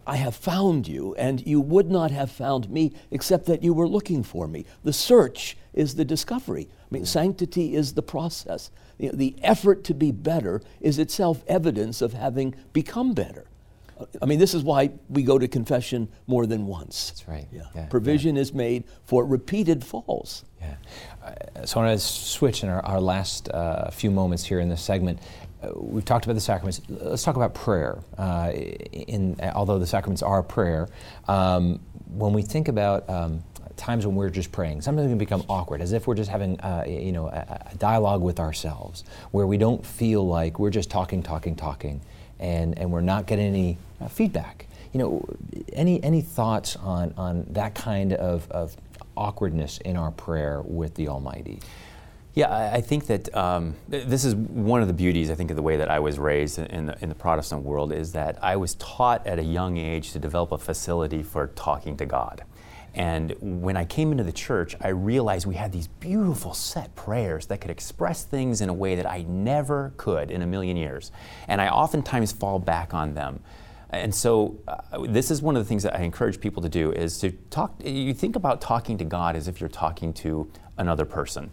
I 0.06 0.16
have 0.16 0.36
found 0.36 0.86
you, 0.86 1.14
and 1.16 1.44
you 1.44 1.60
would 1.60 1.90
not 1.90 2.10
have 2.12 2.30
found 2.30 2.70
me 2.70 2.92
except 3.10 3.46
that 3.46 3.62
you 3.62 3.74
were 3.74 3.88
looking 3.88 4.22
for 4.22 4.46
me. 4.46 4.64
The 4.84 4.92
search 4.92 5.56
is 5.74 5.96
the 5.96 6.04
discovery. 6.04 6.68
I 6.70 6.94
mean, 6.94 7.04
sanctity 7.04 7.74
is 7.74 7.94
the 7.94 8.02
process. 8.02 8.70
The, 8.98 9.10
the 9.12 9.36
effort 9.42 9.82
to 9.84 9.94
be 9.94 10.12
better 10.12 10.62
is 10.80 10.98
itself 10.98 11.42
evidence 11.48 12.00
of 12.02 12.12
having 12.12 12.54
become 12.72 13.14
better. 13.14 13.46
I 14.20 14.26
mean, 14.26 14.38
this 14.38 14.52
is 14.52 14.62
why 14.62 14.90
we 15.08 15.22
go 15.22 15.38
to 15.38 15.48
confession 15.48 16.08
more 16.26 16.46
than 16.46 16.66
once. 16.66 17.10
That's 17.10 17.28
right. 17.28 17.46
Yeah. 17.50 17.62
yeah 17.74 17.86
Provision 17.86 18.36
yeah. 18.36 18.42
is 18.42 18.52
made 18.52 18.84
for 19.04 19.24
repeated 19.24 19.82
falls. 19.82 20.44
Yeah. 20.60 20.74
Uh, 21.24 21.64
so 21.64 21.80
I 21.80 21.86
want 21.86 21.98
to 21.98 22.06
switch 22.06 22.62
in 22.62 22.68
our, 22.68 22.84
our 22.84 23.00
last 23.00 23.48
uh, 23.48 23.90
few 23.90 24.10
moments 24.10 24.44
here 24.44 24.60
in 24.60 24.68
this 24.68 24.82
segment. 24.82 25.18
We've 25.74 26.04
talked 26.04 26.24
about 26.24 26.34
the 26.34 26.40
sacraments. 26.40 26.80
Let's 26.88 27.22
talk 27.22 27.36
about 27.36 27.54
prayer. 27.54 27.98
Uh, 28.16 28.50
in, 28.52 29.36
although 29.54 29.78
the 29.78 29.86
sacraments 29.86 30.22
are 30.22 30.42
prayer, 30.42 30.88
um, 31.28 31.80
when 32.14 32.32
we 32.32 32.42
think 32.42 32.68
about 32.68 33.08
um, 33.10 33.42
times 33.76 34.06
when 34.06 34.16
we're 34.16 34.30
just 34.30 34.52
praying, 34.52 34.82
sometimes 34.82 35.06
it 35.06 35.10
can 35.10 35.18
become 35.18 35.44
awkward, 35.48 35.80
as 35.80 35.92
if 35.92 36.06
we're 36.06 36.14
just 36.14 36.30
having, 36.30 36.58
uh, 36.60 36.84
you 36.86 37.12
know, 37.12 37.26
a, 37.26 37.68
a, 37.72 37.76
dialogue 37.76 38.22
with 38.22 38.40
ourselves, 38.40 39.04
where 39.30 39.46
we 39.46 39.56
don't 39.56 39.84
feel 39.84 40.26
like 40.26 40.58
we're 40.58 40.70
just 40.70 40.90
talking, 40.90 41.22
talking, 41.22 41.54
talking, 41.54 42.00
and, 42.38 42.78
and 42.78 42.90
we're 42.90 43.00
not 43.00 43.26
getting 43.26 43.46
any 43.46 43.78
uh, 44.00 44.08
feedback. 44.08 44.66
You 44.92 45.00
know, 45.00 45.28
any 45.72 46.02
any 46.02 46.22
thoughts 46.22 46.76
on 46.76 47.12
on 47.18 47.46
that 47.50 47.74
kind 47.74 48.14
of, 48.14 48.50
of 48.50 48.76
awkwardness 49.14 49.78
in 49.78 49.96
our 49.96 50.10
prayer 50.10 50.62
with 50.62 50.94
the 50.94 51.08
Almighty? 51.08 51.60
Yeah, 52.36 52.70
I 52.70 52.82
think 52.82 53.06
that 53.06 53.34
um, 53.34 53.76
this 53.88 54.26
is 54.26 54.34
one 54.34 54.82
of 54.82 54.88
the 54.88 54.94
beauties, 54.94 55.30
I 55.30 55.34
think, 55.34 55.48
of 55.50 55.56
the 55.56 55.62
way 55.62 55.78
that 55.78 55.90
I 55.90 56.00
was 56.00 56.18
raised 56.18 56.58
in 56.58 56.84
the, 56.84 57.02
in 57.02 57.08
the 57.08 57.14
Protestant 57.14 57.62
world 57.62 57.94
is 57.94 58.12
that 58.12 58.38
I 58.44 58.56
was 58.56 58.74
taught 58.74 59.26
at 59.26 59.38
a 59.38 59.42
young 59.42 59.78
age 59.78 60.12
to 60.12 60.18
develop 60.18 60.52
a 60.52 60.58
facility 60.58 61.22
for 61.22 61.46
talking 61.46 61.96
to 61.96 62.04
God. 62.04 62.44
And 62.94 63.34
when 63.40 63.78
I 63.78 63.86
came 63.86 64.12
into 64.12 64.22
the 64.22 64.32
church, 64.32 64.76
I 64.82 64.88
realized 64.88 65.46
we 65.46 65.54
had 65.54 65.72
these 65.72 65.86
beautiful 65.86 66.52
set 66.52 66.94
prayers 66.94 67.46
that 67.46 67.62
could 67.62 67.70
express 67.70 68.24
things 68.24 68.60
in 68.60 68.68
a 68.68 68.74
way 68.74 68.96
that 68.96 69.10
I 69.10 69.22
never 69.22 69.94
could 69.96 70.30
in 70.30 70.42
a 70.42 70.46
million 70.46 70.76
years. 70.76 71.12
And 71.48 71.58
I 71.58 71.70
oftentimes 71.70 72.32
fall 72.32 72.58
back 72.58 72.92
on 72.92 73.14
them. 73.14 73.40
And 73.88 74.14
so, 74.14 74.58
uh, 74.68 75.06
this 75.08 75.30
is 75.30 75.40
one 75.40 75.56
of 75.56 75.64
the 75.64 75.68
things 75.68 75.84
that 75.84 75.96
I 75.96 76.02
encourage 76.02 76.38
people 76.38 76.62
to 76.62 76.68
do 76.68 76.92
is 76.92 77.18
to 77.20 77.30
talk. 77.48 77.80
You 77.82 78.12
think 78.12 78.36
about 78.36 78.60
talking 78.60 78.98
to 78.98 79.04
God 79.06 79.36
as 79.36 79.48
if 79.48 79.58
you're 79.58 79.70
talking 79.70 80.12
to 80.14 80.50
another 80.76 81.06
person. 81.06 81.50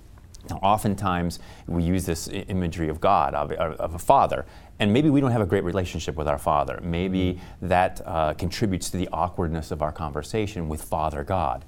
Now, 0.50 0.58
oftentimes 0.62 1.40
we 1.68 1.84
use 1.84 2.06
this 2.06 2.28
imagery 2.28 2.90
of 2.90 3.00
God, 3.00 3.34
of, 3.34 3.52
of, 3.52 3.96
a 3.96 4.00
father, 4.00 4.46
and 4.80 4.92
maybe 4.92 5.10
we 5.10 5.22
don't 5.22 5.32
have 5.32 5.42
a 5.42 5.46
great 5.46 5.64
relationship 5.64 6.16
with 6.16 6.28
our 6.28 6.38
father. 6.38 6.80
Maybe 6.84 7.40
that 7.62 8.02
uh, 8.06 8.34
contributes 8.34 8.90
to 8.90 8.98
the 8.98 9.08
awkwardness 9.14 9.72
of 9.72 9.82
our 9.82 9.92
conversation 9.92 10.68
with 10.68 10.82
Father 10.82 11.24
God. 11.24 11.64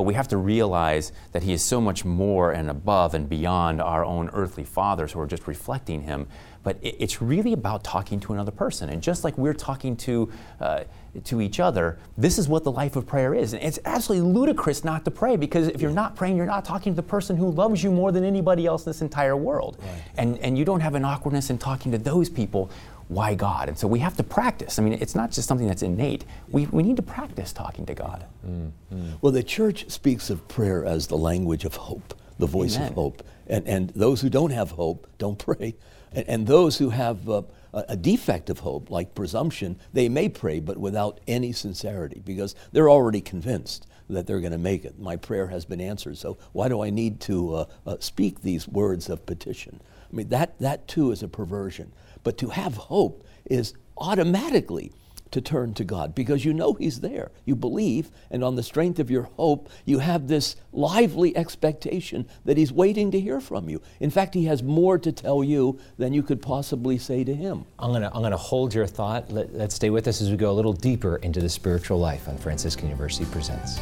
But 0.00 0.04
we 0.04 0.14
have 0.14 0.28
to 0.28 0.38
realize 0.38 1.12
that 1.32 1.42
He 1.42 1.52
is 1.52 1.62
so 1.62 1.78
much 1.78 2.06
more 2.06 2.52
and 2.52 2.70
above 2.70 3.12
and 3.12 3.28
beyond 3.28 3.82
our 3.82 4.02
own 4.02 4.30
earthly 4.32 4.64
fathers 4.64 5.12
who 5.12 5.20
are 5.20 5.26
just 5.26 5.46
reflecting 5.46 6.00
Him 6.00 6.26
but 6.62 6.76
it's 6.82 7.22
really 7.22 7.52
about 7.52 7.82
talking 7.84 8.20
to 8.20 8.34
another 8.34 8.50
person. 8.50 8.90
And 8.90 9.02
just 9.02 9.24
like 9.24 9.38
we're 9.38 9.54
talking 9.54 9.96
to, 9.98 10.30
uh, 10.60 10.84
to 11.24 11.40
each 11.40 11.58
other, 11.58 11.98
this 12.18 12.38
is 12.38 12.48
what 12.48 12.64
the 12.64 12.72
life 12.72 12.96
of 12.96 13.06
prayer 13.06 13.34
is. 13.34 13.54
And 13.54 13.62
it's 13.62 13.78
absolutely 13.86 14.30
ludicrous 14.30 14.84
not 14.84 15.04
to 15.06 15.10
pray 15.10 15.36
because 15.36 15.68
if 15.68 15.80
you're 15.80 15.90
not 15.90 16.16
praying, 16.16 16.36
you're 16.36 16.44
not 16.44 16.64
talking 16.64 16.92
to 16.92 16.96
the 16.96 17.02
person 17.02 17.36
who 17.36 17.50
loves 17.50 17.82
you 17.82 17.90
more 17.90 18.12
than 18.12 18.24
anybody 18.24 18.66
else 18.66 18.84
in 18.84 18.90
this 18.90 19.00
entire 19.00 19.36
world. 19.36 19.78
Right. 19.80 20.02
And, 20.18 20.38
and 20.40 20.58
you 20.58 20.66
don't 20.66 20.80
have 20.80 20.94
an 20.94 21.04
awkwardness 21.04 21.48
in 21.48 21.56
talking 21.56 21.92
to 21.92 21.98
those 21.98 22.28
people. 22.28 22.70
Why 23.10 23.34
God? 23.34 23.68
And 23.68 23.76
so 23.76 23.88
we 23.88 23.98
have 23.98 24.16
to 24.18 24.22
practice. 24.22 24.78
I 24.78 24.84
mean, 24.84 24.92
it's 24.92 25.16
not 25.16 25.32
just 25.32 25.48
something 25.48 25.66
that's 25.66 25.82
innate. 25.82 26.24
We, 26.48 26.66
we 26.66 26.84
need 26.84 26.94
to 26.94 27.02
practice 27.02 27.52
talking 27.52 27.84
to 27.86 27.94
God. 27.94 28.24
Mm, 28.46 28.70
mm. 28.94 29.12
Well, 29.20 29.32
the 29.32 29.42
church 29.42 29.90
speaks 29.90 30.30
of 30.30 30.46
prayer 30.46 30.84
as 30.84 31.08
the 31.08 31.18
language 31.18 31.64
of 31.64 31.74
hope, 31.74 32.14
the 32.38 32.46
voice 32.46 32.76
Amen. 32.76 32.90
of 32.90 32.94
hope. 32.94 33.24
And, 33.48 33.66
and 33.66 33.90
those 33.90 34.20
who 34.20 34.30
don't 34.30 34.52
have 34.52 34.70
hope 34.70 35.08
don't 35.18 35.38
pray. 35.44 35.74
And, 36.12 36.28
and 36.28 36.46
those 36.46 36.78
who 36.78 36.90
have 36.90 37.28
uh, 37.28 37.42
a 37.74 37.96
defect 37.96 38.48
of 38.48 38.60
hope, 38.60 38.92
like 38.92 39.12
presumption, 39.16 39.80
they 39.92 40.08
may 40.08 40.28
pray, 40.28 40.60
but 40.60 40.78
without 40.78 41.18
any 41.26 41.50
sincerity, 41.50 42.22
because 42.24 42.54
they're 42.70 42.88
already 42.88 43.20
convinced 43.20 43.88
that 44.08 44.28
they're 44.28 44.38
going 44.38 44.52
to 44.52 44.58
make 44.58 44.84
it. 44.84 45.00
My 45.00 45.16
prayer 45.16 45.48
has 45.48 45.64
been 45.64 45.80
answered, 45.80 46.16
so 46.16 46.38
why 46.52 46.68
do 46.68 46.80
I 46.80 46.90
need 46.90 47.18
to 47.22 47.54
uh, 47.54 47.64
uh, 47.86 47.96
speak 47.98 48.42
these 48.42 48.68
words 48.68 49.08
of 49.08 49.26
petition? 49.26 49.80
I 50.12 50.16
mean, 50.16 50.28
that, 50.28 50.56
that 50.60 50.86
too 50.86 51.10
is 51.10 51.24
a 51.24 51.28
perversion. 51.28 51.92
But 52.22 52.38
to 52.38 52.48
have 52.50 52.76
hope 52.76 53.26
is 53.44 53.74
automatically 53.96 54.92
to 55.30 55.40
turn 55.40 55.74
to 55.74 55.84
God 55.84 56.14
because 56.14 56.44
you 56.44 56.52
know 56.52 56.74
He's 56.74 57.00
there. 57.00 57.30
You 57.44 57.54
believe, 57.54 58.10
and 58.30 58.42
on 58.42 58.56
the 58.56 58.62
strength 58.62 58.98
of 58.98 59.10
your 59.10 59.24
hope, 59.36 59.68
you 59.84 60.00
have 60.00 60.28
this 60.28 60.56
lively 60.72 61.36
expectation 61.36 62.26
that 62.44 62.56
He's 62.56 62.72
waiting 62.72 63.10
to 63.12 63.20
hear 63.20 63.40
from 63.40 63.68
you. 63.68 63.80
In 64.00 64.10
fact, 64.10 64.34
He 64.34 64.46
has 64.46 64.62
more 64.62 64.98
to 64.98 65.12
tell 65.12 65.44
you 65.44 65.78
than 65.98 66.12
you 66.12 66.22
could 66.22 66.42
possibly 66.42 66.98
say 66.98 67.24
to 67.24 67.34
Him. 67.34 67.64
I'm 67.78 67.90
going 67.90 68.02
to 68.02 68.12
I'm 68.14 68.22
gonna 68.22 68.36
hold 68.36 68.74
your 68.74 68.86
thought. 68.86 69.30
Let, 69.30 69.54
let's 69.54 69.74
stay 69.74 69.90
with 69.90 70.08
us 70.08 70.20
as 70.20 70.30
we 70.30 70.36
go 70.36 70.50
a 70.50 70.52
little 70.52 70.72
deeper 70.72 71.16
into 71.16 71.40
the 71.40 71.48
spiritual 71.48 71.98
life 71.98 72.28
on 72.28 72.36
Franciscan 72.38 72.86
University 72.88 73.24
Presents. 73.30 73.80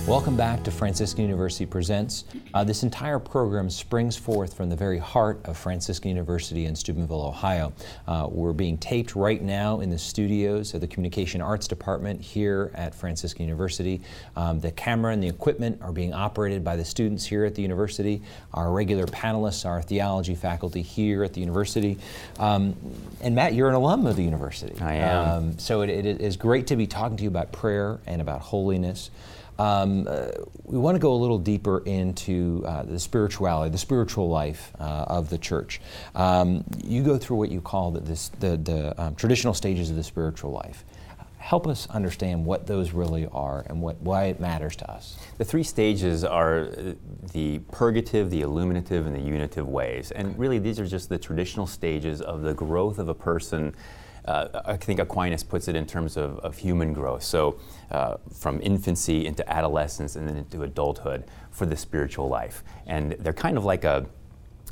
Welcome 0.07 0.37
back 0.37 0.63
to 0.65 0.69
Franciscan 0.69 1.23
University 1.23 1.65
Presents. 1.65 2.25
Uh, 2.53 2.63
this 2.63 2.83
entire 2.83 3.17
program 3.17 3.71
springs 3.71 4.15
forth 4.15 4.53
from 4.53 4.69
the 4.69 4.75
very 4.75 4.99
heart 4.99 5.41
of 5.45 5.57
Franciscan 5.57 6.09
University 6.09 6.65
in 6.67 6.75
Steubenville, 6.75 7.23
Ohio. 7.23 7.73
Uh, 8.07 8.27
we're 8.29 8.53
being 8.53 8.77
taped 8.77 9.15
right 9.15 9.41
now 9.41 9.79
in 9.79 9.89
the 9.89 9.97
studios 9.97 10.75
of 10.75 10.81
the 10.81 10.85
Communication 10.85 11.41
Arts 11.41 11.67
Department 11.67 12.21
here 12.21 12.69
at 12.75 12.93
Franciscan 12.93 13.45
University. 13.45 13.99
Um, 14.35 14.59
the 14.59 14.69
camera 14.73 15.11
and 15.11 15.23
the 15.23 15.27
equipment 15.27 15.81
are 15.81 15.91
being 15.91 16.13
operated 16.13 16.63
by 16.63 16.75
the 16.75 16.85
students 16.85 17.25
here 17.25 17.43
at 17.43 17.55
the 17.55 17.63
university. 17.63 18.21
Our 18.53 18.71
regular 18.71 19.07
panelists 19.07 19.65
are 19.65 19.81
theology 19.81 20.35
faculty 20.35 20.83
here 20.83 21.23
at 21.23 21.33
the 21.33 21.41
university. 21.41 21.97
Um, 22.37 22.75
and 23.21 23.33
Matt, 23.33 23.55
you're 23.55 23.69
an 23.69 23.75
alum 23.75 24.05
of 24.05 24.17
the 24.17 24.23
university. 24.23 24.79
I 24.79 24.97
am. 24.97 25.27
Um, 25.27 25.57
so 25.57 25.81
it, 25.81 25.89
it 25.89 26.21
is 26.21 26.37
great 26.37 26.67
to 26.67 26.75
be 26.75 26.85
talking 26.85 27.17
to 27.17 27.23
you 27.23 27.29
about 27.29 27.51
prayer 27.51 27.97
and 28.05 28.21
about 28.21 28.41
holiness. 28.41 29.09
Um, 29.57 30.07
uh, 30.09 30.27
we 30.63 30.77
want 30.77 30.95
to 30.95 30.99
go 30.99 31.13
a 31.13 31.15
little 31.15 31.37
deeper 31.37 31.79
into 31.85 32.63
uh, 32.65 32.83
the 32.83 32.99
spirituality, 32.99 33.71
the 33.71 33.77
spiritual 33.77 34.29
life 34.29 34.71
uh, 34.79 35.05
of 35.07 35.29
the 35.29 35.37
church. 35.37 35.79
Um, 36.13 36.63
you 36.83 37.03
go 37.03 37.17
through 37.17 37.37
what 37.37 37.51
you 37.51 37.61
call 37.61 37.91
the, 37.91 38.01
this, 38.01 38.29
the, 38.39 38.57
the 38.57 39.01
um, 39.01 39.15
traditional 39.15 39.53
stages 39.53 39.89
of 39.89 39.95
the 39.95 40.03
spiritual 40.03 40.51
life. 40.51 40.83
Help 41.37 41.67
us 41.67 41.87
understand 41.91 42.43
what 42.43 42.65
those 42.65 42.91
really 42.91 43.27
are 43.27 43.63
and 43.69 43.79
what, 43.79 44.01
why 44.01 44.25
it 44.25 44.39
matters 44.39 44.75
to 44.77 44.91
us. 44.91 45.15
The 45.37 45.45
three 45.45 45.61
stages 45.61 46.23
are 46.23 46.61
uh, 46.61 46.93
the 47.33 47.59
purgative, 47.71 48.31
the 48.31 48.41
illuminative, 48.41 49.05
and 49.05 49.15
the 49.15 49.21
unitive 49.21 49.67
ways. 49.67 50.09
And 50.09 50.37
really, 50.39 50.57
these 50.57 50.79
are 50.79 50.87
just 50.87 51.07
the 51.07 51.19
traditional 51.19 51.67
stages 51.67 52.19
of 52.19 52.41
the 52.41 52.55
growth 52.55 52.97
of 52.97 53.09
a 53.09 53.13
person. 53.13 53.75
Uh, 54.25 54.61
I 54.65 54.75
think 54.75 54.99
Aquinas 54.99 55.43
puts 55.43 55.67
it 55.67 55.75
in 55.75 55.85
terms 55.85 56.17
of, 56.17 56.39
of 56.39 56.57
human 56.57 56.93
growth. 56.93 57.21
So, 57.21 57.59
uh, 57.91 58.17
from 58.33 58.59
infancy 58.61 59.25
into 59.25 59.47
adolescence 59.51 60.15
and 60.15 60.27
then 60.27 60.37
into 60.37 60.63
adulthood 60.63 61.25
for 61.51 61.65
the 61.65 61.77
spiritual 61.77 62.27
life. 62.27 62.63
And 62.85 63.13
they're 63.13 63.33
kind 63.33 63.57
of 63.57 63.65
like 63.65 63.83
a 63.83 64.05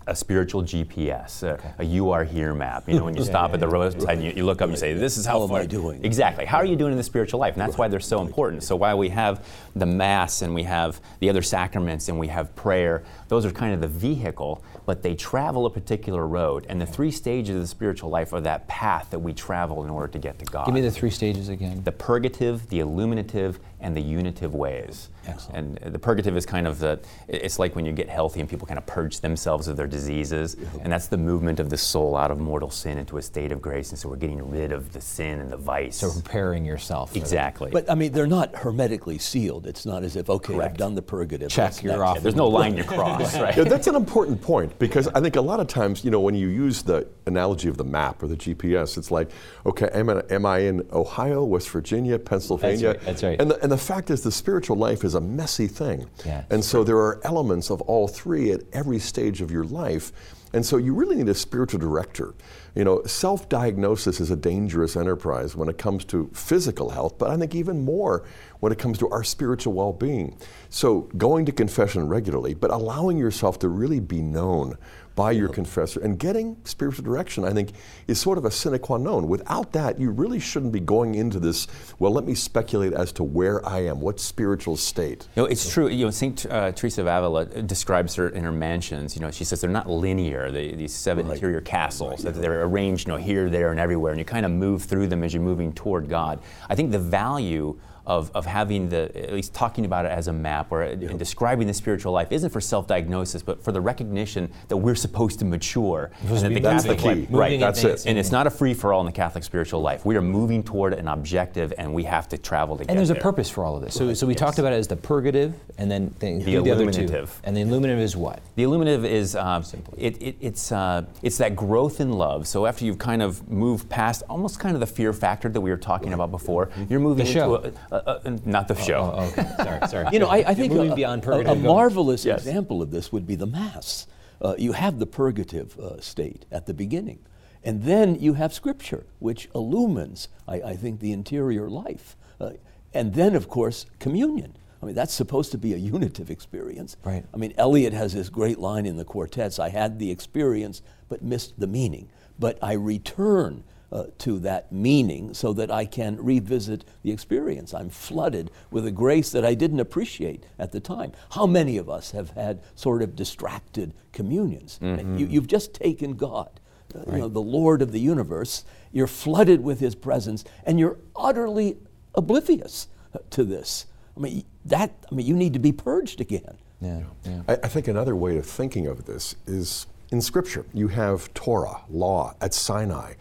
a 0.07 0.15
spiritual 0.15 0.63
GPS, 0.63 1.43
a, 1.43 1.75
a, 1.79 1.83
you 1.83 2.11
are 2.11 2.23
here 2.23 2.53
map. 2.53 2.87
You 2.87 2.95
know, 2.95 3.05
when 3.05 3.15
you 3.15 3.21
yeah, 3.23 3.29
stop 3.29 3.49
yeah, 3.49 3.55
at 3.55 3.59
the 3.59 3.67
roadside, 3.67 4.09
and 4.09 4.23
you, 4.23 4.31
you, 4.35 4.45
look 4.45 4.61
up 4.61 4.65
and 4.65 4.73
you 4.73 4.77
say, 4.77 4.93
"This 4.93 5.17
is 5.17 5.25
how, 5.25 5.39
how 5.39 5.47
far 5.47 5.59
am 5.59 5.63
I 5.63 5.65
doing?" 5.65 6.03
Exactly. 6.03 6.45
How 6.45 6.57
are 6.57 6.65
you 6.65 6.75
doing 6.75 6.91
in 6.91 6.97
the 6.97 7.03
spiritual 7.03 7.39
life? 7.39 7.53
And 7.53 7.61
that's 7.61 7.73
right. 7.73 7.79
why 7.79 7.87
they're 7.87 7.99
so 7.99 8.21
important. 8.21 8.63
So 8.63 8.75
while 8.75 8.97
we 8.97 9.09
have 9.09 9.45
the 9.75 9.85
mass 9.85 10.41
and 10.41 10.53
we 10.53 10.63
have 10.63 10.99
the 11.19 11.29
other 11.29 11.41
sacraments 11.41 12.09
and 12.09 12.19
we 12.19 12.27
have 12.27 12.55
prayer, 12.55 13.03
those 13.27 13.45
are 13.45 13.51
kind 13.51 13.73
of 13.73 13.81
the 13.81 13.87
vehicle, 13.87 14.63
but 14.85 15.01
they 15.03 15.15
travel 15.15 15.65
a 15.65 15.69
particular 15.69 16.27
road. 16.27 16.65
And 16.69 16.79
the 16.79 16.85
three 16.85 17.11
stages 17.11 17.55
of 17.55 17.61
the 17.61 17.67
spiritual 17.67 18.09
life 18.09 18.33
are 18.33 18.41
that 18.41 18.67
path 18.67 19.09
that 19.11 19.19
we 19.19 19.33
travel 19.33 19.83
in 19.83 19.89
order 19.89 20.11
to 20.11 20.19
get 20.19 20.39
to 20.39 20.45
God. 20.45 20.65
Give 20.65 20.75
me 20.75 20.81
the 20.81 20.91
three 20.91 21.09
stages 21.09 21.49
again. 21.49 21.83
The 21.83 21.91
purgative, 21.91 22.69
the 22.69 22.79
illuminative, 22.79 23.59
and 23.79 23.95
the 23.95 24.01
unitive 24.01 24.53
ways. 24.53 25.09
Excellent. 25.27 25.79
And 25.83 25.93
the 25.93 25.99
purgative 25.99 26.35
is 26.35 26.45
kind 26.45 26.67
of 26.67 26.79
the, 26.79 26.99
it's 27.27 27.59
like 27.59 27.75
when 27.75 27.85
you 27.85 27.91
get 27.91 28.09
healthy 28.09 28.39
and 28.39 28.49
people 28.49 28.67
kind 28.67 28.77
of 28.77 28.85
purge 28.85 29.19
themselves 29.19 29.67
of 29.67 29.77
their 29.77 29.87
diseases. 29.87 30.55
And 30.81 30.91
that's 30.91 31.07
the 31.07 31.17
movement 31.17 31.59
of 31.59 31.69
the 31.69 31.77
soul 31.77 32.15
out 32.15 32.31
of 32.31 32.39
mortal 32.39 32.69
sin 32.69 32.97
into 32.97 33.17
a 33.17 33.21
state 33.21 33.51
of 33.51 33.61
grace. 33.61 33.89
And 33.89 33.99
so 33.99 34.09
we're 34.09 34.15
getting 34.17 34.49
rid 34.49 34.71
of 34.71 34.93
the 34.93 35.01
sin 35.01 35.39
and 35.39 35.51
the 35.51 35.57
vice. 35.57 35.97
So 35.97 36.11
preparing 36.11 36.65
yourself. 36.65 37.15
Exactly. 37.15 37.71
But 37.71 37.89
I 37.89 37.95
mean, 37.95 38.11
they're 38.11 38.27
not 38.27 38.55
hermetically 38.55 39.17
sealed. 39.17 39.67
It's 39.67 39.85
not 39.85 40.03
as 40.03 40.15
if, 40.15 40.29
okay, 40.29 40.53
Correct. 40.53 40.71
I've 40.71 40.77
done 40.77 40.95
the 40.95 41.01
purgative. 41.01 41.49
Check, 41.49 41.81
you're 41.83 41.93
next? 41.93 42.01
off. 42.01 42.15
Yeah, 42.17 42.21
there's 42.21 42.35
no 42.35 42.47
line 42.47 42.77
you 42.77 42.83
cross, 42.83 43.35
right? 43.39 43.55
Yeah, 43.55 43.63
that's 43.63 43.87
an 43.87 43.95
important 43.95 44.41
point 44.41 44.77
because 44.79 45.07
I 45.09 45.21
think 45.21 45.35
a 45.35 45.41
lot 45.41 45.59
of 45.59 45.67
times, 45.67 46.03
you 46.03 46.11
know, 46.11 46.19
when 46.19 46.35
you 46.35 46.47
use 46.47 46.83
the 46.83 47.07
analogy 47.25 47.69
of 47.69 47.77
the 47.77 47.83
map 47.83 48.21
or 48.21 48.27
the 48.27 48.35
GPS, 48.35 48.97
it's 48.97 49.11
like, 49.11 49.29
okay, 49.65 49.89
am 49.93 50.09
I, 50.09 50.23
am 50.29 50.45
I 50.45 50.59
in 50.59 50.87
Ohio, 50.91 51.43
West 51.43 51.69
Virginia, 51.69 52.19
Pennsylvania? 52.19 52.93
That's 52.93 52.97
right. 52.97 53.05
That's 53.05 53.23
right. 53.23 53.41
And 53.41 53.51
the, 53.51 53.61
and 53.63 53.71
the 53.71 53.77
fact 53.77 54.09
is, 54.09 54.21
the 54.21 54.31
spiritual 54.31 54.77
life 54.77 55.03
is 55.03 55.12
a 55.15 55.21
messy 55.21 55.67
thing. 55.67 56.09
Yeah, 56.25 56.43
and 56.49 56.63
so 56.63 56.83
there 56.83 56.97
are 56.97 57.19
elements 57.23 57.69
of 57.69 57.81
all 57.81 58.07
three 58.07 58.51
at 58.51 58.61
every 58.73 58.99
stage 58.99 59.41
of 59.41 59.51
your 59.51 59.63
life. 59.63 60.11
And 60.53 60.63
so 60.63 60.77
you 60.77 60.93
really 60.93 61.15
need 61.15 61.29
a 61.29 61.33
spiritual 61.33 61.79
director. 61.79 62.35
You 62.75 62.83
know, 62.83 63.03
self 63.05 63.49
diagnosis 63.49 64.21
is 64.21 64.29
a 64.29 64.35
dangerous 64.35 64.95
enterprise 64.95 65.55
when 65.55 65.67
it 65.67 65.79
comes 65.79 66.05
to 66.05 66.29
physical 66.33 66.91
health, 66.91 67.17
but 67.17 67.31
I 67.31 67.37
think 67.37 67.55
even 67.55 67.83
more 67.83 68.23
when 68.59 68.71
it 68.71 68.77
comes 68.77 68.99
to 68.99 69.09
our 69.09 69.23
spiritual 69.23 69.73
well 69.73 69.93
being. 69.93 70.37
So 70.69 71.09
going 71.17 71.45
to 71.47 71.51
confession 71.51 72.07
regularly, 72.07 72.53
but 72.53 72.69
allowing 72.69 73.17
yourself 73.17 73.57
to 73.59 73.69
really 73.69 73.99
be 73.99 74.21
known 74.21 74.77
by 75.15 75.31
your 75.31 75.49
confessor. 75.49 75.99
And 76.01 76.17
getting 76.17 76.57
spiritual 76.63 77.03
direction, 77.03 77.45
I 77.45 77.51
think, 77.51 77.71
is 78.07 78.19
sort 78.19 78.37
of 78.37 78.45
a 78.45 78.51
sine 78.51 78.79
qua 78.79 78.97
non. 78.97 79.27
Without 79.27 79.71
that, 79.73 79.99
you 79.99 80.09
really 80.09 80.39
shouldn't 80.39 80.71
be 80.71 80.79
going 80.79 81.15
into 81.15 81.39
this, 81.39 81.67
well, 81.99 82.11
let 82.11 82.25
me 82.25 82.35
speculate 82.35 82.93
as 82.93 83.11
to 83.13 83.23
where 83.23 83.65
I 83.65 83.79
am, 83.79 84.01
what 84.01 84.19
spiritual 84.19 84.77
state. 84.77 85.27
You 85.35 85.43
know, 85.43 85.47
it's 85.47 85.71
true. 85.71 85.87
You 85.87 86.05
know, 86.05 86.11
St. 86.11 86.45
Uh, 86.45 86.71
Teresa 86.71 87.01
of 87.01 87.07
Avila 87.07 87.45
describes 87.45 88.15
her 88.15 88.29
in 88.29 88.43
her 88.43 88.51
mansions. 88.51 89.15
You 89.15 89.21
know, 89.21 89.31
she 89.31 89.43
says 89.43 89.61
they're 89.61 89.69
not 89.69 89.89
linear, 89.89 90.51
they, 90.51 90.71
these 90.71 90.93
seven 90.93 91.27
right. 91.27 91.35
interior 91.35 91.61
castles, 91.61 92.25
right. 92.25 92.33
that 92.33 92.41
they're 92.41 92.63
arranged, 92.63 93.07
you 93.07 93.13
know, 93.13 93.19
here, 93.19 93.49
there, 93.49 93.71
and 93.71 93.79
everywhere, 93.79 94.11
and 94.11 94.19
you 94.19 94.25
kind 94.25 94.45
of 94.45 94.51
move 94.51 94.83
through 94.83 95.07
them 95.07 95.23
as 95.23 95.33
you're 95.33 95.43
moving 95.43 95.73
toward 95.73 96.09
God. 96.09 96.39
I 96.69 96.75
think 96.75 96.91
the 96.91 96.99
value 96.99 97.79
of, 98.05 98.31
of 98.35 98.45
having 98.45 98.89
the, 98.89 99.11
at 99.15 99.33
least 99.33 99.53
talking 99.53 99.85
about 99.85 100.05
it 100.05 100.11
as 100.11 100.27
a 100.27 100.33
map 100.33 100.71
or 100.71 100.83
yep. 100.83 101.09
and 101.09 101.19
describing 101.19 101.67
the 101.67 101.73
spiritual 101.73 102.11
life 102.11 102.31
isn't 102.31 102.49
for 102.49 102.59
self 102.61 102.87
diagnosis, 102.87 103.41
but 103.41 103.63
for 103.63 103.71
the 103.71 103.81
recognition 103.81 104.51
that 104.67 104.77
we're 104.77 104.95
supposed 104.95 105.39
to 105.39 105.45
mature. 105.45 106.11
And 106.21 106.29
that 106.29 106.49
the 106.49 106.59
that's 106.59 106.83
Catholic 106.83 106.97
the 106.97 107.03
key. 107.03 107.19
Life, 107.21 107.27
right, 107.29 107.59
that's 107.59 107.83
it. 107.83 108.05
And 108.05 108.17
it's 108.17 108.31
not 108.31 108.47
a 108.47 108.49
free 108.49 108.73
for 108.73 108.91
all 108.91 108.99
in 108.99 109.05
the 109.05 109.11
Catholic 109.11 109.43
spiritual 109.43 109.81
life. 109.81 110.05
We 110.05 110.17
are 110.17 110.21
moving 110.21 110.63
toward 110.63 110.93
an 110.93 111.07
objective 111.07 111.73
and 111.77 111.93
we 111.93 112.03
have 112.03 112.27
to 112.29 112.37
travel 112.37 112.77
to 112.77 112.85
And 112.89 112.97
there's 112.97 113.07
there. 113.07 113.17
a 113.17 113.21
purpose 113.21 113.49
for 113.49 113.63
all 113.63 113.75
of 113.75 113.83
this. 113.83 113.95
So, 113.95 114.07
right. 114.07 114.17
so 114.17 114.27
we 114.27 114.33
yes. 114.33 114.39
talked 114.39 114.59
about 114.59 114.73
it 114.73 114.77
as 114.77 114.87
the 114.87 114.97
purgative 114.97 115.53
and 115.77 115.89
then 115.89 116.13
the, 116.19 116.39
the, 116.39 116.59
the 116.59 116.69
illuminative. 116.71 117.39
And 117.43 117.55
the 117.55 117.61
illuminative 117.61 117.99
is 117.99 118.15
what? 118.15 118.41
The 118.55 118.63
illuminative 118.63 119.05
is 119.05 119.35
um, 119.35 119.63
it, 119.97 120.21
it, 120.21 120.35
it's, 120.41 120.71
uh, 120.71 121.05
it's 121.21 121.37
that 121.37 121.55
growth 121.55 122.01
in 122.01 122.11
love. 122.11 122.47
So 122.47 122.65
after 122.65 122.83
you've 122.85 122.99
kind 122.99 123.21
of 123.21 123.49
moved 123.49 123.89
past 123.89 124.23
almost 124.29 124.59
kind 124.59 124.75
of 124.75 124.81
the 124.81 124.87
fear 124.87 125.13
factor 125.13 125.49
that 125.49 125.61
we 125.61 125.69
were 125.69 125.77
talking 125.77 126.13
about 126.13 126.31
before, 126.31 126.69
you're 126.89 126.99
moving 126.99 127.27
into 127.27 127.73
a, 127.91 127.92
a, 127.93 128.21
a, 128.25 128.29
not 128.45 128.67
the 128.67 128.73
the 128.73 128.81
show. 128.81 129.13
Oh, 129.15 129.19
oh, 129.19 129.27
okay. 129.27 129.63
sorry, 129.63 129.87
sorry. 129.89 130.07
You 130.11 130.19
know, 130.19 130.27
I, 130.27 130.37
I 130.49 130.53
think 130.53 130.73
a, 130.73 130.95
beyond 130.95 131.23
a, 131.25 131.51
a 131.51 131.55
marvelous 131.55 132.25
yes. 132.25 132.39
example 132.39 132.81
of 132.81 132.91
this 132.91 133.11
would 133.11 133.27
be 133.27 133.35
the 133.35 133.45
Mass. 133.45 134.07
Uh, 134.41 134.55
you 134.57 134.73
have 134.73 134.99
the 134.99 135.05
purgative 135.05 135.77
uh, 135.79 135.99
state 136.01 136.45
at 136.51 136.65
the 136.65 136.73
beginning. 136.73 137.19
And 137.63 137.83
then 137.83 138.15
you 138.15 138.33
have 138.33 138.53
Scripture, 138.53 139.05
which 139.19 139.47
illumines, 139.55 140.27
I, 140.47 140.55
I 140.55 140.75
think, 140.75 140.99
the 140.99 141.13
interior 141.13 141.69
life. 141.69 142.17
Uh, 142.39 142.51
and 142.93 143.13
then, 143.13 143.35
of 143.35 143.47
course, 143.47 143.85
communion. 143.99 144.57
I 144.81 144.85
mean, 144.85 144.95
that's 144.95 145.13
supposed 145.13 145.51
to 145.53 145.57
be 145.57 145.73
a 145.73 145.77
unitive 145.77 146.29
experience. 146.29 146.97
Right. 147.05 147.25
I 147.33 147.37
mean, 147.37 147.53
Eliot 147.57 147.93
has 147.93 148.13
this 148.13 148.27
great 148.27 148.59
line 148.59 148.85
in 148.85 148.97
the 148.97 149.05
quartets 149.05 149.59
I 149.59 149.69
had 149.69 149.97
the 149.97 150.11
experience, 150.11 150.81
but 151.07 151.21
missed 151.21 151.57
the 151.57 151.67
meaning. 151.67 152.09
But 152.37 152.57
I 152.61 152.73
return 152.73 153.63
uh, 153.93 154.05
to 154.17 154.39
that 154.39 154.71
meaning 154.71 155.35
so 155.35 155.53
that 155.53 155.69
I 155.69 155.85
can 155.85 156.17
revisit 156.17 156.83
the 157.03 157.11
experience. 157.11 157.75
I'm 157.75 157.89
flooded 157.89 158.49
with 158.71 158.87
a 158.87 158.91
grace 158.91 159.29
that 159.31 159.45
I 159.45 159.53
didn't 159.53 159.79
appreciate 159.79 160.45
at 160.57 160.71
the 160.71 160.79
time. 160.79 161.11
How 161.31 161.45
many 161.45 161.77
of 161.77 161.89
us 161.89 162.09
have 162.09 162.31
had 162.31 162.61
sort 162.73 163.03
of 163.03 163.15
distracted 163.15 163.93
communions? 164.11 164.79
Mm-hmm. 164.81 165.17
You, 165.17 165.39
have 165.39 165.47
just 165.47 165.75
taken 165.75 166.15
God, 166.15 166.59
uh, 166.95 166.99
right. 167.05 167.13
you 167.13 167.17
know, 167.19 167.27
the 167.27 167.39
Lord 167.39 167.83
of 167.83 167.91
the 167.91 167.99
universe. 167.99 168.65
You're 168.91 169.05
flooded 169.05 169.63
with 169.63 169.79
His 169.79 169.93
presence, 169.93 170.43
and 170.65 170.79
you're 170.79 170.97
utterly 171.15 171.77
oblivious 172.15 172.87
to 173.29 173.43
this. 173.43 173.85
I 174.17 174.19
mean, 174.19 174.43
that. 174.65 174.91
I 175.11 175.13
mean, 175.13 175.27
you 175.27 175.35
need 175.35 175.53
to 175.53 175.59
be 175.59 175.71
purged 175.71 176.19
again. 176.19 176.57
Yeah, 176.81 177.03
yeah. 177.25 177.41
I, 177.47 177.53
I 177.53 177.67
think 177.67 177.87
another 177.87 178.15
way 178.15 178.37
of 178.37 178.45
thinking 178.47 178.87
of 178.87 179.05
this 179.05 179.35
is 179.45 179.85
in 180.11 180.19
Scripture. 180.19 180.65
You 180.73 180.87
have 180.87 181.31
Torah, 181.35 181.81
law 181.89 182.35
at 182.41 182.55
Sinai. 182.55 183.13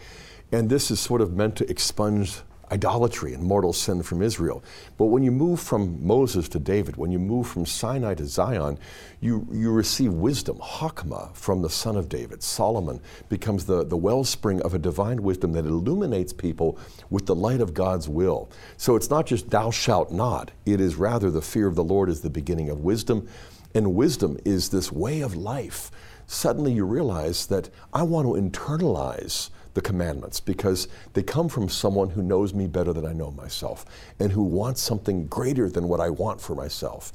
And 0.52 0.68
this 0.68 0.90
is 0.90 1.00
sort 1.00 1.22
of 1.22 1.32
meant 1.32 1.56
to 1.56 1.70
expunge 1.70 2.40
idolatry 2.70 3.34
and 3.34 3.42
mortal 3.42 3.72
sin 3.72 4.02
from 4.02 4.22
Israel. 4.22 4.64
But 4.96 5.06
when 5.06 5.22
you 5.22 5.30
move 5.30 5.60
from 5.60 6.04
Moses 6.04 6.48
to 6.50 6.58
David, 6.58 6.96
when 6.96 7.10
you 7.10 7.18
move 7.18 7.46
from 7.46 7.66
Sinai 7.66 8.14
to 8.14 8.24
Zion, 8.24 8.78
you, 9.20 9.46
you 9.52 9.70
receive 9.70 10.12
wisdom, 10.12 10.58
Hakma, 10.58 11.34
from 11.34 11.60
the 11.60 11.68
son 11.68 11.96
of 11.96 12.08
David. 12.08 12.42
Solomon 12.42 13.00
becomes 13.28 13.66
the, 13.66 13.84
the 13.84 13.96
wellspring 13.96 14.62
of 14.62 14.72
a 14.72 14.78
divine 14.78 15.22
wisdom 15.22 15.52
that 15.52 15.66
illuminates 15.66 16.32
people 16.32 16.78
with 17.10 17.26
the 17.26 17.34
light 17.34 17.60
of 17.60 17.74
God's 17.74 18.08
will. 18.08 18.50
So 18.78 18.96
it's 18.96 19.10
not 19.10 19.26
just 19.26 19.50
thou 19.50 19.70
shalt 19.70 20.10
not, 20.10 20.50
it 20.64 20.80
is 20.80 20.96
rather 20.96 21.30
the 21.30 21.42
fear 21.42 21.66
of 21.66 21.74
the 21.74 21.84
Lord 21.84 22.08
is 22.08 22.22
the 22.22 22.30
beginning 22.30 22.70
of 22.70 22.80
wisdom. 22.80 23.28
And 23.74 23.94
wisdom 23.94 24.38
is 24.44 24.70
this 24.70 24.90
way 24.90 25.20
of 25.20 25.34
life. 25.34 25.90
Suddenly 26.26 26.72
you 26.72 26.84
realize 26.84 27.46
that 27.46 27.68
I 27.92 28.02
want 28.02 28.26
to 28.26 28.40
internalize 28.40 29.50
the 29.74 29.80
commandments 29.80 30.40
because 30.40 30.88
they 31.14 31.22
come 31.22 31.48
from 31.48 31.68
someone 31.68 32.10
who 32.10 32.22
knows 32.22 32.52
me 32.52 32.66
better 32.66 32.92
than 32.92 33.06
I 33.06 33.12
know 33.12 33.30
myself 33.30 33.84
and 34.18 34.32
who 34.32 34.42
wants 34.42 34.80
something 34.80 35.26
greater 35.26 35.68
than 35.68 35.88
what 35.88 36.00
I 36.00 36.10
want 36.10 36.40
for 36.40 36.54
myself. 36.54 37.12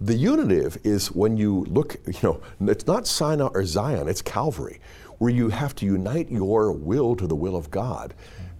The 0.00 0.14
unitive 0.14 0.76
is 0.84 1.12
when 1.12 1.36
you 1.36 1.64
look, 1.68 1.96
you 2.06 2.18
know, 2.22 2.40
it's 2.60 2.86
not 2.86 3.06
Sinai 3.06 3.46
or 3.46 3.64
Zion, 3.64 4.08
it's 4.08 4.22
Calvary, 4.22 4.80
where 5.18 5.30
you 5.30 5.48
have 5.48 5.74
to 5.76 5.86
unite 5.86 6.30
your 6.30 6.72
will 6.72 7.16
to 7.16 7.26
the 7.26 7.36
will 7.36 7.56
of 7.56 7.70
God, 7.70 8.14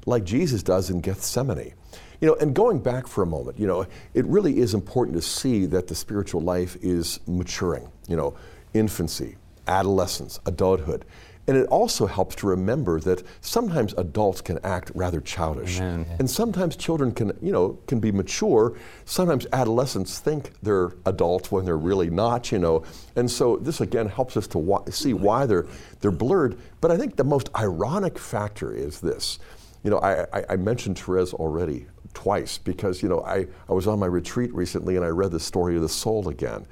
like 0.07 0.25
Jesus 0.25 0.63
does 0.63 0.91
in 0.91 1.01
Gethsemane. 1.01 1.75
You 2.21 2.29
know, 2.29 2.37
and 2.37 2.55
going 2.55 2.79
back 2.79 3.07
for 3.07 3.23
a 3.23 3.27
moment, 3.27 3.59
you 3.59 3.67
know, 3.67 3.87
it 4.15 4.25
really 4.25 4.59
is 4.59 4.73
important 4.73 5.17
to 5.17 5.23
see 5.23 5.67
that 5.67 5.89
the 5.89 5.95
spiritual 5.95 6.41
life 6.41 6.77
is 6.81 7.21
maturing, 7.27 7.91
you 8.09 8.17
know, 8.17 8.35
infancy, 8.73 9.37
adolescence, 9.67 10.41
adulthood. 10.47 11.05
And 11.47 11.57
it 11.57 11.67
also 11.67 12.07
helps 12.07 12.37
to 12.37 12.47
remember 12.47 13.01
that 13.01 13.23
sometimes 13.41 13.93
adults 13.99 14.41
can 14.41 14.59
act 14.65 14.91
rather 14.95 15.21
childish. 15.21 15.79
Amen. 15.79 16.07
And 16.19 16.31
sometimes 16.31 16.75
children 16.77 17.13
can, 17.13 17.33
you 17.43 17.53
know, 17.53 17.79
can 17.87 18.01
be 18.01 18.11
mature. 18.13 18.77
Sometimes 19.05 19.47
adolescents 19.53 20.19
think 20.19 20.53
they're 20.63 20.93
adults 21.05 21.53
when 21.53 21.65
they're 21.65 21.77
really 21.77 22.09
not, 22.09 22.51
you 22.51 22.59
know. 22.59 22.85
And 23.15 23.31
so 23.31 23.57
this 23.57 23.81
again 23.81 24.09
helps 24.09 24.37
us 24.37 24.47
to 24.49 24.59
wa- 24.59 24.85
see 24.91 25.13
why 25.13 25.45
they're 25.47 25.67
they're 26.01 26.11
blurred. 26.11 26.57
But 26.81 26.91
I 26.91 26.97
think 26.97 27.17
the 27.17 27.25
most 27.25 27.51
ironic 27.57 28.19
factor 28.19 28.75
is 28.75 29.01
this. 29.01 29.39
You 29.83 29.91
know, 29.91 29.99
I, 29.99 30.23
I, 30.33 30.45
I 30.51 30.57
mentioned 30.57 30.99
Therese 30.99 31.35
already. 31.35 31.87
twice 32.15 32.59
because, 32.59 33.03
you 33.03 33.09
know, 33.09 33.21
I, 33.23 33.47
I 33.69 33.73
was 33.73 33.87
on 33.87 33.99
my 33.99 34.07
retreat 34.07 34.55
recently 34.55 34.95
and 34.97 35.05
I 35.05 35.09
read 35.09 35.33
the 35.33 35.41
story 35.41 35.75
of 35.77 35.83
the 35.83 35.89
soul 35.89 36.29
again. 36.29 36.65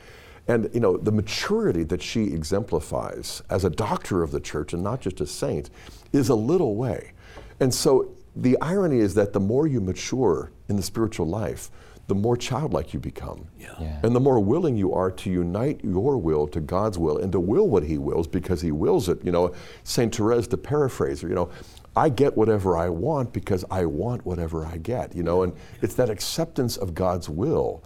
And, 0.49 0.71
you 0.75 0.81
know, 0.81 0.97
the 0.97 1.13
maturity 1.13 1.85
that 1.85 2.03
she 2.03 2.25
exemplifies 2.25 3.43
as 3.49 3.65
a 3.65 3.71
doctor 3.71 4.23
of 4.23 4.33
the 4.33 4.41
church 4.41 4.73
and 4.73 4.83
not 4.83 5.01
just 5.01 5.21
a 5.21 5.27
saint 5.27 5.71
is 6.13 6.29
a 6.29 6.35
little 6.35 6.75
way. 6.75 7.13
And 7.61 7.73
so 7.73 8.17
the 8.35 8.61
irony 8.61 8.99
is 8.99 9.15
that 9.15 9.33
the 9.33 9.41
more 9.41 9.67
you 9.67 9.81
mature 9.81 10.51
in 10.69 10.77
the 10.77 10.83
spiritual 10.83 11.27
life, 11.27 11.71
the 12.09 12.15
more 12.15 12.37
childlike 12.37 12.93
you 12.93 12.99
become. 12.99 13.47
Yeah. 13.59 13.75
Yeah. 13.81 14.01
And 14.03 14.15
the 14.15 14.21
more 14.21 14.41
willing 14.41 14.77
you 14.77 14.93
are 14.93 15.11
to 15.13 15.31
unite 15.31 15.81
your 15.85 16.19
will 16.19 16.49
to 16.49 16.61
God's 16.61 16.99
will 16.99 17.19
and 17.19 17.31
to 17.33 17.41
will 17.41 17.69
what 17.69 17.85
He 17.85 17.99
wills 17.99 18.27
because 18.27 18.61
He 18.61 18.73
wills 18.73 19.09
it. 19.09 19.25
You 19.25 19.31
know, 19.31 19.55
St. 19.85 20.15
Therese, 20.15 20.49
to 20.49 20.57
paraphrase 20.57 21.21
her, 21.21 21.29
you 21.29 21.35
know, 21.35 21.51
I 21.95 22.09
get 22.09 22.37
whatever 22.37 22.77
I 22.77 22.89
want 22.89 23.33
because 23.33 23.65
I 23.71 23.85
want 23.85 24.25
whatever 24.25 24.67
I 24.67 24.79
get, 24.79 25.15
you 25.15 25.23
know, 25.23 25.43
and 25.43 25.53
it's 25.83 25.95
that 25.95 26.11
acceptance 26.11 26.77
of 26.77 26.95
God's 26.95 27.29
will 27.29 27.85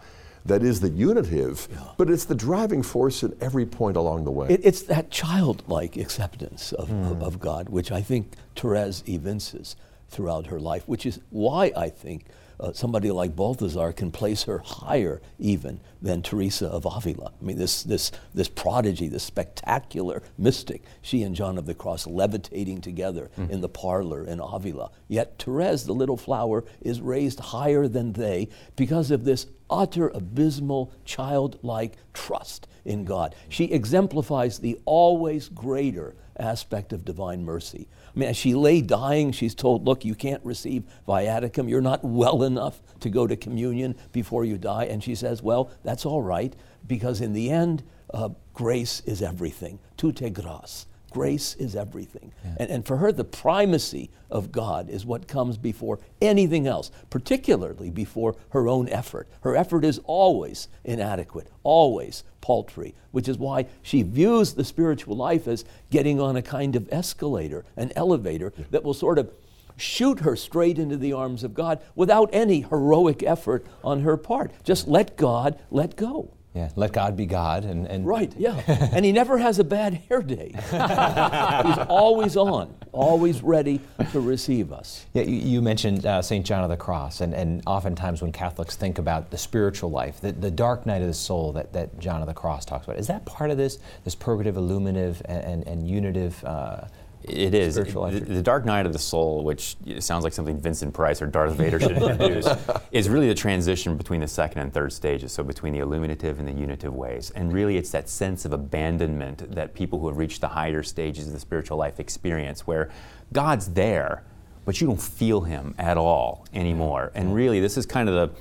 that 0.48 0.62
is 0.62 0.80
the 0.80 0.90
unitive, 0.90 1.68
but 1.96 2.10
it's 2.10 2.24
the 2.24 2.34
driving 2.34 2.82
force 2.82 3.22
at 3.24 3.32
every 3.40 3.66
point 3.66 3.96
along 3.96 4.24
the 4.24 4.30
way. 4.30 4.48
It, 4.48 4.60
it's 4.64 4.82
that 4.82 5.10
childlike 5.10 5.96
acceptance 5.96 6.72
of, 6.72 6.90
of, 6.90 7.22
of 7.22 7.40
God, 7.40 7.68
which 7.68 7.90
I 7.92 8.02
think 8.02 8.32
Therese 8.54 9.02
evinces 9.06 9.76
throughout 10.08 10.46
her 10.46 10.60
life, 10.60 10.86
which 10.86 11.04
is 11.06 11.20
why 11.30 11.72
I 11.76 11.88
think 11.88 12.26
uh, 12.58 12.72
somebody 12.72 13.10
like 13.10 13.36
Balthasar 13.36 13.92
can 13.92 14.10
place 14.10 14.44
her 14.44 14.58
higher 14.58 15.20
even 15.38 15.80
than 16.00 16.22
Teresa 16.22 16.66
of 16.68 16.86
Avila. 16.86 17.32
I 17.40 17.44
mean, 17.44 17.58
this, 17.58 17.82
this, 17.82 18.12
this 18.34 18.48
prodigy, 18.48 19.08
this 19.08 19.24
spectacular 19.24 20.22
mystic, 20.38 20.82
she 21.02 21.22
and 21.22 21.36
John 21.36 21.58
of 21.58 21.66
the 21.66 21.74
Cross 21.74 22.06
levitating 22.06 22.80
together 22.80 23.30
in 23.50 23.60
the 23.60 23.68
parlor 23.68 24.24
in 24.24 24.40
Avila. 24.40 24.90
Yet 25.08 25.38
Therese, 25.38 25.82
the 25.84 25.92
little 25.92 26.16
flower, 26.16 26.64
is 26.80 27.00
raised 27.00 27.40
higher 27.40 27.88
than 27.88 28.14
they 28.14 28.48
because 28.74 29.10
of 29.10 29.24
this 29.24 29.46
utter, 29.70 30.08
abysmal, 30.08 30.92
childlike 31.04 31.94
trust 32.12 32.66
in 32.84 33.04
God. 33.04 33.34
She 33.48 33.64
exemplifies 33.66 34.58
the 34.58 34.78
always 34.84 35.48
greater 35.48 36.14
aspect 36.38 36.92
of 36.92 37.04
divine 37.04 37.44
mercy. 37.44 37.88
I 38.14 38.18
mean, 38.18 38.28
as 38.28 38.36
she 38.36 38.54
lay 38.54 38.80
dying, 38.80 39.32
she's 39.32 39.54
told, 39.54 39.84
Look, 39.84 40.04
you 40.04 40.14
can't 40.14 40.44
receive 40.44 40.84
viaticum. 41.06 41.68
You're 41.68 41.80
not 41.80 42.04
well 42.04 42.42
enough 42.42 42.80
to 43.00 43.10
go 43.10 43.26
to 43.26 43.36
communion 43.36 43.96
before 44.12 44.44
you 44.44 44.58
die. 44.58 44.84
And 44.84 45.02
she 45.02 45.14
says, 45.14 45.42
Well, 45.42 45.70
that's 45.82 46.06
all 46.06 46.22
right, 46.22 46.54
because 46.86 47.20
in 47.20 47.32
the 47.32 47.50
end, 47.50 47.82
uh, 48.12 48.30
grace 48.54 49.00
is 49.06 49.22
everything. 49.22 49.78
Toute 49.96 50.32
grâce. 50.32 50.86
Grace 51.10 51.54
is 51.54 51.74
everything. 51.74 52.32
And, 52.58 52.70
and 52.70 52.86
for 52.86 52.98
her, 52.98 53.12
the 53.12 53.24
primacy 53.24 54.10
of 54.30 54.52
God 54.52 54.90
is 54.90 55.06
what 55.06 55.28
comes 55.28 55.56
before 55.56 55.98
anything 56.20 56.66
else, 56.66 56.90
particularly 57.10 57.90
before 57.90 58.36
her 58.50 58.68
own 58.68 58.88
effort. 58.88 59.28
Her 59.40 59.56
effort 59.56 59.84
is 59.84 60.00
always 60.04 60.68
inadequate, 60.84 61.48
always 61.62 62.24
paltry, 62.40 62.94
which 63.12 63.28
is 63.28 63.38
why 63.38 63.66
she 63.82 64.02
views 64.02 64.54
the 64.54 64.64
spiritual 64.64 65.16
life 65.16 65.48
as 65.48 65.64
getting 65.90 66.20
on 66.20 66.36
a 66.36 66.42
kind 66.42 66.76
of 66.76 66.88
escalator, 66.92 67.64
an 67.76 67.92
elevator 67.96 68.52
that 68.70 68.84
will 68.84 68.94
sort 68.94 69.18
of 69.18 69.30
shoot 69.76 70.20
her 70.20 70.36
straight 70.36 70.78
into 70.78 70.96
the 70.96 71.12
arms 71.12 71.44
of 71.44 71.54
God 71.54 71.80
without 71.94 72.30
any 72.32 72.62
heroic 72.62 73.22
effort 73.22 73.66
on 73.84 74.00
her 74.02 74.16
part. 74.16 74.50
Just 74.64 74.88
let 74.88 75.16
God 75.16 75.58
let 75.70 75.96
go. 75.96 76.35
Yeah, 76.56 76.70
let 76.74 76.92
God 76.92 77.18
be 77.18 77.26
God. 77.26 77.66
And, 77.66 77.86
and 77.86 78.06
Right, 78.06 78.32
yeah. 78.38 78.62
and 78.66 79.04
he 79.04 79.12
never 79.12 79.36
has 79.36 79.58
a 79.58 79.64
bad 79.64 79.92
hair 80.08 80.22
day. 80.22 80.52
He's 80.54 81.78
always 81.86 82.34
on, 82.34 82.74
always 82.92 83.42
ready 83.42 83.78
to 84.12 84.20
receive 84.20 84.72
us. 84.72 85.04
Yeah, 85.12 85.24
you, 85.24 85.36
you 85.36 85.60
mentioned 85.60 86.06
uh, 86.06 86.22
St. 86.22 86.46
John 86.46 86.64
of 86.64 86.70
the 86.70 86.76
Cross, 86.78 87.20
and, 87.20 87.34
and 87.34 87.62
oftentimes 87.66 88.22
when 88.22 88.32
Catholics 88.32 88.74
think 88.74 88.98
about 88.98 89.30
the 89.30 89.36
spiritual 89.36 89.90
life, 89.90 90.18
the, 90.22 90.32
the 90.32 90.50
dark 90.50 90.86
night 90.86 91.02
of 91.02 91.08
the 91.08 91.14
soul 91.14 91.52
that, 91.52 91.74
that 91.74 91.98
John 91.98 92.22
of 92.22 92.26
the 92.26 92.34
Cross 92.34 92.64
talks 92.64 92.86
about, 92.86 92.98
is 92.98 93.06
that 93.08 93.26
part 93.26 93.50
of 93.50 93.58
this, 93.58 93.78
this 94.04 94.14
purgative, 94.14 94.56
illuminative, 94.56 95.20
and, 95.26 95.44
and, 95.44 95.66
and 95.66 95.86
unitive? 95.86 96.42
Uh, 96.42 96.86
It 97.28 97.54
is. 97.54 97.74
The, 97.74 97.84
the 98.20 98.42
Dark 98.42 98.64
Night 98.64 98.86
of 98.86 98.92
the 98.92 98.98
Soul, 98.98 99.42
which 99.42 99.76
sounds 99.98 100.22
like 100.22 100.32
something 100.32 100.58
Vincent 100.60 100.94
Price 100.94 101.20
or 101.20 101.26
Darth 101.26 101.54
Vader 101.54 101.80
should 101.80 101.96
introduce, 101.96 102.46
is 102.92 103.08
really 103.08 103.28
the 103.28 103.34
transition 103.34 103.96
between 103.96 104.20
the 104.20 104.28
second 104.28 104.62
and 104.62 104.72
third 104.72 104.92
stages, 104.92 105.32
so 105.32 105.42
between 105.42 105.72
the 105.72 105.80
illuminative 105.80 106.38
and 106.38 106.46
the 106.46 106.52
unitive 106.52 106.94
ways. 106.94 107.30
And 107.30 107.52
really, 107.52 107.76
it's 107.76 107.90
that 107.90 108.08
sense 108.08 108.44
of 108.44 108.52
abandonment 108.52 109.50
that 109.54 109.74
people 109.74 109.98
who 109.98 110.08
have 110.08 110.18
reached 110.18 110.40
the 110.40 110.48
higher 110.48 110.82
stages 110.82 111.26
of 111.26 111.32
the 111.32 111.40
spiritual 111.40 111.76
life 111.76 111.98
experience, 111.98 112.66
where 112.66 112.90
God's 113.32 113.72
there, 113.72 114.22
but 114.64 114.80
you 114.80 114.86
don't 114.86 115.00
feel 115.00 115.40
Him 115.40 115.74
at 115.78 115.96
all 115.96 116.46
anymore. 116.54 117.10
And 117.14 117.34
really, 117.34 117.60
this 117.60 117.76
is 117.76 117.86
kind 117.86 118.08
of 118.08 118.14
the 118.14 118.36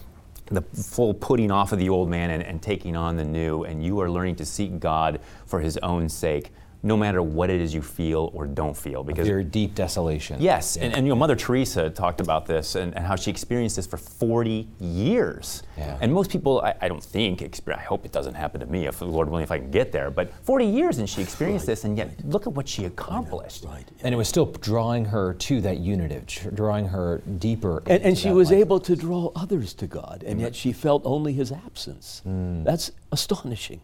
the 0.47 0.61
full 0.61 1.11
putting 1.11 1.49
off 1.49 1.71
of 1.71 1.79
the 1.79 1.89
old 1.89 2.07
man 2.07 2.29
and, 2.29 2.43
and 2.43 2.61
taking 2.61 2.95
on 2.95 3.15
the 3.15 3.25
new, 3.25 3.63
and 3.63 3.83
you 3.83 3.99
are 3.99 4.09
learning 4.09 4.35
to 4.35 4.45
seek 4.45 4.79
God 4.79 5.19
for 5.47 5.59
His 5.59 5.77
own 5.77 6.07
sake, 6.07 6.51
no 6.85 6.95
matter 6.95 7.23
what 7.23 7.49
it 7.49 7.59
is 7.59 7.73
you 7.73 7.81
feel 7.81 8.29
or 8.35 8.45
don't 8.45 8.77
feel. 8.77 9.03
Because 9.03 9.27
very 9.27 9.43
deep 9.43 9.73
desolation. 9.73 10.39
Yes, 10.39 10.77
and, 10.77 10.93
and 10.93 11.05
you 11.05 11.09
know, 11.09 11.15
Mother 11.15 11.35
Teresa 11.35 11.89
talked 11.89 12.21
about 12.21 12.45
this 12.45 12.75
and, 12.75 12.95
and 12.95 13.03
how 13.03 13.15
she 13.15 13.31
experienced 13.31 13.75
this 13.75 13.87
for 13.87 13.97
40 13.97 14.67
years. 14.79 15.63
Yeah. 15.77 15.97
And 16.01 16.13
most 16.13 16.31
people, 16.31 16.61
I, 16.61 16.75
I 16.81 16.87
don't 16.87 17.03
think, 17.03 17.41
I 17.67 17.79
hope 17.79 18.05
it 18.05 18.11
doesn't 18.11 18.33
happen 18.33 18.59
to 18.61 18.65
me, 18.65 18.87
if 18.87 19.01
Lord 19.01 19.29
willing, 19.29 19.43
if 19.43 19.51
I 19.51 19.59
can 19.59 19.71
get 19.71 19.91
there, 19.91 20.09
but 20.09 20.33
40 20.43 20.65
years 20.65 20.97
and 20.99 21.09
she 21.09 21.21
experienced 21.21 21.65
this, 21.71 21.83
and 21.83 21.97
yet 21.97 22.11
look 22.25 22.47
at 22.47 22.53
what 22.53 22.67
she 22.67 22.85
accomplished. 22.85 23.65
Right. 23.65 23.85
And 24.03 24.13
it 24.13 24.17
was 24.17 24.29
still 24.29 24.45
drawing 24.45 25.05
her 25.05 25.33
to 25.33 25.61
that 25.61 25.79
unitive, 25.79 26.27
tr- 26.27 26.49
drawing 26.49 26.87
her 26.87 27.21
deeper. 27.39 27.83
And, 27.87 28.01
and 28.03 28.17
she 28.17 28.29
that 28.29 28.35
was 28.35 28.51
life. 28.51 28.59
able 28.59 28.79
to 28.81 28.95
draw 28.95 29.31
others 29.35 29.73
to 29.75 29.87
God, 29.87 30.23
and 30.25 30.39
yet 30.39 30.55
she 30.55 30.71
felt 30.71 31.01
only 31.05 31.33
his 31.33 31.51
absence. 31.51 32.21
Mm. 32.27 32.63
That's 32.63 32.91
astonishing. 33.11 33.81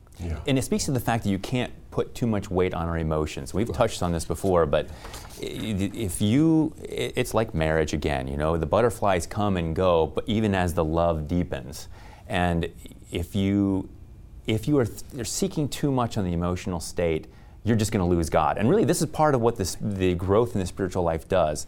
And 0.48 0.58
it 0.58 0.64
speaks 0.64 0.86
to 0.86 0.92
the 0.92 1.00
fact 1.00 1.24
that 1.24 1.30
you 1.30 1.40
can't 1.40 1.72
put 1.90 2.14
too 2.14 2.28
much 2.28 2.50
weight 2.52 2.74
on 2.74 2.88
our 2.88 2.98
emotions. 2.98 3.54
We've 3.54 3.72
touched 3.72 4.04
on 4.04 4.12
this 4.12 4.26
before, 4.26 4.66
but 4.66 4.88
if 5.42 6.22
you, 6.22 6.74
it's 6.80 7.34
like 7.34 7.54
marriage 7.54 7.94
again, 7.94 8.28
you 8.28 8.38
know, 8.38 8.56
the 8.58 8.66
butterflies 8.66 9.26
come 9.26 9.58
and 9.58 9.76
go, 9.76 10.08
but 10.08 10.24
even 10.28 10.54
as 10.54 10.74
the 10.74 10.84
love 10.86 11.28
deepens. 11.28 11.81
And 12.28 12.70
if 13.12 13.36
you, 13.36 13.90
if 14.48 14.68
you 14.68 14.78
are 14.80 14.86
th- 14.86 15.28
seeking 15.28 15.68
too 15.68 15.92
much 15.92 16.18
on 16.18 16.26
the 16.26 16.34
emotional 16.34 16.80
state, 16.80 17.28
you're 17.64 17.78
just 17.78 17.92
going 17.92 18.04
to 18.04 18.10
lose 18.10 18.30
God. 18.30 18.58
And 18.58 18.70
really, 18.70 18.86
this 18.86 19.02
is 19.02 19.08
part 19.08 19.36
of 19.36 19.42
what 19.42 19.56
this, 19.56 19.78
the 19.80 20.16
growth 20.16 20.56
in 20.56 20.60
the 20.60 20.66
spiritual 20.66 21.04
life 21.04 21.28
does. 21.28 21.68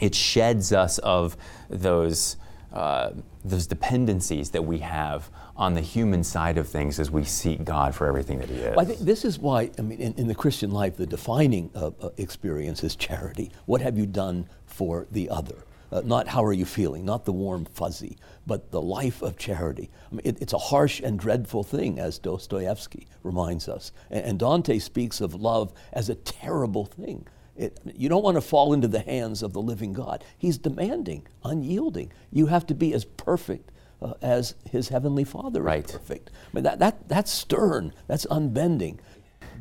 It 0.00 0.14
sheds 0.14 0.72
us 0.72 0.98
of 0.98 1.36
those, 1.68 2.36
uh, 2.72 3.10
those 3.44 3.66
dependencies 3.66 4.50
that 4.50 4.62
we 4.62 4.78
have 4.78 5.28
on 5.56 5.74
the 5.74 5.80
human 5.80 6.22
side 6.22 6.58
of 6.58 6.68
things 6.68 6.98
as 6.98 7.10
we 7.10 7.24
seek 7.24 7.64
God 7.64 7.94
for 7.94 8.06
everything 8.06 8.38
that 8.38 8.48
He 8.48 8.56
is. 8.56 8.76
Well, 8.76 8.80
I 8.80 8.84
think 8.84 9.00
this 9.00 9.24
is 9.24 9.38
why, 9.38 9.70
I 9.78 9.82
mean, 9.82 9.98
in, 9.98 10.14
in 10.14 10.26
the 10.26 10.34
Christian 10.34 10.70
life, 10.70 10.96
the 10.96 11.06
defining 11.06 11.70
uh, 11.74 11.90
uh, 12.00 12.10
experience 12.18 12.84
is 12.84 12.94
charity. 12.96 13.50
What 13.64 13.80
have 13.80 13.96
you 13.96 14.06
done 14.06 14.48
for 14.66 15.06
the 15.10 15.30
other? 15.30 15.64
Uh, 15.92 16.02
not 16.04 16.26
how 16.28 16.44
are 16.44 16.52
you 16.52 16.64
feeling, 16.64 17.04
not 17.04 17.24
the 17.24 17.32
warm 17.32 17.64
fuzzy, 17.64 18.16
but 18.46 18.70
the 18.72 18.82
life 18.82 19.22
of 19.22 19.36
charity. 19.36 19.88
I 20.10 20.14
mean, 20.16 20.22
it, 20.24 20.38
it's 20.42 20.52
a 20.52 20.58
harsh 20.58 21.00
and 21.00 21.18
dreadful 21.18 21.62
thing, 21.62 21.98
as 22.00 22.18
Dostoevsky 22.18 23.06
reminds 23.22 23.68
us. 23.68 23.92
And, 24.10 24.24
and 24.24 24.38
Dante 24.38 24.78
speaks 24.80 25.20
of 25.20 25.34
love 25.34 25.72
as 25.92 26.08
a 26.08 26.16
terrible 26.16 26.86
thing. 26.86 27.26
It, 27.56 27.78
you 27.94 28.08
don't 28.08 28.24
want 28.24 28.36
to 28.36 28.40
fall 28.40 28.72
into 28.72 28.88
the 28.88 29.00
hands 29.00 29.42
of 29.42 29.52
the 29.52 29.62
living 29.62 29.92
God. 29.92 30.24
He's 30.36 30.58
demanding, 30.58 31.26
unyielding. 31.44 32.12
You 32.30 32.46
have 32.46 32.66
to 32.66 32.74
be 32.74 32.92
as 32.92 33.04
perfect 33.04 33.70
uh, 34.02 34.14
as 34.20 34.54
his 34.70 34.88
heavenly 34.88 35.24
Father 35.24 35.62
Right. 35.62 35.84
is 35.84 35.92
perfect. 35.92 36.30
I 36.30 36.48
mean, 36.52 36.64
that, 36.64 36.80
that, 36.80 37.08
that's 37.08 37.30
stern, 37.30 37.92
that's 38.08 38.26
unbending. 38.26 39.00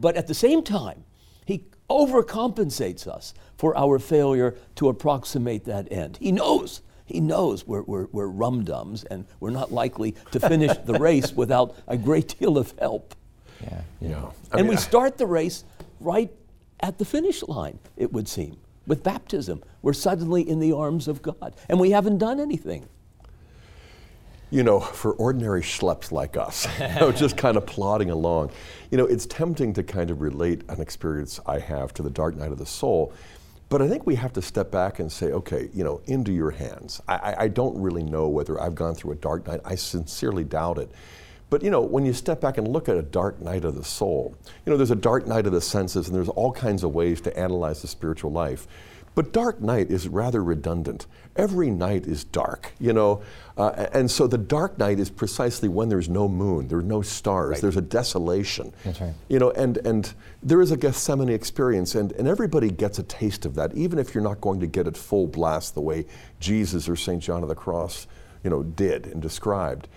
But 0.02 0.18
at 0.18 0.28
the 0.28 0.34
same 0.34 0.64
time, 0.64 1.06
he 1.46 1.66
overcompensates 1.90 3.08
us 3.08 3.34
for 3.58 3.78
our 3.78 4.00
failure 4.00 4.56
to 4.76 4.90
approximate 4.90 5.66
that 5.66 5.92
end. 5.92 6.18
He 6.22 6.32
knows. 6.32 6.82
He 7.06 7.20
knows 7.20 7.68
we're, 7.68 7.84
we're, 7.84 8.08
we're 8.12 8.28
rum 8.28 8.64
dums 8.64 9.04
and 9.06 9.26
we're 9.40 9.52
not 9.52 9.72
likely 9.72 10.16
to 10.32 10.40
finish 10.40 10.76
the 10.86 10.94
race 11.00 11.32
without 11.36 11.76
a 11.88 11.98
great 11.98 12.38
deal 12.40 12.58
of 12.58 12.74
help. 12.80 13.16
Yeah. 13.62 13.82
Yeah. 14.02 14.26
I 14.52 14.58
and 14.58 14.62
mean, 14.62 14.68
we 14.70 14.76
I- 14.76 14.80
start 14.80 15.18
the 15.18 15.28
race 15.28 15.64
right 16.00 16.32
at 16.82 16.98
the 16.98 17.06
finish 17.06 17.44
line, 17.44 17.80
it 17.96 18.12
would 18.12 18.28
seem. 18.28 18.58
With 18.88 19.04
baptism, 19.04 19.64
we're 19.82 19.94
suddenly 19.94 20.48
in 20.48 20.60
the 20.60 20.72
arms 20.74 21.08
of 21.08 21.22
God, 21.22 21.56
and 21.70 21.80
we 21.80 21.92
haven't 21.92 22.18
done 22.20 22.40
anything. 22.40 22.88
you 24.52 24.62
know, 24.64 24.80
for 24.80 25.14
ordinary 25.14 25.62
schleps 25.62 26.12
like 26.12 26.38
us, 26.38 26.68
you 26.80 26.88
know, 27.00 27.12
just 27.12 27.36
kind 27.38 27.58
of 27.58 27.66
plodding 27.66 28.10
along, 28.12 28.52
you 28.92 28.98
know, 28.98 29.06
it's 29.06 29.26
tempting 29.26 29.74
to 29.74 29.84
kind 29.84 30.12
of 30.12 30.22
relate 30.22 30.62
an 30.70 30.80
experience 30.82 31.40
I 31.48 31.60
have 31.60 31.94
to 31.96 32.04
the 32.04 32.12
dark 32.12 32.36
night 32.36 32.52
of 32.52 32.58
the 32.60 32.66
soul. 32.66 33.12
But 33.70 33.82
I 33.82 33.88
think 33.88 34.06
we 34.06 34.16
have 34.16 34.32
to 34.34 34.42
step 34.42 34.70
back 34.70 35.00
and 35.00 35.12
say, 35.12 35.32
okay, 35.32 35.70
you 35.74 35.84
know, 35.84 36.02
into 36.06 36.32
your 36.32 36.52
hands. 36.52 37.02
I, 37.08 37.36
I, 37.40 37.48
don't 37.48 37.76
really 37.82 38.04
know 38.04 38.28
whether 38.28 38.62
I've 38.62 38.76
gone 38.76 38.94
through 38.94 39.14
a 39.14 39.16
dark 39.16 39.48
night. 39.48 39.62
I 39.66 39.74
sincerely 39.74 40.44
doubt 40.44 40.78
it. 40.78 40.92
But 41.50 41.64
you 41.64 41.70
know, 41.70 41.82
when 41.82 42.06
you 42.06 42.14
step 42.14 42.42
back 42.42 42.58
and 42.58 42.68
look 42.68 42.90
at 42.90 42.98
a 42.98 43.02
dark 43.02 43.42
night 43.42 43.66
of 43.66 43.76
the 43.76 43.84
soul, 43.84 44.36
you 44.66 44.72
know, 44.72 44.78
there's 44.78 44.92
a 44.92 44.96
dark 44.96 45.28
night 45.28 45.46
of 45.46 45.52
the 45.52 45.62
senses, 45.62 46.08
and 46.08 46.16
there's 46.16 46.30
all 46.30 46.52
kinds 46.52 46.84
of 46.84 46.94
ways 46.94 47.22
to 47.22 47.38
analyze 47.38 47.82
the 47.82 47.88
spiritual 47.88 48.32
life. 48.32 48.68
But 49.16 49.32
dark 49.32 49.62
night 49.62 49.90
is 49.90 50.08
rather 50.10 50.44
redundant. 50.44 51.08
Every 51.38 51.70
night 51.70 52.06
is 52.06 52.24
dark, 52.26 52.74
you 52.80 52.92
know, 52.94 53.22
uh, 53.58 53.88
and 53.94 54.12
so 54.12 54.28
the 54.28 54.38
dark 54.38 54.78
night 54.78 55.00
is 55.00 55.10
precisely 55.10 55.70
when 55.70 55.88
there's 55.90 56.10
no 56.10 56.28
moon, 56.28 56.68
there 56.68 56.80
are 56.80 56.84
no 56.84 57.02
stars, 57.02 57.52
Right. 57.54 57.62
there's 57.62 57.78
a 57.78 57.82
desolation. 57.82 58.74
That's 58.84 59.00
right. 59.02 59.14
You 59.30 59.40
know, 59.40 59.52
and, 59.52 59.78
and 59.80 60.14
there 60.44 60.62
is 60.62 60.72
a 60.72 60.78
Gethsemane 60.78 61.30
experience, 61.30 61.96
and, 61.96 62.12
and 62.14 62.28
everybody 62.28 62.70
gets 62.70 63.00
a 63.00 63.04
taste 63.04 63.46
of 63.46 63.56
that, 63.56 63.74
even 63.74 64.00
if 64.00 64.14
you're 64.14 64.24
not 64.24 64.42
going 64.42 64.60
to 64.60 64.68
get 64.68 64.86
it 64.88 64.96
full 64.98 65.28
blast 65.28 65.76
the 65.76 65.82
way 65.82 66.06
Jesus 66.42 66.88
or 66.90 66.96
St. 66.98 67.22
John 67.24 67.42
of 67.44 67.50
the 67.50 67.56
Cross, 67.56 68.08
you 68.44 68.50
know, 68.50 68.64
did 68.64 69.08
and 69.08 69.22
described. 69.22 69.88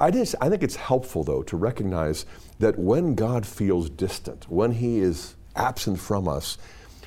I, 0.00 0.10
just, 0.10 0.34
I 0.40 0.48
think 0.48 0.62
it's 0.64 0.76
helpful, 0.76 1.22
though, 1.22 1.42
to 1.44 1.56
recognize 1.56 2.26
that 2.58 2.76
when 2.78 3.14
God 3.14 3.46
feels 3.46 3.88
distant, 3.90 4.46
when 4.50 4.72
He 4.72 4.98
is 4.98 5.36
absent 5.56 6.00
from 6.00 6.26
us, 6.28 6.58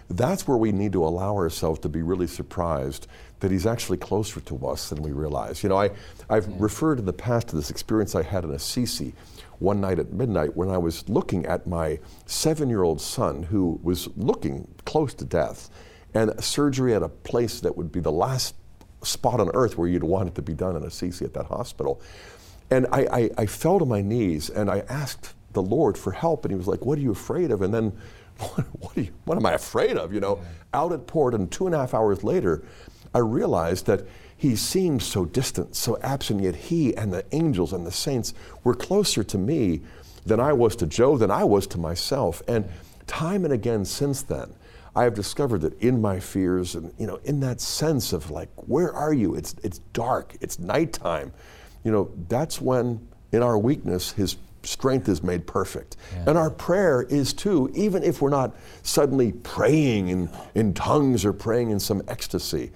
that's 0.10 0.48
where 0.48 0.58
we 0.58 0.72
need 0.72 0.94
to 0.94 1.06
allow 1.06 1.36
ourselves 1.36 1.80
to 1.80 1.90
be 1.90 2.02
really 2.02 2.28
surprised 2.28 3.08
that 3.40 3.52
He's 3.52 3.66
actually 3.66 3.98
closer 3.98 4.40
to 4.42 4.68
us 4.68 4.90
than 4.90 5.02
we 5.02 5.12
realize. 5.12 5.64
You 5.64 5.70
know, 5.70 5.78
I, 5.78 5.92
I've 6.30 6.46
mm. 6.46 6.60
referred 6.60 7.00
in 7.00 7.06
the 7.06 7.14
past 7.14 7.50
to 7.50 7.56
this 7.56 7.70
experience 7.70 8.16
I 8.16 8.24
had 8.24 8.44
in 8.44 8.52
Assisi 8.52 9.14
one 9.60 9.82
night 9.82 10.00
at 10.00 10.14
midnight 10.14 10.56
when 10.56 10.70
I 10.70 10.78
was 10.78 11.08
looking 11.10 11.46
at 11.46 11.68
my 11.68 12.00
seven 12.26 12.70
year 12.70 12.84
old 12.84 13.02
son 13.02 13.44
who 13.44 13.80
was 13.84 14.08
looking 14.16 14.68
close 14.86 15.14
to 15.16 15.26
death 15.26 15.70
and 16.14 16.32
surgery 16.44 16.94
at 16.94 17.04
a 17.04 17.10
place 17.10 17.60
that 17.62 17.76
would 17.76 17.92
be 17.92 18.00
the 18.00 18.12
last 18.12 18.56
spot 19.02 19.40
on 19.40 19.50
earth 19.54 19.78
where 19.78 19.88
you'd 19.88 20.04
want 20.04 20.30
it 20.30 20.36
to 20.36 20.42
be 20.42 20.54
done 20.54 20.76
in 20.76 20.84
Assisi 20.84 21.26
at 21.26 21.34
that 21.34 21.46
hospital. 21.46 22.02
And 22.70 22.88
I, 22.92 23.08
I, 23.12 23.30
I 23.38 23.46
fell 23.46 23.80
to 23.80 23.86
my 23.86 24.02
knees 24.02 24.50
and 24.50 24.70
I 24.70 24.80
asked 24.90 25.34
the 25.54 25.62
Lord 25.62 25.98
for 25.98 26.12
help, 26.12 26.46
and 26.46 26.52
He 26.52 26.58
was 26.58 26.68
like, 26.68 26.86
What 26.86 26.98
are 26.98 27.02
you 27.02 27.12
afraid 27.12 27.52
of? 27.52 27.62
And 27.62 27.74
then, 27.74 27.98
what, 28.54 28.66
what, 28.80 28.98
are 28.98 29.02
you, 29.02 29.14
what 29.26 29.38
am 29.38 29.46
I 29.46 29.54
afraid 29.54 29.98
of? 29.98 30.14
You 30.14 30.20
know, 30.20 30.40
out 30.74 30.92
at 30.92 31.08
port, 31.08 31.34
and 31.34 31.52
two 31.52 31.66
and 31.66 31.76
a 31.76 31.80
half 31.80 31.94
hours 31.94 32.24
later, 32.24 32.64
I 33.14 33.20
realized 33.20 33.86
that 33.88 34.06
He 34.36 34.56
seemed 34.56 35.02
so 35.04 35.26
distant, 35.26 35.76
so 35.76 35.98
absent, 36.02 36.42
yet 36.42 36.56
He 36.56 36.96
and 36.96 37.12
the 37.12 37.26
angels 37.32 37.74
and 37.74 37.86
the 37.86 37.92
saints 37.92 38.34
were 38.64 38.76
closer 38.76 39.24
to 39.24 39.38
me 39.38 39.82
than 40.26 40.40
I 40.40 40.54
was 40.54 40.76
to 40.78 40.86
Joe, 40.86 41.18
than 41.18 41.32
I 41.32 41.44
was 41.44 41.68
to 41.68 41.78
myself. 41.78 42.42
And 42.48 42.70
time 43.08 43.46
and 43.46 43.54
again 43.54 43.86
since 43.86 44.22
then, 44.22 44.54
I 44.98 45.04
have 45.04 45.14
discovered 45.14 45.62
that 45.62 45.80
in 45.80 46.02
my 46.02 46.20
fears 46.20 46.74
and 46.74 46.92
you 46.98 47.06
know 47.06 47.20
in 47.24 47.40
that 47.42 47.62
sense 47.62 48.14
of 48.14 48.32
like 48.32 48.50
where 48.56 48.92
are 48.92 49.14
you 49.14 49.36
it's 49.36 49.54
it's 49.64 49.78
dark 49.94 50.36
it's 50.42 50.58
nighttime 50.58 51.32
you 51.84 51.92
know 51.92 52.10
that's 52.28 52.60
when 52.60 53.08
in 53.32 53.44
our 53.44 53.60
weakness 53.60 54.14
his 54.14 54.38
strength 54.64 55.08
is 55.10 55.24
made 55.24 55.46
perfect 55.48 55.98
and 56.26 56.38
our 56.38 56.50
prayer 56.50 57.04
is 57.04 57.34
too 57.34 57.70
even 57.74 58.04
if 58.04 58.22
we're 58.22 58.30
not 58.30 58.56
suddenly 58.84 59.32
praying 59.32 60.10
in, 60.10 60.30
in 60.56 60.74
tongues 60.74 61.24
or 61.26 61.34
praying 61.34 61.70
in 61.70 61.80
some 61.80 62.02
ecstasy 62.08 62.72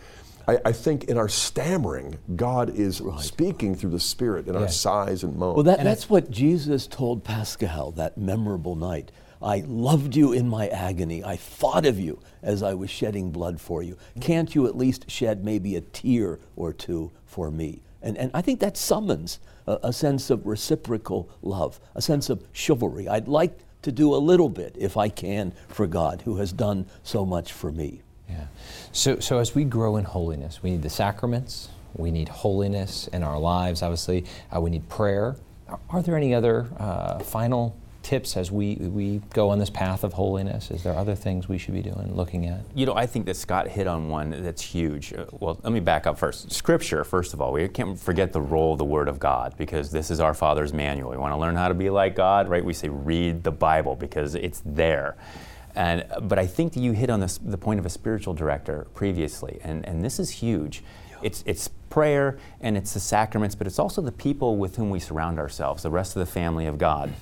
I, 0.48 0.58
I 0.66 0.72
think 0.72 1.06
in 1.06 1.18
our 1.18 1.30
stammering 1.30 2.18
god 2.36 2.70
is 2.70 3.02
speaking 3.20 3.76
through 3.76 3.92
the 3.92 4.00
spirit 4.00 4.48
in 4.48 4.56
our 4.56 4.68
sighs 4.68 5.24
and 5.24 5.36
moans 5.36 5.56
Well, 5.56 5.64
that, 5.64 5.84
that's 5.84 6.10
what 6.10 6.32
Jesus 6.32 6.88
told 6.88 7.24
Pascal 7.24 7.92
that 7.92 8.18
memorable 8.18 8.76
night. 8.76 9.12
I 9.42 9.64
loved 9.68 10.16
you 10.16 10.34
in 10.34 10.48
my 10.48 10.68
agony. 10.68 11.24
I 11.24 11.36
thought 11.36 11.86
of 11.86 12.00
you 12.00 12.20
as 12.44 12.62
I 12.62 12.76
was 12.76 12.90
shedding 12.92 13.32
blood 13.32 13.60
for 13.60 13.82
you. 13.82 13.98
Can't 14.20 14.54
you 14.54 14.68
at 14.68 14.78
least 14.78 15.10
shed 15.10 15.44
maybe 15.44 15.76
a 15.76 15.82
tear 15.82 16.40
or 16.56 16.74
two 16.74 17.12
for 17.26 17.50
me? 17.50 17.82
And, 18.02 18.18
and 18.18 18.32
I 18.34 18.42
think 18.42 18.60
that 18.60 18.78
summons 18.78 19.40
a, 19.68 19.80
a 19.84 19.94
sense 19.94 20.30
of 20.30 20.46
reciprocal 20.46 21.30
love, 21.42 21.80
a 21.96 22.02
sense 22.02 22.30
of 22.30 22.44
chivalry. 22.52 23.08
I'd 23.08 23.28
like 23.28 23.58
to 23.84 23.92
do 23.92 24.14
a 24.14 24.18
little 24.18 24.50
bit, 24.50 24.76
if 24.78 24.98
I 24.98 25.10
can, 25.10 25.54
for 25.68 25.88
God 25.88 26.22
who 26.24 26.38
has 26.38 26.54
done 26.54 26.86
so 27.04 27.26
much 27.26 27.52
for 27.52 27.72
me. 27.72 28.02
Yeah. 28.30 28.46
So, 28.92 29.20
so 29.20 29.40
as 29.40 29.56
we 29.56 29.64
grow 29.64 29.98
in 29.98 30.06
holiness, 30.06 30.62
we 30.64 30.72
need 30.72 30.84
the 30.84 30.90
sacraments, 30.90 31.70
we 31.96 32.12
need 32.12 32.30
holiness 32.30 33.08
in 33.08 33.24
our 33.24 33.40
lives, 33.40 33.82
obviously, 33.82 34.26
uh, 34.56 34.62
we 34.62 34.70
need 34.70 34.88
prayer. 34.88 35.36
Are, 35.90 36.02
there 36.02 36.18
any 36.18 36.34
other 36.34 36.68
uh, 36.78 37.20
final 37.20 37.76
tips 38.04 38.36
as 38.38 38.52
we, 38.52 38.76
we 38.76 39.22
go 39.34 39.50
on 39.50 39.60
this 39.60 39.70
path 39.70 40.04
of 40.04 40.14
holiness? 40.14 40.72
Is 40.72 40.84
there 40.84 40.94
other 40.94 41.16
things 41.16 41.48
we 41.48 41.58
should 41.58 41.74
be 41.74 41.82
doing, 41.82 42.16
looking 42.16 42.48
at? 42.48 42.62
You 42.76 42.86
know, 42.86 42.96
I 42.96 43.06
think 43.06 43.26
that 43.26 43.36
Scott 43.36 43.68
hit 43.68 43.88
on 43.88 44.10
one 44.10 44.44
that's 44.44 44.62
huge. 44.62 45.14
Uh, 45.14 45.26
Well, 45.40 45.60
let 45.64 45.72
me 45.74 45.80
back 45.80 46.08
up 46.08 46.18
first. 46.18 46.52
Scripture, 46.52 47.04
first 47.04 47.34
of 47.34 47.42
all, 47.42 47.52
we 47.52 47.68
can't 47.68 48.00
forget 48.00 48.34
the 48.34 48.42
role 48.42 48.74
of 48.74 48.80
the 48.80 48.86
Word 48.86 49.08
of 49.08 49.20
God 49.20 49.56
because 49.58 49.92
this 49.92 50.12
is 50.12 50.20
our 50.20 50.34
Father's 50.34 50.74
manual. 50.74 51.12
We 51.12 51.18
want 51.18 51.34
to 51.34 51.38
learn 51.38 51.56
how 51.56 51.68
to 51.68 51.74
be 51.74 51.90
like 51.90 52.16
God, 52.16 52.48
right? 52.48 52.64
We 52.64 52.74
say 52.74 52.90
read 52.90 53.44
the 53.44 53.52
Bible 53.52 53.96
because 53.96 54.36
it's 54.36 54.62
there. 54.66 55.16
And, 55.76 56.06
but 56.24 56.38
I 56.38 56.48
think 56.48 56.74
that 56.74 56.82
you 56.82 56.92
hit 56.92 57.10
on 57.10 57.20
this, 57.22 57.38
the 57.38 57.58
point 57.58 57.80
of 57.80 57.86
a 57.86 57.90
spiritual 57.90 58.34
director 58.34 58.88
previously, 58.94 59.60
and, 59.64 59.86
and 59.86 60.04
this 60.04 60.20
is 60.20 60.30
huge. 60.30 60.84
It's, 61.22 61.44
it's 61.46 61.70
prayer 61.90 62.38
and 62.62 62.76
it's 62.76 62.94
the 62.94 63.00
sacraments, 63.00 63.56
but 63.56 63.68
it's 63.68 63.80
also 63.80 64.02
the 64.02 64.12
people 64.12 64.58
with 64.58 64.76
whom 64.76 64.90
we 64.90 65.00
surround 65.00 65.40
ourselves, 65.40 65.84
the 65.84 65.92
rest 65.92 66.16
of 66.16 66.20
the 66.20 66.32
family 66.32 66.66
of 66.66 66.78
God. 66.78 67.14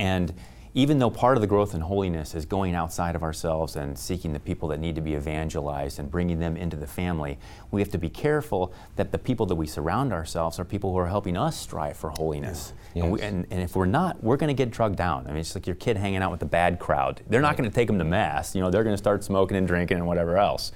And 0.00 0.32
even 0.72 0.98
though 0.98 1.10
part 1.10 1.36
of 1.36 1.40
the 1.40 1.46
growth 1.46 1.74
in 1.74 1.80
holiness 1.80 2.34
is 2.34 2.46
going 2.46 2.74
outside 2.74 3.16
of 3.16 3.22
ourselves 3.22 3.76
and 3.76 3.98
seeking 3.98 4.32
the 4.32 4.40
people 4.40 4.68
that 4.68 4.78
need 4.78 4.94
to 4.94 5.00
be 5.00 5.14
evangelized 5.14 5.98
and 5.98 6.10
bringing 6.10 6.38
them 6.38 6.56
into 6.56 6.76
the 6.76 6.86
family, 6.86 7.38
we 7.70 7.80
have 7.80 7.90
to 7.90 7.98
be 7.98 8.08
careful 8.08 8.72
that 8.96 9.12
the 9.12 9.18
people 9.18 9.46
that 9.46 9.56
we 9.56 9.66
surround 9.66 10.12
ourselves 10.12 10.58
are 10.58 10.64
people 10.64 10.92
who 10.92 10.98
are 10.98 11.08
helping 11.08 11.36
us 11.36 11.56
strive 11.56 11.96
for 11.96 12.10
holiness. 12.10 12.72
And, 12.94 13.12
we, 13.12 13.20
and, 13.20 13.46
and 13.50 13.60
if 13.60 13.76
we're 13.76 13.86
not, 13.86 14.22
we're 14.22 14.36
going 14.36 14.48
to 14.48 14.54
get 14.54 14.70
drugged 14.70 14.96
down. 14.96 15.26
I 15.26 15.30
mean, 15.30 15.38
it's 15.38 15.54
like 15.54 15.66
your 15.66 15.76
kid 15.76 15.96
hanging 15.96 16.22
out 16.22 16.30
with 16.30 16.40
the 16.40 16.46
bad 16.46 16.78
crowd. 16.78 17.20
They're 17.28 17.40
not 17.40 17.56
going 17.56 17.68
to 17.68 17.74
take 17.74 17.88
them 17.88 17.98
to 17.98 18.04
mass. 18.04 18.54
You 18.54 18.60
know, 18.62 18.70
they're 18.70 18.84
going 18.84 18.94
to 18.94 18.98
start 18.98 19.24
smoking 19.24 19.56
and 19.56 19.66
drinking 19.66 19.98
and 19.98 20.06
whatever 20.06 20.38
else. 20.38 20.72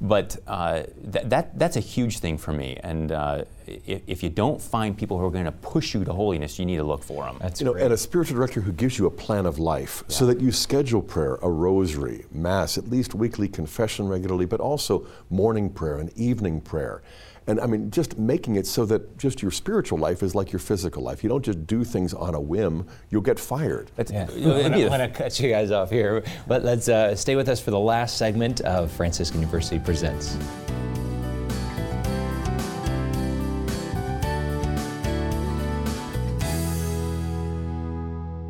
But 0.00 0.36
uh, 0.46 0.84
that, 1.04 1.30
that, 1.30 1.58
that's 1.58 1.76
a 1.76 1.80
huge 1.80 2.18
thing 2.18 2.38
for 2.38 2.52
me. 2.52 2.76
And 2.82 3.12
uh, 3.12 3.44
if, 3.66 4.02
if 4.06 4.22
you 4.22 4.30
don't 4.30 4.60
find 4.60 4.96
people 4.96 5.18
who 5.18 5.24
are 5.24 5.30
going 5.30 5.44
to 5.44 5.52
push 5.52 5.94
you 5.94 6.04
to 6.04 6.12
holiness, 6.12 6.58
you 6.58 6.66
need 6.66 6.76
to 6.76 6.84
look 6.84 7.02
for 7.02 7.24
them. 7.24 7.36
That's 7.40 7.60
you 7.60 7.66
know, 7.66 7.74
and 7.74 7.92
a 7.92 7.96
spiritual 7.96 8.36
director 8.36 8.60
who 8.60 8.72
gives 8.72 8.98
you 8.98 9.06
a 9.06 9.10
plan 9.10 9.46
of 9.46 9.58
life 9.58 10.02
so 10.08 10.26
that 10.26 10.40
you 10.40 10.52
schedule 10.52 11.02
prayer, 11.02 11.38
a 11.42 11.50
rosary, 11.50 12.24
mass, 12.32 12.78
at 12.78 12.88
least 12.88 13.14
weekly 13.14 13.48
confession 13.48 14.08
regularly, 14.08 14.46
but 14.46 14.60
also 14.60 15.06
morning 15.30 15.70
prayer 15.70 15.98
and 15.98 16.16
evening 16.18 16.60
prayer. 16.60 17.02
And 17.46 17.60
I 17.60 17.66
mean, 17.66 17.90
just 17.90 18.18
making 18.18 18.56
it 18.56 18.66
so 18.66 18.86
that 18.86 19.18
just 19.18 19.42
your 19.42 19.50
spiritual 19.50 19.98
life 19.98 20.22
is 20.22 20.34
like 20.34 20.52
your 20.52 20.60
physical 20.60 21.02
life. 21.02 21.22
You 21.22 21.28
don't 21.28 21.44
just 21.44 21.66
do 21.66 21.82
things 21.84 22.14
on 22.14 22.34
a 22.34 22.40
whim, 22.40 22.86
you'll 23.10 23.22
get 23.22 23.38
fired. 23.38 23.90
Yeah. 23.98 24.30
you 24.30 24.46
know, 24.46 24.56
it'd 24.58 24.72
I'm 24.72 24.88
going 24.88 25.00
to 25.00 25.08
cut 25.08 25.38
you 25.40 25.50
guys 25.50 25.70
off 25.70 25.90
here, 25.90 26.22
but 26.46 26.62
let's 26.62 26.88
uh, 26.88 27.16
stay 27.16 27.36
with 27.36 27.48
us 27.48 27.60
for 27.60 27.70
the 27.70 27.80
last 27.80 28.16
segment 28.16 28.60
of 28.62 28.90
Franciscan 28.92 29.40
University 29.40 29.78
Presents. 29.78 30.36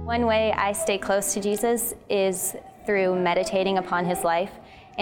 One 0.05 0.26
way 0.26 0.53
I 0.53 0.72
stay 0.72 0.99
close 0.99 1.32
to 1.32 1.40
Jesus 1.40 1.95
is 2.11 2.55
through 2.84 3.18
meditating 3.18 3.78
upon 3.78 4.05
his 4.05 4.24
life. 4.24 4.51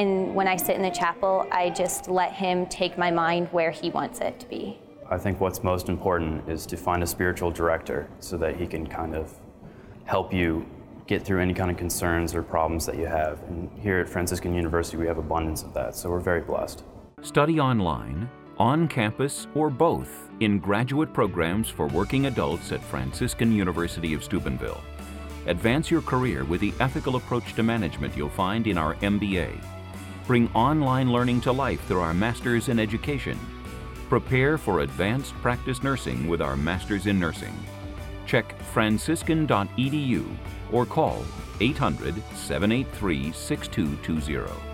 And 0.00 0.34
when 0.34 0.48
I 0.48 0.56
sit 0.56 0.76
in 0.76 0.82
the 0.82 0.90
chapel, 0.90 1.46
I 1.52 1.68
just 1.68 2.08
let 2.08 2.32
him 2.32 2.64
take 2.64 2.96
my 2.96 3.10
mind 3.10 3.48
where 3.48 3.70
he 3.70 3.90
wants 3.90 4.20
it 4.20 4.40
to 4.40 4.48
be. 4.48 4.78
I 5.10 5.18
think 5.18 5.40
what's 5.40 5.62
most 5.62 5.90
important 5.90 6.48
is 6.48 6.64
to 6.68 6.78
find 6.78 7.02
a 7.02 7.06
spiritual 7.06 7.50
director 7.50 8.08
so 8.18 8.38
that 8.38 8.56
he 8.56 8.66
can 8.66 8.86
kind 8.86 9.14
of 9.14 9.30
help 10.06 10.32
you 10.32 10.64
get 11.06 11.22
through 11.22 11.42
any 11.42 11.52
kind 11.52 11.70
of 11.70 11.76
concerns 11.76 12.34
or 12.34 12.42
problems 12.42 12.86
that 12.86 12.96
you 12.96 13.04
have. 13.04 13.42
And 13.42 13.70
here 13.78 14.00
at 14.00 14.08
Franciscan 14.08 14.54
University, 14.54 14.96
we 14.96 15.06
have 15.06 15.18
abundance 15.18 15.64
of 15.64 15.74
that, 15.74 15.94
so 15.94 16.08
we're 16.08 16.18
very 16.18 16.40
blessed. 16.40 16.82
Study 17.20 17.60
online, 17.60 18.26
on 18.56 18.88
campus, 18.88 19.48
or 19.54 19.68
both 19.68 20.30
in 20.40 20.60
graduate 20.60 21.12
programs 21.12 21.68
for 21.68 21.88
working 21.88 22.24
adults 22.24 22.72
at 22.72 22.82
Franciscan 22.82 23.52
University 23.52 24.14
of 24.14 24.24
Steubenville. 24.24 24.80
Advance 25.46 25.90
your 25.90 26.00
career 26.00 26.44
with 26.44 26.62
the 26.62 26.72
ethical 26.80 27.16
approach 27.16 27.52
to 27.52 27.62
management 27.62 28.16
you'll 28.16 28.30
find 28.30 28.66
in 28.66 28.78
our 28.78 28.94
MBA. 28.94 29.62
Bring 30.30 30.48
online 30.54 31.10
learning 31.10 31.40
to 31.40 31.50
life 31.50 31.84
through 31.88 32.02
our 32.02 32.14
Masters 32.14 32.68
in 32.68 32.78
Education. 32.78 33.36
Prepare 34.08 34.58
for 34.58 34.82
advanced 34.82 35.34
practice 35.42 35.82
nursing 35.82 36.28
with 36.28 36.40
our 36.40 36.56
Masters 36.56 37.08
in 37.08 37.18
Nursing. 37.18 37.52
Check 38.26 38.56
franciscan.edu 38.62 40.36
or 40.70 40.86
call 40.86 41.24
800 41.58 42.14
783 42.36 43.32
6220. 43.32 44.69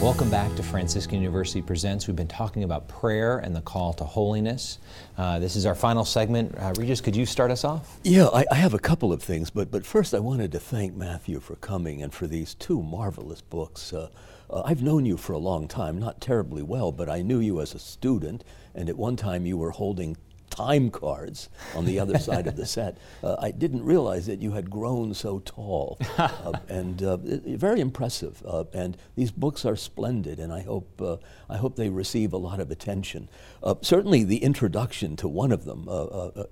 Welcome 0.00 0.30
back 0.30 0.56
to 0.56 0.62
Franciscan 0.62 1.20
University 1.20 1.60
Presents. 1.60 2.06
We've 2.06 2.16
been 2.16 2.26
talking 2.26 2.64
about 2.64 2.88
prayer 2.88 3.40
and 3.40 3.54
the 3.54 3.60
call 3.60 3.92
to 3.92 4.04
holiness. 4.04 4.78
Uh, 5.18 5.38
this 5.38 5.56
is 5.56 5.66
our 5.66 5.74
final 5.74 6.06
segment. 6.06 6.56
Uh, 6.56 6.72
Regis, 6.78 7.02
could 7.02 7.14
you 7.14 7.26
start 7.26 7.50
us 7.50 7.64
off? 7.64 8.00
Yeah, 8.02 8.28
I, 8.28 8.46
I 8.50 8.54
have 8.54 8.72
a 8.72 8.78
couple 8.78 9.12
of 9.12 9.22
things, 9.22 9.50
but, 9.50 9.70
but 9.70 9.84
first 9.84 10.14
I 10.14 10.18
wanted 10.18 10.52
to 10.52 10.58
thank 10.58 10.94
Matthew 10.94 11.38
for 11.38 11.56
coming 11.56 12.02
and 12.02 12.14
for 12.14 12.26
these 12.26 12.54
two 12.54 12.82
marvelous 12.82 13.42
books. 13.42 13.92
Uh, 13.92 14.08
uh, 14.48 14.62
I've 14.64 14.82
known 14.82 15.04
you 15.04 15.18
for 15.18 15.34
a 15.34 15.38
long 15.38 15.68
time, 15.68 15.98
not 15.98 16.18
terribly 16.18 16.62
well, 16.62 16.92
but 16.92 17.10
I 17.10 17.20
knew 17.20 17.38
you 17.38 17.60
as 17.60 17.74
a 17.74 17.78
student, 17.78 18.42
and 18.74 18.88
at 18.88 18.96
one 18.96 19.16
time 19.16 19.44
you 19.44 19.58
were 19.58 19.70
holding 19.70 20.16
time 20.60 20.90
cards 20.90 21.48
on 21.74 21.86
the 21.86 21.98
other 21.98 22.18
side 22.18 22.46
of 22.46 22.56
the 22.56 22.66
set. 22.76 22.98
Uh, 23.22 23.36
I 23.38 23.50
didn't 23.50 23.82
realize 23.82 24.26
that 24.26 24.42
you 24.42 24.52
had 24.52 24.68
grown 24.68 25.14
so 25.14 25.40
tall, 25.44 25.98
uh, 26.18 26.52
and 26.68 27.02
uh, 27.02 27.16
very 27.16 27.80
impressive. 27.80 28.42
Uh, 28.46 28.64
and 28.74 28.96
these 29.16 29.30
books 29.30 29.64
are 29.64 29.76
splendid, 29.76 30.38
and 30.38 30.52
I 30.52 30.62
hope 30.62 31.00
uh, 31.00 31.16
I 31.48 31.56
hope 31.56 31.76
they 31.76 31.88
receive 31.88 32.32
a 32.32 32.36
lot 32.36 32.60
of 32.60 32.70
attention. 32.70 33.28
Uh, 33.62 33.74
certainly, 33.80 34.22
the 34.22 34.38
introduction 34.38 35.16
to 35.16 35.28
one 35.28 35.52
of 35.52 35.64
them 35.64 35.88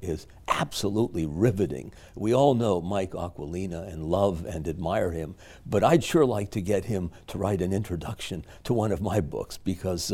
is 0.00 0.26
absolutely 0.48 1.26
riveting. 1.26 1.92
We 2.14 2.34
all 2.34 2.54
know 2.54 2.80
Mike 2.80 3.12
Aquilina 3.12 3.82
and 3.82 4.06
love 4.06 4.46
and 4.46 4.66
admire 4.66 5.11
him, 5.11 5.34
but 5.66 5.84
I'd 5.84 6.02
sure 6.02 6.24
like 6.24 6.50
to 6.52 6.61
get 6.61 6.86
him 6.86 7.11
to 7.28 7.38
write 7.38 7.61
an 7.61 7.72
introduction 7.72 8.44
to 8.64 8.72
one 8.72 8.92
of 8.92 9.00
my 9.00 9.20
books 9.20 9.59
because 9.59 10.12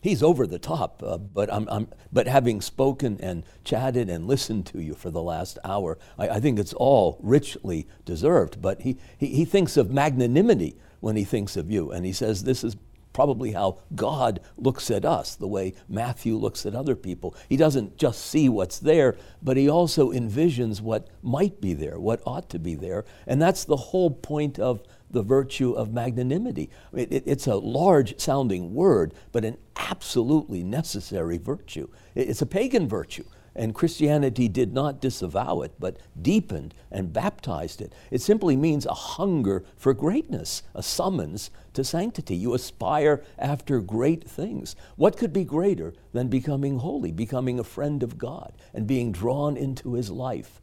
he's 0.00 0.22
over 0.22 0.46
the 0.46 0.58
top. 0.58 1.02
but 1.32 1.52
I'm, 1.52 1.68
I'm, 1.68 1.88
but 2.12 2.26
having 2.26 2.60
spoken 2.60 3.18
and 3.20 3.35
chatted 3.64 4.08
and 4.08 4.26
listened 4.26 4.66
to 4.66 4.80
you 4.80 4.94
for 4.94 5.10
the 5.10 5.22
last 5.22 5.58
hour, 5.64 5.98
I, 6.18 6.28
I 6.28 6.40
think 6.40 6.58
it's 6.58 6.74
all 6.74 7.18
richly 7.22 7.86
deserved. 8.04 8.60
But 8.62 8.82
he, 8.82 8.96
he, 9.18 9.26
he 9.26 9.44
thinks 9.44 9.76
of 9.76 9.90
magnanimity 9.90 10.76
when 11.00 11.16
he 11.16 11.24
thinks 11.24 11.56
of 11.56 11.70
you, 11.70 11.90
and 11.90 12.04
he 12.06 12.12
says 12.12 12.44
this 12.44 12.64
is 12.64 12.76
probably 13.16 13.52
how 13.52 13.78
God 13.94 14.40
looks 14.58 14.90
at 14.90 15.06
us, 15.06 15.36
the 15.36 15.48
way 15.48 15.72
Matthew 15.88 16.36
looks 16.36 16.66
at 16.66 16.74
other 16.74 16.94
people. 16.94 17.34
He 17.48 17.56
doesn't 17.56 17.96
just 17.96 18.26
see 18.26 18.50
what's 18.50 18.78
there, 18.78 19.16
but 19.42 19.56
he 19.56 19.70
also 19.70 20.12
envisions 20.12 20.82
what 20.82 21.08
might 21.22 21.58
be 21.58 21.72
there, 21.72 21.98
what 21.98 22.20
ought 22.26 22.50
to 22.50 22.58
be 22.58 22.74
there. 22.74 23.06
And 23.26 23.40
that's 23.40 23.64
the 23.64 23.76
whole 23.76 24.10
point 24.10 24.58
of 24.58 24.82
the 25.10 25.22
virtue 25.22 25.72
of 25.72 25.92
magnanimity. 25.92 26.70
It, 26.92 27.12
it, 27.12 27.22
it's 27.26 27.46
a 27.46 27.56
large 27.56 28.18
sounding 28.18 28.74
word, 28.74 29.14
but 29.32 29.44
an 29.44 29.58
absolutely 29.76 30.62
necessary 30.62 31.38
virtue. 31.38 31.88
It, 32.14 32.28
it's 32.28 32.42
a 32.42 32.46
pagan 32.46 32.88
virtue. 32.88 33.24
And 33.58 33.74
Christianity 33.74 34.48
did 34.48 34.74
not 34.74 35.00
disavow 35.00 35.62
it, 35.62 35.72
but 35.78 35.96
deepened 36.20 36.74
and 36.90 37.10
baptized 37.10 37.80
it. 37.80 37.94
It 38.10 38.20
simply 38.20 38.54
means 38.54 38.84
a 38.84 38.92
hunger 38.92 39.64
for 39.78 39.94
greatness, 39.94 40.62
a 40.74 40.82
summons 40.82 41.50
to 41.72 41.82
sanctity. 41.82 42.36
You 42.36 42.52
aspire 42.52 43.24
after 43.38 43.80
great 43.80 44.28
things. 44.28 44.76
What 44.96 45.16
could 45.16 45.32
be 45.32 45.44
greater 45.44 45.94
than 46.12 46.28
becoming 46.28 46.80
holy, 46.80 47.12
becoming 47.12 47.58
a 47.58 47.64
friend 47.64 48.02
of 48.02 48.18
God, 48.18 48.52
and 48.74 48.86
being 48.86 49.10
drawn 49.10 49.56
into 49.56 49.94
his 49.94 50.10
life? 50.10 50.60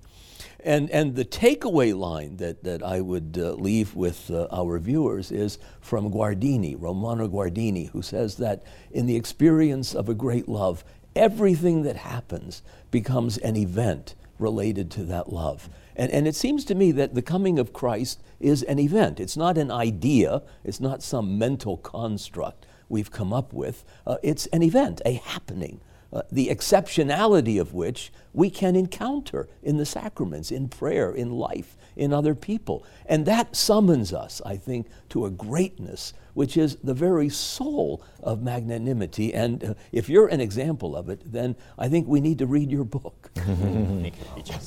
And, 0.65 0.89
and 0.91 1.15
the 1.15 1.25
takeaway 1.25 1.97
line 1.97 2.37
that, 2.37 2.63
that 2.63 2.81
I 2.81 3.01
would 3.01 3.37
uh, 3.37 3.53
leave 3.53 3.95
with 3.95 4.31
uh, 4.31 4.47
our 4.49 4.79
viewers 4.79 5.29
is 5.31 5.57
from 5.81 6.09
Guardini, 6.09 6.75
Romano 6.79 7.27
Guardini, 7.27 7.89
who 7.89 8.01
says 8.01 8.37
that 8.37 8.63
in 8.91 9.05
the 9.05 9.17
experience 9.17 9.93
of 9.93 10.07
a 10.07 10.13
great 10.13 10.47
love, 10.47 10.85
everything 11.15 11.83
that 11.83 11.97
happens 11.97 12.61
becomes 12.91 13.37
an 13.39 13.57
event 13.57 14.15
related 14.39 14.89
to 14.91 15.03
that 15.03 15.31
love. 15.31 15.69
And, 15.95 16.11
and 16.11 16.27
it 16.27 16.35
seems 16.35 16.65
to 16.65 16.75
me 16.75 16.91
that 16.93 17.13
the 17.13 17.21
coming 17.21 17.59
of 17.59 17.73
Christ 17.73 18.21
is 18.39 18.63
an 18.63 18.79
event. 18.79 19.19
It's 19.19 19.37
not 19.37 19.57
an 19.57 19.69
idea, 19.69 20.41
it's 20.63 20.79
not 20.79 21.03
some 21.03 21.37
mental 21.37 21.77
construct 21.77 22.65
we've 22.89 23.11
come 23.11 23.33
up 23.33 23.53
with. 23.53 23.83
Uh, 24.07 24.17
it's 24.23 24.45
an 24.47 24.63
event, 24.63 25.01
a 25.05 25.13
happening, 25.13 25.81
uh, 26.13 26.21
the 26.31 26.47
exceptionality 26.47 27.59
of 27.59 27.73
which 27.73 28.11
we 28.33 28.49
can 28.49 28.75
encounter 28.75 29.47
in 29.61 29.77
the 29.77 29.85
sacraments, 29.85 30.51
in 30.51 30.69
prayer, 30.69 31.11
in 31.11 31.31
life, 31.31 31.75
in 31.95 32.13
other 32.13 32.35
people. 32.35 32.85
And 33.05 33.25
that 33.25 33.55
summons 33.55 34.13
us, 34.13 34.41
I 34.45 34.57
think, 34.57 34.87
to 35.09 35.25
a 35.25 35.31
greatness 35.31 36.13
which 36.33 36.57
is 36.57 36.77
the 36.77 36.93
very 36.93 37.29
soul 37.29 38.03
of 38.21 38.41
magnanimity. 38.41 39.33
And 39.33 39.63
uh, 39.63 39.73
if 39.91 40.09
you're 40.09 40.27
an 40.27 40.41
example 40.41 40.95
of 40.95 41.09
it, 41.09 41.21
then 41.31 41.55
I 41.77 41.89
think 41.89 42.07
we 42.07 42.21
need 42.21 42.39
to 42.39 42.47
read 42.47 42.71
your 42.71 42.83
book. 42.83 43.31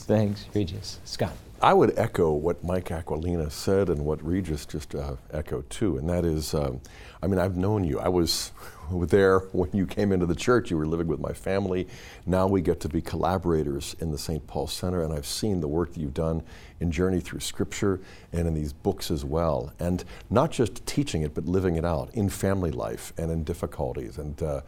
Thanks, 0.03 0.47
Regis. 0.55 1.01
Scott. 1.05 1.37
I 1.63 1.73
would 1.73 1.99
echo 1.99 2.33
what 2.33 2.63
Mike 2.63 2.91
Aquilina 2.91 3.51
said 3.51 3.89
and 3.89 4.05
what 4.05 4.23
Regis 4.23 4.67
just 4.67 4.95
uh, 4.95 5.17
echoed 5.33 5.69
too, 5.71 5.97
and 5.97 6.09
that 6.11 6.25
is, 6.25 6.53
um, 6.53 6.81
I 7.23 7.27
mean, 7.29 7.39
I've 7.39 7.57
known 7.57 7.83
you. 7.83 7.99
I 7.99 8.09
was 8.09 8.53
there 8.93 9.39
when 9.53 9.71
you 9.73 9.87
came 9.87 10.13
into 10.13 10.27
the 10.27 10.35
church. 10.35 10.71
You 10.71 10.77
were 10.77 10.87
living 10.87 11.07
with 11.07 11.19
my 11.19 11.33
family. 11.33 11.89
Now 12.27 12.47
we 12.47 12.61
get 12.61 12.81
to 12.81 12.89
be 12.91 13.01
collaborators 13.01 13.97
in 14.01 14.11
the 14.11 14.19
St. 14.19 14.47
Paul 14.47 14.67
Center, 14.67 15.03
and 15.03 15.15
I've 15.15 15.27
seen 15.27 15.61
the 15.61 15.69
work 15.69 15.95
that 15.95 16.01
you've 16.01 16.15
done 16.15 16.43
in 16.81 16.93
Journey 16.93 17.21
Through 17.21 17.41
Scripture 17.41 18.01
and 18.33 18.47
in 18.47 18.53
these 18.53 18.75
books 18.75 19.11
as 19.11 19.25
well. 19.25 19.73
And 19.79 20.05
not 20.29 20.51
just 20.51 20.85
teaching 20.87 21.23
it, 21.23 21.35
but 21.35 21.47
living 21.47 21.77
it 21.77 21.87
out 21.87 22.11
in 22.13 22.29
family 22.29 22.71
life 22.71 23.15
and 23.17 23.31
in 23.31 23.45
difficulties. 23.45 24.19
And 24.19 24.41
uh, 24.43 24.61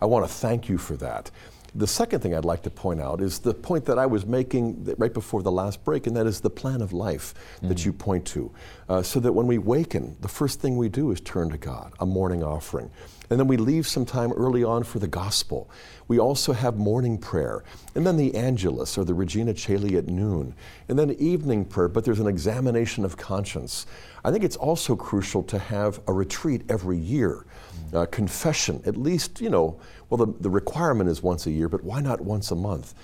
I 0.00 0.06
want 0.06 0.26
to 0.26 0.32
thank 0.32 0.68
you 0.68 0.78
for 0.78 0.96
that. 0.98 1.30
The 1.76 1.86
second 1.86 2.20
thing 2.20 2.34
I'd 2.34 2.46
like 2.46 2.62
to 2.62 2.70
point 2.70 3.02
out 3.02 3.20
is 3.20 3.38
the 3.38 3.52
point 3.52 3.84
that 3.84 3.98
I 3.98 4.06
was 4.06 4.24
making 4.24 4.94
right 4.96 5.12
before 5.12 5.42
the 5.42 5.52
last 5.52 5.84
break, 5.84 6.06
and 6.06 6.16
that 6.16 6.26
is 6.26 6.40
the 6.40 6.48
plan 6.48 6.80
of 6.80 6.94
life 6.94 7.34
mm-hmm. 7.56 7.68
that 7.68 7.84
you 7.84 7.92
point 7.92 8.24
to. 8.28 8.50
Uh, 8.88 9.02
so 9.02 9.20
that 9.20 9.32
when 9.32 9.46
we 9.46 9.58
waken, 9.58 10.16
the 10.22 10.28
first 10.28 10.58
thing 10.60 10.78
we 10.78 10.88
do 10.88 11.10
is 11.10 11.20
turn 11.20 11.50
to 11.50 11.58
God, 11.58 11.92
a 12.00 12.06
morning 12.06 12.42
offering. 12.42 12.90
And 13.28 13.38
then 13.38 13.46
we 13.46 13.56
leave 13.56 13.86
some 13.86 14.06
time 14.06 14.32
early 14.32 14.64
on 14.64 14.84
for 14.84 15.00
the 15.00 15.08
gospel. 15.08 15.68
We 16.08 16.18
also 16.18 16.52
have 16.52 16.76
morning 16.76 17.18
prayer, 17.18 17.64
and 17.94 18.06
then 18.06 18.16
the 18.16 18.34
Angelus 18.34 18.96
or 18.96 19.04
the 19.04 19.14
Regina 19.14 19.52
Caeli 19.52 19.96
at 19.98 20.06
noon, 20.06 20.54
and 20.88 20.98
then 20.98 21.10
evening 21.18 21.64
prayer, 21.64 21.88
but 21.88 22.04
there's 22.04 22.20
an 22.20 22.28
examination 22.28 23.04
of 23.04 23.16
conscience. 23.16 23.86
I 24.24 24.30
think 24.30 24.44
it's 24.44 24.56
also 24.56 24.96
crucial 24.96 25.42
to 25.42 25.58
have 25.58 26.00
a 26.06 26.12
retreat 26.12 26.62
every 26.68 26.96
year, 26.96 27.44
uh, 27.92 28.06
confession, 28.06 28.80
at 28.86 28.96
least, 28.96 29.40
you 29.40 29.50
know, 29.50 29.78
well, 30.08 30.24
the, 30.24 30.32
the 30.40 30.50
requirement 30.50 31.10
is 31.10 31.22
once 31.22 31.46
a 31.46 31.50
year, 31.50 31.68
but 31.68 31.82
why 31.82 32.00
not 32.00 32.20
once 32.20 32.50
a 32.50 32.54
month? 32.54 32.94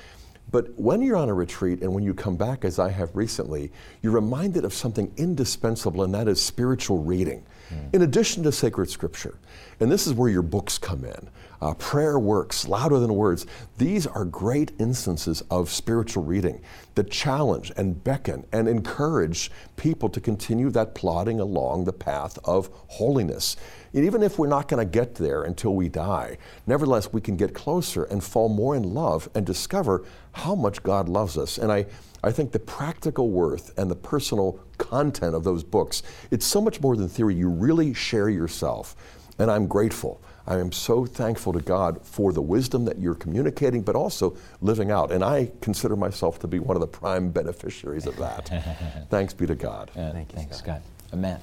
But 0.51 0.79
when 0.79 1.01
you're 1.01 1.17
on 1.17 1.29
a 1.29 1.35
retreat 1.35 1.81
and 1.81 1.95
when 1.95 2.05
you 2.05 2.15
come 2.15 2.37
back, 2.37 2.65
as 2.65 2.79
I 2.79 2.91
have 2.91 3.15
recently, 3.17 3.73
you're 4.03 4.13
reminded 4.13 4.65
of 4.65 4.75
something 4.75 5.11
indispensable, 5.17 6.03
and 6.03 6.15
that 6.15 6.29
is 6.29 6.41
spiritual 6.41 7.03
reading, 7.03 7.45
mm. 7.71 7.95
in 7.95 8.03
addition 8.03 8.43
to 8.43 8.53
sacred 8.53 8.91
scripture. 8.91 9.39
And 9.81 9.91
this 9.91 10.07
is 10.07 10.13
where 10.13 10.29
your 10.29 10.43
books 10.43 10.79
come 10.79 11.05
in. 11.05 11.31
Uh, 11.63 11.73
prayer 11.75 12.19
works 12.19 12.67
louder 12.67 12.99
than 12.99 13.15
words. 13.15 13.47
These 13.79 14.09
are 14.09 14.25
great 14.25 14.73
instances 14.81 15.45
of 15.49 15.71
spiritual 15.71 16.25
reading 16.25 16.61
that 16.97 17.09
challenge 17.09 17.71
and 17.77 18.03
beckon 18.03 18.45
and 18.53 18.69
encourage 18.69 19.49
people 19.77 20.09
to 20.09 20.21
continue 20.21 20.71
that 20.71 20.97
plodding 20.97 21.39
along 21.39 21.85
the 21.85 21.93
path 21.93 22.37
of 22.45 22.69
holiness. 22.89 23.57
And 23.95 24.05
even 24.05 24.25
if 24.25 24.41
we're 24.41 24.49
not 24.49 24.67
going 24.67 24.85
to 24.85 24.91
get 24.91 25.15
there 25.15 25.45
until 25.45 25.77
we 25.77 25.89
die, 25.89 26.37
nevertheless, 26.67 27.13
we 27.13 27.21
can 27.21 27.37
get 27.37 27.55
closer 27.55 28.03
and 28.05 28.25
fall 28.25 28.49
more 28.49 28.75
in 28.75 28.93
love 28.93 29.29
and 29.33 29.47
discover 29.47 30.05
how 30.33 30.57
much 30.57 30.83
God 30.83 31.09
loves 31.09 31.39
us. 31.39 31.59
And 31.59 31.71
I, 31.71 31.87
I 32.25 32.33
think 32.33 32.51
the 32.51 32.59
practical 32.59 33.31
worth 33.31 33.79
and 33.79 33.89
the 33.89 33.95
personal 33.95 34.59
content 34.79 35.37
of 35.37 35.45
those 35.45 35.63
books, 35.63 36.03
it's 36.33 36.45
so 36.45 36.61
much 36.61 36.81
more 36.81 36.97
than 36.97 37.09
theory. 37.09 37.37
You 37.37 37.49
really 37.49 37.95
share 37.95 38.29
yourself. 38.29 38.97
And 39.39 39.49
I'm 39.49 39.69
grateful. 39.69 40.21
I 40.47 40.59
am 40.59 40.73
so 40.73 41.07
thankful 41.07 41.53
to 41.53 41.61
God 41.61 42.05
for 42.05 42.33
the 42.33 42.43
wisdom 42.43 42.85
that 42.87 42.99
you're 42.99 43.15
communicating, 43.15 43.83
but 43.83 43.95
also 43.95 44.37
living 44.61 44.91
out. 44.91 45.13
And 45.13 45.23
I 45.23 45.51
consider 45.61 45.97
myself 45.97 46.39
to 46.41 46.49
be 46.49 46.59
one 46.59 46.77
of 46.77 46.81
the 46.81 46.87
prime 46.87 47.31
beneficiaries 47.31 48.07
of 48.07 48.17
that. 48.17 49.07
Thanks 49.11 49.33
be 49.33 49.47
to 49.47 49.55
God. 49.55 49.91
Uh, 49.91 50.13
Thank 50.13 50.33
you, 50.33 50.39
thanks, 50.39 50.59
Scott. 50.59 50.83
Scott. 50.83 51.13
Uh, 51.13 51.17
Matt. 51.17 51.43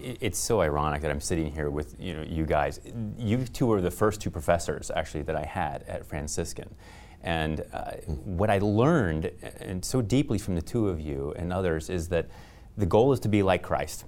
It's 0.00 0.38
so 0.38 0.60
ironic 0.60 1.02
that 1.02 1.10
I'm 1.10 1.20
sitting 1.20 1.52
here 1.52 1.70
with 1.70 1.96
you 1.98 2.14
know 2.14 2.22
you 2.22 2.46
guys. 2.46 2.80
You 3.18 3.44
two 3.44 3.66
were 3.66 3.80
the 3.80 3.90
first 3.90 4.20
two 4.20 4.30
professors 4.30 4.90
actually 4.94 5.22
that 5.22 5.34
I 5.36 5.44
had 5.44 5.82
at 5.88 6.06
Franciscan, 6.06 6.72
and 7.22 7.64
uh, 7.72 7.92
what 8.24 8.48
I 8.48 8.58
learned 8.58 9.32
and 9.60 9.84
so 9.84 10.00
deeply 10.00 10.38
from 10.38 10.54
the 10.54 10.62
two 10.62 10.88
of 10.88 11.00
you 11.00 11.34
and 11.36 11.52
others 11.52 11.90
is 11.90 12.08
that 12.08 12.28
the 12.76 12.86
goal 12.86 13.12
is 13.12 13.20
to 13.20 13.28
be 13.28 13.42
like 13.42 13.62
Christ. 13.62 14.04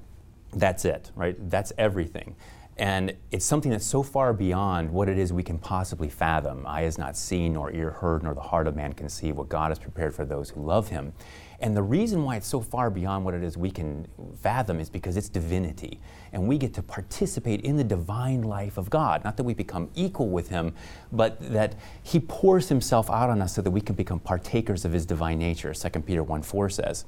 That's 0.53 0.85
it, 0.85 1.11
right? 1.17 1.37
That's 1.51 1.73
everything. 1.77 2.37
And 2.79 3.17
it's 3.33 3.45
something 3.45 3.73
that's 3.73 3.87
so 3.87 4.05
far 4.05 4.33
beyond 4.33 4.91
what 4.91 5.09
it 5.09 5.19
is 5.19 5.33
we 5.33 5.43
can 5.43 5.59
possibly 5.59 6.09
fathom. 6.09 6.65
Eye 6.65 6.83
has 6.83 6.97
not 6.97 7.17
seen, 7.17 7.55
nor 7.55 7.73
ear 7.73 7.91
heard, 7.91 8.23
nor 8.23 8.35
the 8.35 8.41
heart 8.41 8.69
of 8.69 8.77
man 8.77 8.93
conceive 8.93 9.37
what 9.37 9.49
God 9.49 9.71
has 9.71 9.81
prepared 9.81 10.15
for 10.15 10.25
those 10.25 10.51
who 10.51 10.63
love 10.63 10.89
him. 10.89 11.13
And 11.61 11.77
the 11.77 11.83
reason 11.83 12.23
why 12.23 12.37
it's 12.37 12.47
so 12.47 12.61
far 12.61 12.89
beyond 12.89 13.25
what 13.25 13.35
it 13.35 13.43
is 13.43 13.57
we 13.57 13.73
can 13.73 14.07
fathom 14.41 14.79
is 14.79 14.89
because 14.89 15.17
it's 15.17 15.29
divinity. 15.29 15.99
And 16.33 16.47
we 16.47 16.57
get 16.57 16.73
to 16.75 16.83
participate 16.85 17.63
in 17.63 17.77
the 17.77 17.83
divine 17.83 18.43
life 18.43 18.79
of 18.79 18.91
God. 18.91 19.25
Not 19.25 19.37
that 19.39 19.43
we 19.43 19.55
become 19.55 19.91
equal 19.97 20.29
with 20.29 20.51
Him, 20.51 20.73
but 21.11 21.37
that 21.53 21.75
He 22.05 22.21
pours 22.21 22.69
Himself 22.69 23.11
out 23.11 23.29
on 23.29 23.43
us 23.43 23.57
so 23.57 23.63
that 23.63 23.73
we 23.73 23.81
can 23.81 23.97
become 23.97 24.21
partakers 24.21 24.85
of 24.85 24.93
His 24.93 25.05
divine 25.05 25.41
nature, 25.41 25.75
2 25.75 25.89
Peter 26.03 26.23
1 26.23 26.43
4 26.43 26.71
says. 26.71 27.05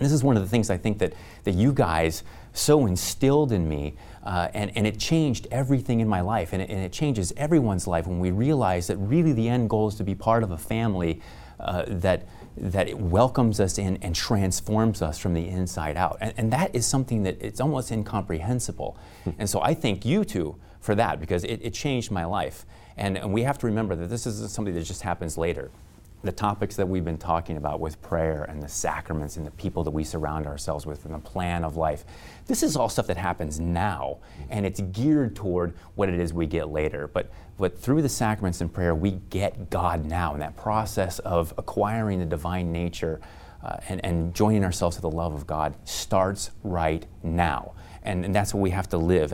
This 0.00 0.10
is 0.10 0.24
one 0.24 0.36
of 0.36 0.42
the 0.42 0.48
things 0.48 0.70
I 0.70 0.76
think 0.76 0.98
that, 0.98 1.12
that 1.44 1.54
you 1.54 1.72
guys 1.72 2.24
so 2.54 2.86
instilled 2.86 3.52
in 3.52 3.68
me, 3.68 3.96
uh, 4.22 4.48
and, 4.54 4.74
and 4.76 4.86
it 4.86 4.98
changed 4.98 5.46
everything 5.50 6.00
in 6.00 6.08
my 6.08 6.20
life, 6.20 6.52
and 6.52 6.62
it, 6.62 6.70
and 6.70 6.80
it 6.80 6.92
changes 6.92 7.32
everyone's 7.36 7.86
life 7.86 8.06
when 8.06 8.20
we 8.20 8.30
realize 8.30 8.86
that 8.86 8.96
really 8.96 9.32
the 9.32 9.48
end 9.48 9.68
goal 9.68 9.88
is 9.88 9.96
to 9.96 10.04
be 10.04 10.14
part 10.14 10.42
of 10.42 10.52
a 10.52 10.56
family 10.56 11.20
uh, 11.60 11.84
that, 11.88 12.26
that 12.56 12.88
it 12.88 12.98
welcomes 12.98 13.60
us 13.60 13.76
in 13.76 13.96
and 13.98 14.14
transforms 14.14 15.02
us 15.02 15.18
from 15.18 15.34
the 15.34 15.48
inside 15.48 15.96
out. 15.96 16.16
And, 16.20 16.32
and 16.36 16.52
that 16.52 16.74
is 16.74 16.86
something 16.86 17.24
that 17.24 17.36
it's 17.40 17.60
almost 17.60 17.90
incomprehensible. 17.90 18.96
Hmm. 19.24 19.30
and 19.38 19.50
so 19.50 19.60
I 19.60 19.74
thank 19.74 20.04
you 20.04 20.24
two 20.24 20.56
for 20.80 20.94
that 20.94 21.20
because 21.20 21.44
it, 21.44 21.60
it 21.62 21.74
changed 21.74 22.10
my 22.10 22.24
life. 22.24 22.64
And, 22.96 23.18
and 23.18 23.32
we 23.32 23.42
have 23.42 23.58
to 23.58 23.66
remember 23.66 23.96
that 23.96 24.08
this 24.08 24.26
isn't 24.26 24.50
something 24.50 24.74
that 24.74 24.84
just 24.84 25.02
happens 25.02 25.36
later 25.36 25.70
the 26.24 26.32
topics 26.32 26.76
that 26.76 26.88
we've 26.88 27.04
been 27.04 27.18
talking 27.18 27.56
about 27.56 27.80
with 27.80 28.00
prayer 28.00 28.44
and 28.44 28.62
the 28.62 28.68
sacraments 28.68 29.36
and 29.36 29.46
the 29.46 29.50
people 29.52 29.84
that 29.84 29.90
we 29.90 30.02
surround 30.02 30.46
ourselves 30.46 30.86
with 30.86 31.04
and 31.04 31.14
the 31.14 31.18
plan 31.18 31.64
of 31.64 31.76
life, 31.76 32.04
this 32.46 32.62
is 32.62 32.76
all 32.76 32.88
stuff 32.88 33.06
that 33.06 33.16
happens 33.16 33.60
now, 33.60 34.18
and 34.50 34.64
it's 34.64 34.80
geared 34.80 35.36
toward 35.36 35.74
what 35.94 36.08
it 36.08 36.18
is 36.18 36.32
we 36.32 36.46
get 36.46 36.70
later. 36.70 37.08
But, 37.08 37.30
but 37.58 37.78
through 37.78 38.02
the 38.02 38.08
sacraments 38.08 38.60
and 38.60 38.72
prayer, 38.72 38.94
we 38.94 39.12
get 39.30 39.70
God 39.70 40.06
now, 40.06 40.32
and 40.32 40.42
that 40.42 40.56
process 40.56 41.18
of 41.20 41.52
acquiring 41.58 42.20
the 42.20 42.26
divine 42.26 42.72
nature 42.72 43.20
uh, 43.62 43.76
and, 43.88 44.04
and 44.04 44.34
joining 44.34 44.64
ourselves 44.64 44.96
to 44.96 45.02
the 45.02 45.10
love 45.10 45.34
of 45.34 45.46
God 45.46 45.74
starts 45.84 46.50
right 46.62 47.06
now. 47.22 47.72
And, 48.02 48.24
and 48.24 48.34
that's 48.34 48.52
what 48.52 48.60
we 48.60 48.70
have 48.70 48.88
to 48.90 48.98
live. 48.98 49.30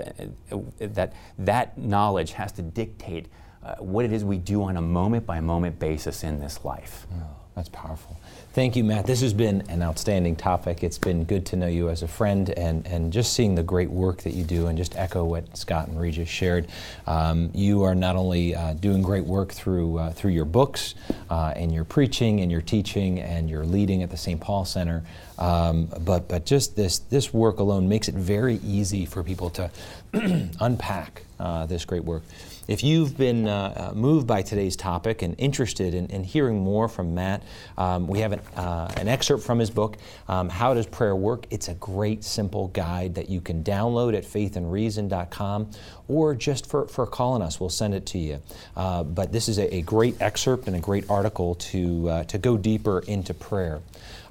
That, 0.79 1.13
that 1.39 1.79
knowledge 1.79 2.33
has 2.33 2.53
to 2.53 2.63
dictate 2.63 3.27
uh, 3.71 3.77
what 3.83 4.05
it 4.05 4.13
is 4.13 4.25
we 4.25 4.39
do 4.39 4.63
on 4.65 4.77
a 4.77 4.83
moment 4.83 5.27
by 5.27 5.41
moment 5.41 5.79
basis 5.79 6.25
in 6.25 6.41
this 6.41 6.65
life. 6.65 7.07
Oh, 7.13 7.23
that's 7.55 7.69
powerful. 7.69 8.19
Thank 8.53 8.75
you, 8.75 8.83
Matt. 8.83 9.07
This 9.07 9.21
has 9.21 9.33
been 9.33 9.63
an 9.69 9.81
outstanding 9.81 10.35
topic. 10.35 10.83
It's 10.83 10.99
been 10.99 11.23
good 11.23 11.47
to 11.47 11.57
know 11.57 11.69
you 11.69 11.89
as 11.89 12.03
a 12.03 12.09
friend 12.09 12.51
and, 12.51 12.85
and 12.85 13.13
just 13.13 13.33
seeing 13.33 13.55
the 13.55 13.63
great 13.63 13.91
work 13.91 14.23
that 14.23 14.33
you 14.33 14.43
do 14.43 14.67
and 14.67 14.77
just 14.77 14.97
echo 14.97 15.25
what 15.25 15.57
Scott 15.57 15.87
and 15.87 16.01
Regis 16.01 16.29
shared. 16.29 16.67
Um, 17.07 17.51
you 17.55 17.85
are 17.85 17.95
not 17.95 18.17
only 18.17 18.57
uh, 18.57 18.75
doing 18.75 19.03
great 19.03 19.25
work 19.25 19.53
through, 19.53 19.99
uh, 19.99 20.11
through 20.11 20.33
your 20.33 20.47
books 20.47 20.97
uh, 21.31 21.53
and 21.55 21.73
your 21.73 21.85
preaching 21.85 22.41
and 22.41 22.51
your 22.51 22.63
teaching 22.63 23.21
and 23.21 23.49
your 23.49 23.65
leading 23.65 24.03
at 24.03 24.11
the 24.11 24.17
St. 24.17 24.41
Paul 24.41 24.65
Center, 24.65 25.05
um, 25.39 25.87
but, 26.01 26.27
but 26.27 26.45
just 26.45 26.75
this, 26.75 26.99
this 26.99 27.33
work 27.33 27.61
alone 27.61 27.89
makes 27.89 28.09
it 28.09 28.17
very 28.17 28.57
easy 28.65 29.07
for 29.07 29.23
people 29.23 29.51
to 29.51 29.71
unpack 30.61 31.23
uh, 31.41 31.67
this 31.67 31.85
great 31.85 32.05
work. 32.05 32.23
If 32.69 32.85
you've 32.85 33.17
been 33.17 33.49
uh, 33.49 33.91
uh, 33.91 33.95
moved 33.95 34.29
by 34.29 34.43
today's 34.43 34.77
topic 34.77 35.23
and 35.23 35.35
interested 35.39 35.93
in, 35.93 36.07
in 36.07 36.23
hearing 36.23 36.61
more 36.61 36.89
from 36.89 37.15
Matt, 37.15 37.43
um, 37.77 38.07
we 38.07 38.21
have 38.21 38.33
an, 38.33 38.41
uh, 38.55 38.93
an, 38.97 39.09
excerpt 39.09 39.43
from 39.43 39.59
his 39.59 39.71
book, 39.71 39.97
um, 40.29 40.49
How 40.49 40.75
Does 40.75 40.87
Prayer 40.87 41.17
Work? 41.17 41.47
It's 41.51 41.67
a 41.67 41.75
great, 41.75 42.23
simple 42.23 42.69
guide 42.69 43.17
that 43.17 43.29
you 43.29 43.41
can 43.41 43.65
download 43.65 44.17
at 44.17 44.25
faithandreason.com 44.25 45.71
or 46.07 46.35
just 46.35 46.67
for, 46.67 46.87
for 46.87 47.07
calling 47.07 47.43
us, 47.43 47.59
we'll 47.59 47.71
send 47.71 47.95
it 47.95 48.07
to 48.07 48.19
you. 48.19 48.43
Uh, 48.77 49.03
but 49.03 49.33
this 49.33 49.49
is 49.49 49.59
a, 49.59 49.75
a, 49.77 49.83
great 49.83 50.21
excerpt 50.21 50.67
and 50.67 50.77
a 50.77 50.81
great 50.81 51.09
article 51.11 51.55
to, 51.57 52.09
uh, 52.09 52.25
to 52.25 52.39
go 52.39 52.57
deeper 52.57 53.01
into 53.01 53.35
prayer. 53.35 53.81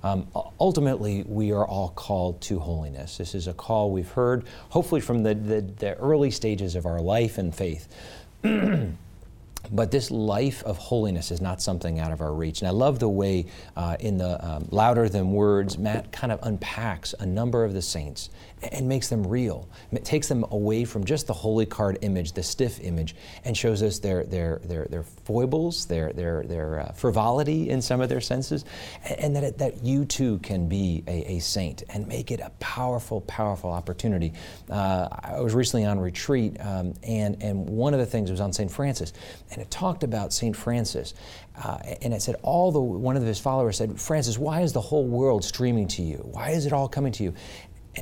Um, 0.03 0.27
ultimately, 0.59 1.23
we 1.27 1.51
are 1.51 1.65
all 1.65 1.89
called 1.89 2.41
to 2.41 2.59
holiness. 2.59 3.17
This 3.17 3.35
is 3.35 3.47
a 3.47 3.53
call 3.53 3.91
we've 3.91 4.11
heard, 4.11 4.45
hopefully, 4.69 5.01
from 5.01 5.23
the, 5.23 5.35
the, 5.35 5.61
the 5.61 5.95
early 5.97 6.31
stages 6.31 6.75
of 6.75 6.85
our 6.85 7.01
life 7.01 7.37
and 7.37 7.53
faith. 7.53 7.87
but 9.71 9.91
this 9.91 10.09
life 10.09 10.63
of 10.63 10.77
holiness 10.77 11.31
is 11.31 11.41
not 11.41 11.61
something 11.61 11.99
out 11.99 12.11
of 12.11 12.21
our 12.21 12.33
reach. 12.33 12.61
And 12.61 12.67
I 12.67 12.71
love 12.71 12.99
the 12.99 13.09
way 13.09 13.45
uh, 13.75 13.97
in 13.99 14.17
the 14.17 14.43
um, 14.45 14.67
Louder 14.71 15.09
Than 15.09 15.31
Words, 15.31 15.77
Matt 15.77 16.11
kind 16.11 16.31
of 16.31 16.39
unpacks 16.43 17.13
a 17.19 17.25
number 17.25 17.63
of 17.63 17.73
the 17.73 17.81
saints 17.81 18.29
and 18.61 18.87
makes 18.87 19.07
them 19.07 19.25
real. 19.25 19.67
It 19.91 20.05
takes 20.05 20.27
them 20.27 20.45
away 20.51 20.85
from 20.85 21.03
just 21.03 21.27
the 21.27 21.33
holy 21.33 21.65
card 21.65 21.97
image, 22.01 22.33
the 22.33 22.43
stiff 22.43 22.79
image, 22.81 23.15
and 23.45 23.55
shows 23.55 23.81
us 23.81 23.99
their, 23.99 24.23
their, 24.23 24.59
their, 24.63 24.85
their 24.85 25.03
foibles, 25.03 25.85
their, 25.85 26.11
their, 26.13 26.43
their 26.43 26.79
uh, 26.81 26.91
frivolity 26.93 27.69
in 27.69 27.81
some 27.81 28.01
of 28.01 28.09
their 28.09 28.21
senses, 28.21 28.65
and, 29.05 29.19
and 29.19 29.35
that, 29.35 29.43
it, 29.43 29.57
that 29.57 29.83
you 29.83 30.05
too 30.05 30.39
can 30.39 30.67
be 30.67 31.03
a, 31.07 31.33
a, 31.33 31.39
saint 31.39 31.83
and 31.89 32.07
make 32.07 32.31
it 32.31 32.39
a 32.39 32.49
powerful, 32.59 33.21
powerful 33.21 33.71
opportunity. 33.71 34.33
Uh, 34.69 35.07
I 35.11 35.39
was 35.39 35.53
recently 35.53 35.85
on 35.85 35.99
retreat, 35.99 36.57
um, 36.59 36.93
and, 37.03 37.41
and 37.41 37.67
one 37.69 37.93
of 37.93 37.99
the 37.99 38.05
things 38.05 38.29
was 38.29 38.41
on 38.41 38.51
St. 38.51 38.71
Francis, 38.71 39.13
and 39.51 39.61
it 39.61 39.71
talked 39.71 40.03
about 40.03 40.33
St. 40.33 40.55
Francis. 40.55 41.13
Uh, 41.61 41.77
and 42.01 42.13
it 42.13 42.21
said, 42.21 42.35
all 42.41 42.71
the, 42.71 42.79
one 42.79 43.17
of 43.17 43.23
his 43.23 43.39
followers 43.39 43.77
said, 43.77 43.99
Francis, 43.99 44.37
why 44.37 44.61
is 44.61 44.71
the 44.71 44.79
whole 44.79 45.05
world 45.05 45.43
streaming 45.43 45.87
to 45.89 46.01
you? 46.01 46.17
Why 46.31 46.51
is 46.51 46.65
it 46.65 46.71
all 46.71 46.87
coming 46.87 47.11
to 47.13 47.23
you? 47.23 47.33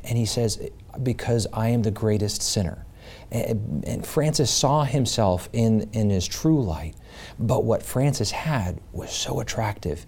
And 0.03 0.17
he 0.17 0.25
says, 0.25 0.69
Because 1.01 1.47
I 1.53 1.69
am 1.69 1.83
the 1.83 1.91
greatest 1.91 2.41
sinner. 2.41 2.85
And 3.31 4.05
Francis 4.05 4.49
saw 4.51 4.83
himself 4.83 5.49
in, 5.53 5.89
in 5.93 6.09
his 6.09 6.27
true 6.27 6.63
light. 6.63 6.95
But 7.39 7.63
what 7.63 7.83
Francis 7.83 8.31
had 8.31 8.79
was 8.91 9.11
so 9.11 9.39
attractive. 9.39 10.05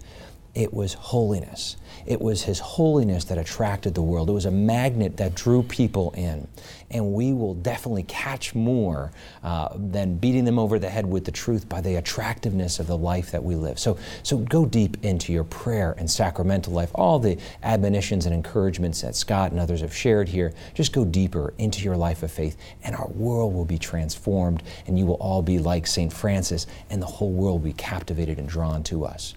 It 0.54 0.72
was 0.72 0.94
holiness. 0.94 1.76
It 2.06 2.20
was 2.20 2.42
His 2.42 2.58
holiness 2.58 3.24
that 3.24 3.38
attracted 3.38 3.94
the 3.94 4.02
world. 4.02 4.28
It 4.28 4.32
was 4.32 4.46
a 4.46 4.50
magnet 4.50 5.16
that 5.18 5.34
drew 5.34 5.62
people 5.62 6.12
in. 6.16 6.48
And 6.90 7.12
we 7.12 7.32
will 7.32 7.54
definitely 7.54 8.02
catch 8.04 8.54
more 8.54 9.12
uh, 9.44 9.68
than 9.76 10.16
beating 10.16 10.44
them 10.44 10.58
over 10.58 10.78
the 10.78 10.90
head 10.90 11.06
with 11.06 11.24
the 11.24 11.30
truth 11.30 11.68
by 11.68 11.80
the 11.80 11.96
attractiveness 11.96 12.80
of 12.80 12.86
the 12.86 12.96
life 12.96 13.30
that 13.30 13.44
we 13.44 13.54
live. 13.54 13.78
So, 13.78 13.96
so 14.22 14.38
go 14.38 14.66
deep 14.66 14.96
into 15.04 15.32
your 15.32 15.44
prayer 15.44 15.94
and 15.98 16.10
sacramental 16.10 16.72
life. 16.72 16.90
All 16.94 17.18
the 17.18 17.38
admonitions 17.62 18.26
and 18.26 18.34
encouragements 18.34 19.02
that 19.02 19.14
Scott 19.14 19.52
and 19.52 19.60
others 19.60 19.80
have 19.82 19.94
shared 19.94 20.28
here, 20.28 20.52
just 20.74 20.92
go 20.92 21.04
deeper 21.04 21.54
into 21.58 21.84
your 21.84 21.96
life 21.96 22.22
of 22.22 22.32
faith, 22.32 22.56
and 22.82 22.96
our 22.96 23.08
world 23.08 23.54
will 23.54 23.64
be 23.64 23.78
transformed, 23.78 24.62
and 24.86 24.98
you 24.98 25.06
will 25.06 25.14
all 25.14 25.42
be 25.42 25.58
like 25.58 25.86
St. 25.86 26.12
Francis, 26.12 26.66
and 26.90 27.00
the 27.00 27.06
whole 27.06 27.32
world 27.32 27.62
will 27.62 27.70
be 27.70 27.72
captivated 27.74 28.38
and 28.38 28.48
drawn 28.48 28.82
to 28.84 29.04
us. 29.04 29.34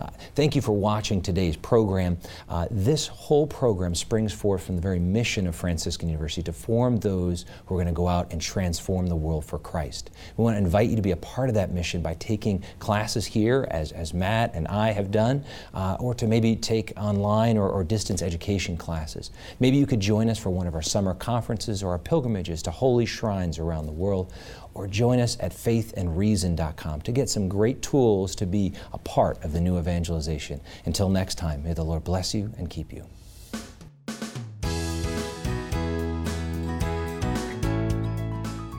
Uh, 0.00 0.08
thank 0.34 0.54
you 0.54 0.62
for 0.62 0.72
watching 0.72 1.20
today's 1.20 1.56
program. 1.56 2.18
Uh, 2.48 2.66
this 2.70 3.06
whole 3.06 3.46
program 3.46 3.94
springs 3.94 4.32
forth 4.32 4.64
from 4.64 4.76
the 4.76 4.82
very 4.82 4.98
mission 4.98 5.46
of 5.46 5.54
Franciscan 5.54 6.08
University 6.08 6.42
to 6.42 6.52
form 6.52 6.98
those 6.98 7.44
who 7.66 7.74
are 7.74 7.78
going 7.78 7.86
to 7.86 7.92
go 7.92 8.08
out 8.08 8.32
and 8.32 8.40
transform 8.40 9.06
the 9.06 9.16
world 9.16 9.44
for 9.44 9.58
Christ. 9.58 10.10
We 10.36 10.44
want 10.44 10.54
to 10.54 10.58
invite 10.58 10.88
you 10.90 10.96
to 10.96 11.02
be 11.02 11.12
a 11.12 11.16
part 11.16 11.48
of 11.48 11.54
that 11.54 11.72
mission 11.72 12.02
by 12.02 12.14
taking 12.14 12.62
classes 12.78 13.26
here, 13.26 13.66
as, 13.70 13.92
as 13.92 14.14
Matt 14.14 14.54
and 14.54 14.68
I 14.68 14.90
have 14.92 15.10
done, 15.10 15.44
uh, 15.74 15.96
or 16.00 16.14
to 16.14 16.26
maybe 16.26 16.56
take 16.56 16.92
online 16.96 17.56
or, 17.56 17.68
or 17.68 17.84
distance 17.84 18.22
education 18.22 18.76
classes. 18.76 19.30
Maybe 19.60 19.76
you 19.76 19.86
could 19.86 20.00
join 20.00 20.28
us 20.28 20.38
for 20.38 20.50
one 20.50 20.66
of 20.66 20.74
our 20.74 20.82
summer 20.82 21.14
conferences 21.14 21.82
or 21.82 21.90
our 21.90 21.98
pilgrimages 21.98 22.62
to 22.62 22.70
holy 22.70 23.06
shrines 23.06 23.58
around 23.58 23.86
the 23.86 23.92
world 23.92 24.32
or 24.78 24.86
join 24.86 25.18
us 25.18 25.36
at 25.40 25.52
faithandreason.com 25.52 27.00
to 27.00 27.10
get 27.10 27.28
some 27.28 27.48
great 27.48 27.82
tools 27.82 28.36
to 28.36 28.46
be 28.46 28.72
a 28.92 28.98
part 28.98 29.44
of 29.44 29.52
the 29.52 29.60
new 29.60 29.76
evangelization. 29.76 30.60
Until 30.84 31.08
next 31.08 31.34
time, 31.34 31.64
may 31.64 31.72
the 31.72 31.82
Lord 31.82 32.04
bless 32.04 32.32
you 32.32 32.52
and 32.58 32.70
keep 32.70 32.92
you. 32.92 33.04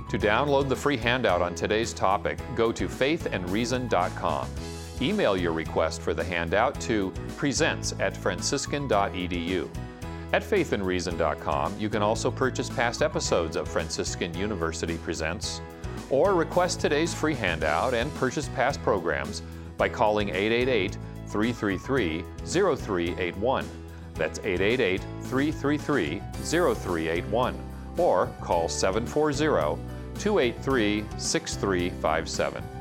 To 0.10 0.18
download 0.18 0.70
the 0.70 0.76
free 0.76 0.97
handout 0.97 1.41
on 1.41 1.54
today's 1.54 1.93
topic, 1.93 2.39
go 2.56 2.72
to 2.72 2.88
faithandreason.com. 2.88 4.47
Email 5.02 5.38
your 5.38 5.52
request 5.52 6.02
for 6.02 6.14
the 6.14 6.24
handout 6.24 6.80
to 6.82 7.12
presents 7.36 7.93
at 8.00 8.16
franciscan.edu. 8.16 9.70
At 10.32 10.43
faithandreason.com, 10.43 11.78
you 11.78 11.89
can 11.89 12.02
also 12.02 12.32
purchase 12.32 12.70
past 12.70 13.02
episodes 13.02 13.58
of 13.58 13.68
Franciscan 13.68 14.34
University 14.38 14.97
Presents 14.97 15.62
or 16.10 16.34
request 16.34 16.80
today's 16.80 17.14
free 17.14 17.36
handout 17.36 17.93
and 17.93 18.14
purchase 18.16 18.49
past 18.49 18.82
programs 18.84 19.41
by 19.78 19.89
calling 19.89 20.30
888 20.30 20.97
333 21.28 22.24
0381. 22.45 23.70
That's 24.16 24.39
888 24.39 25.01
333 25.24 26.22
0381 26.43 27.70
or 27.97 28.28
call 28.41 28.68
740 28.68 29.82
283 30.20 31.05
6357. 31.18 32.79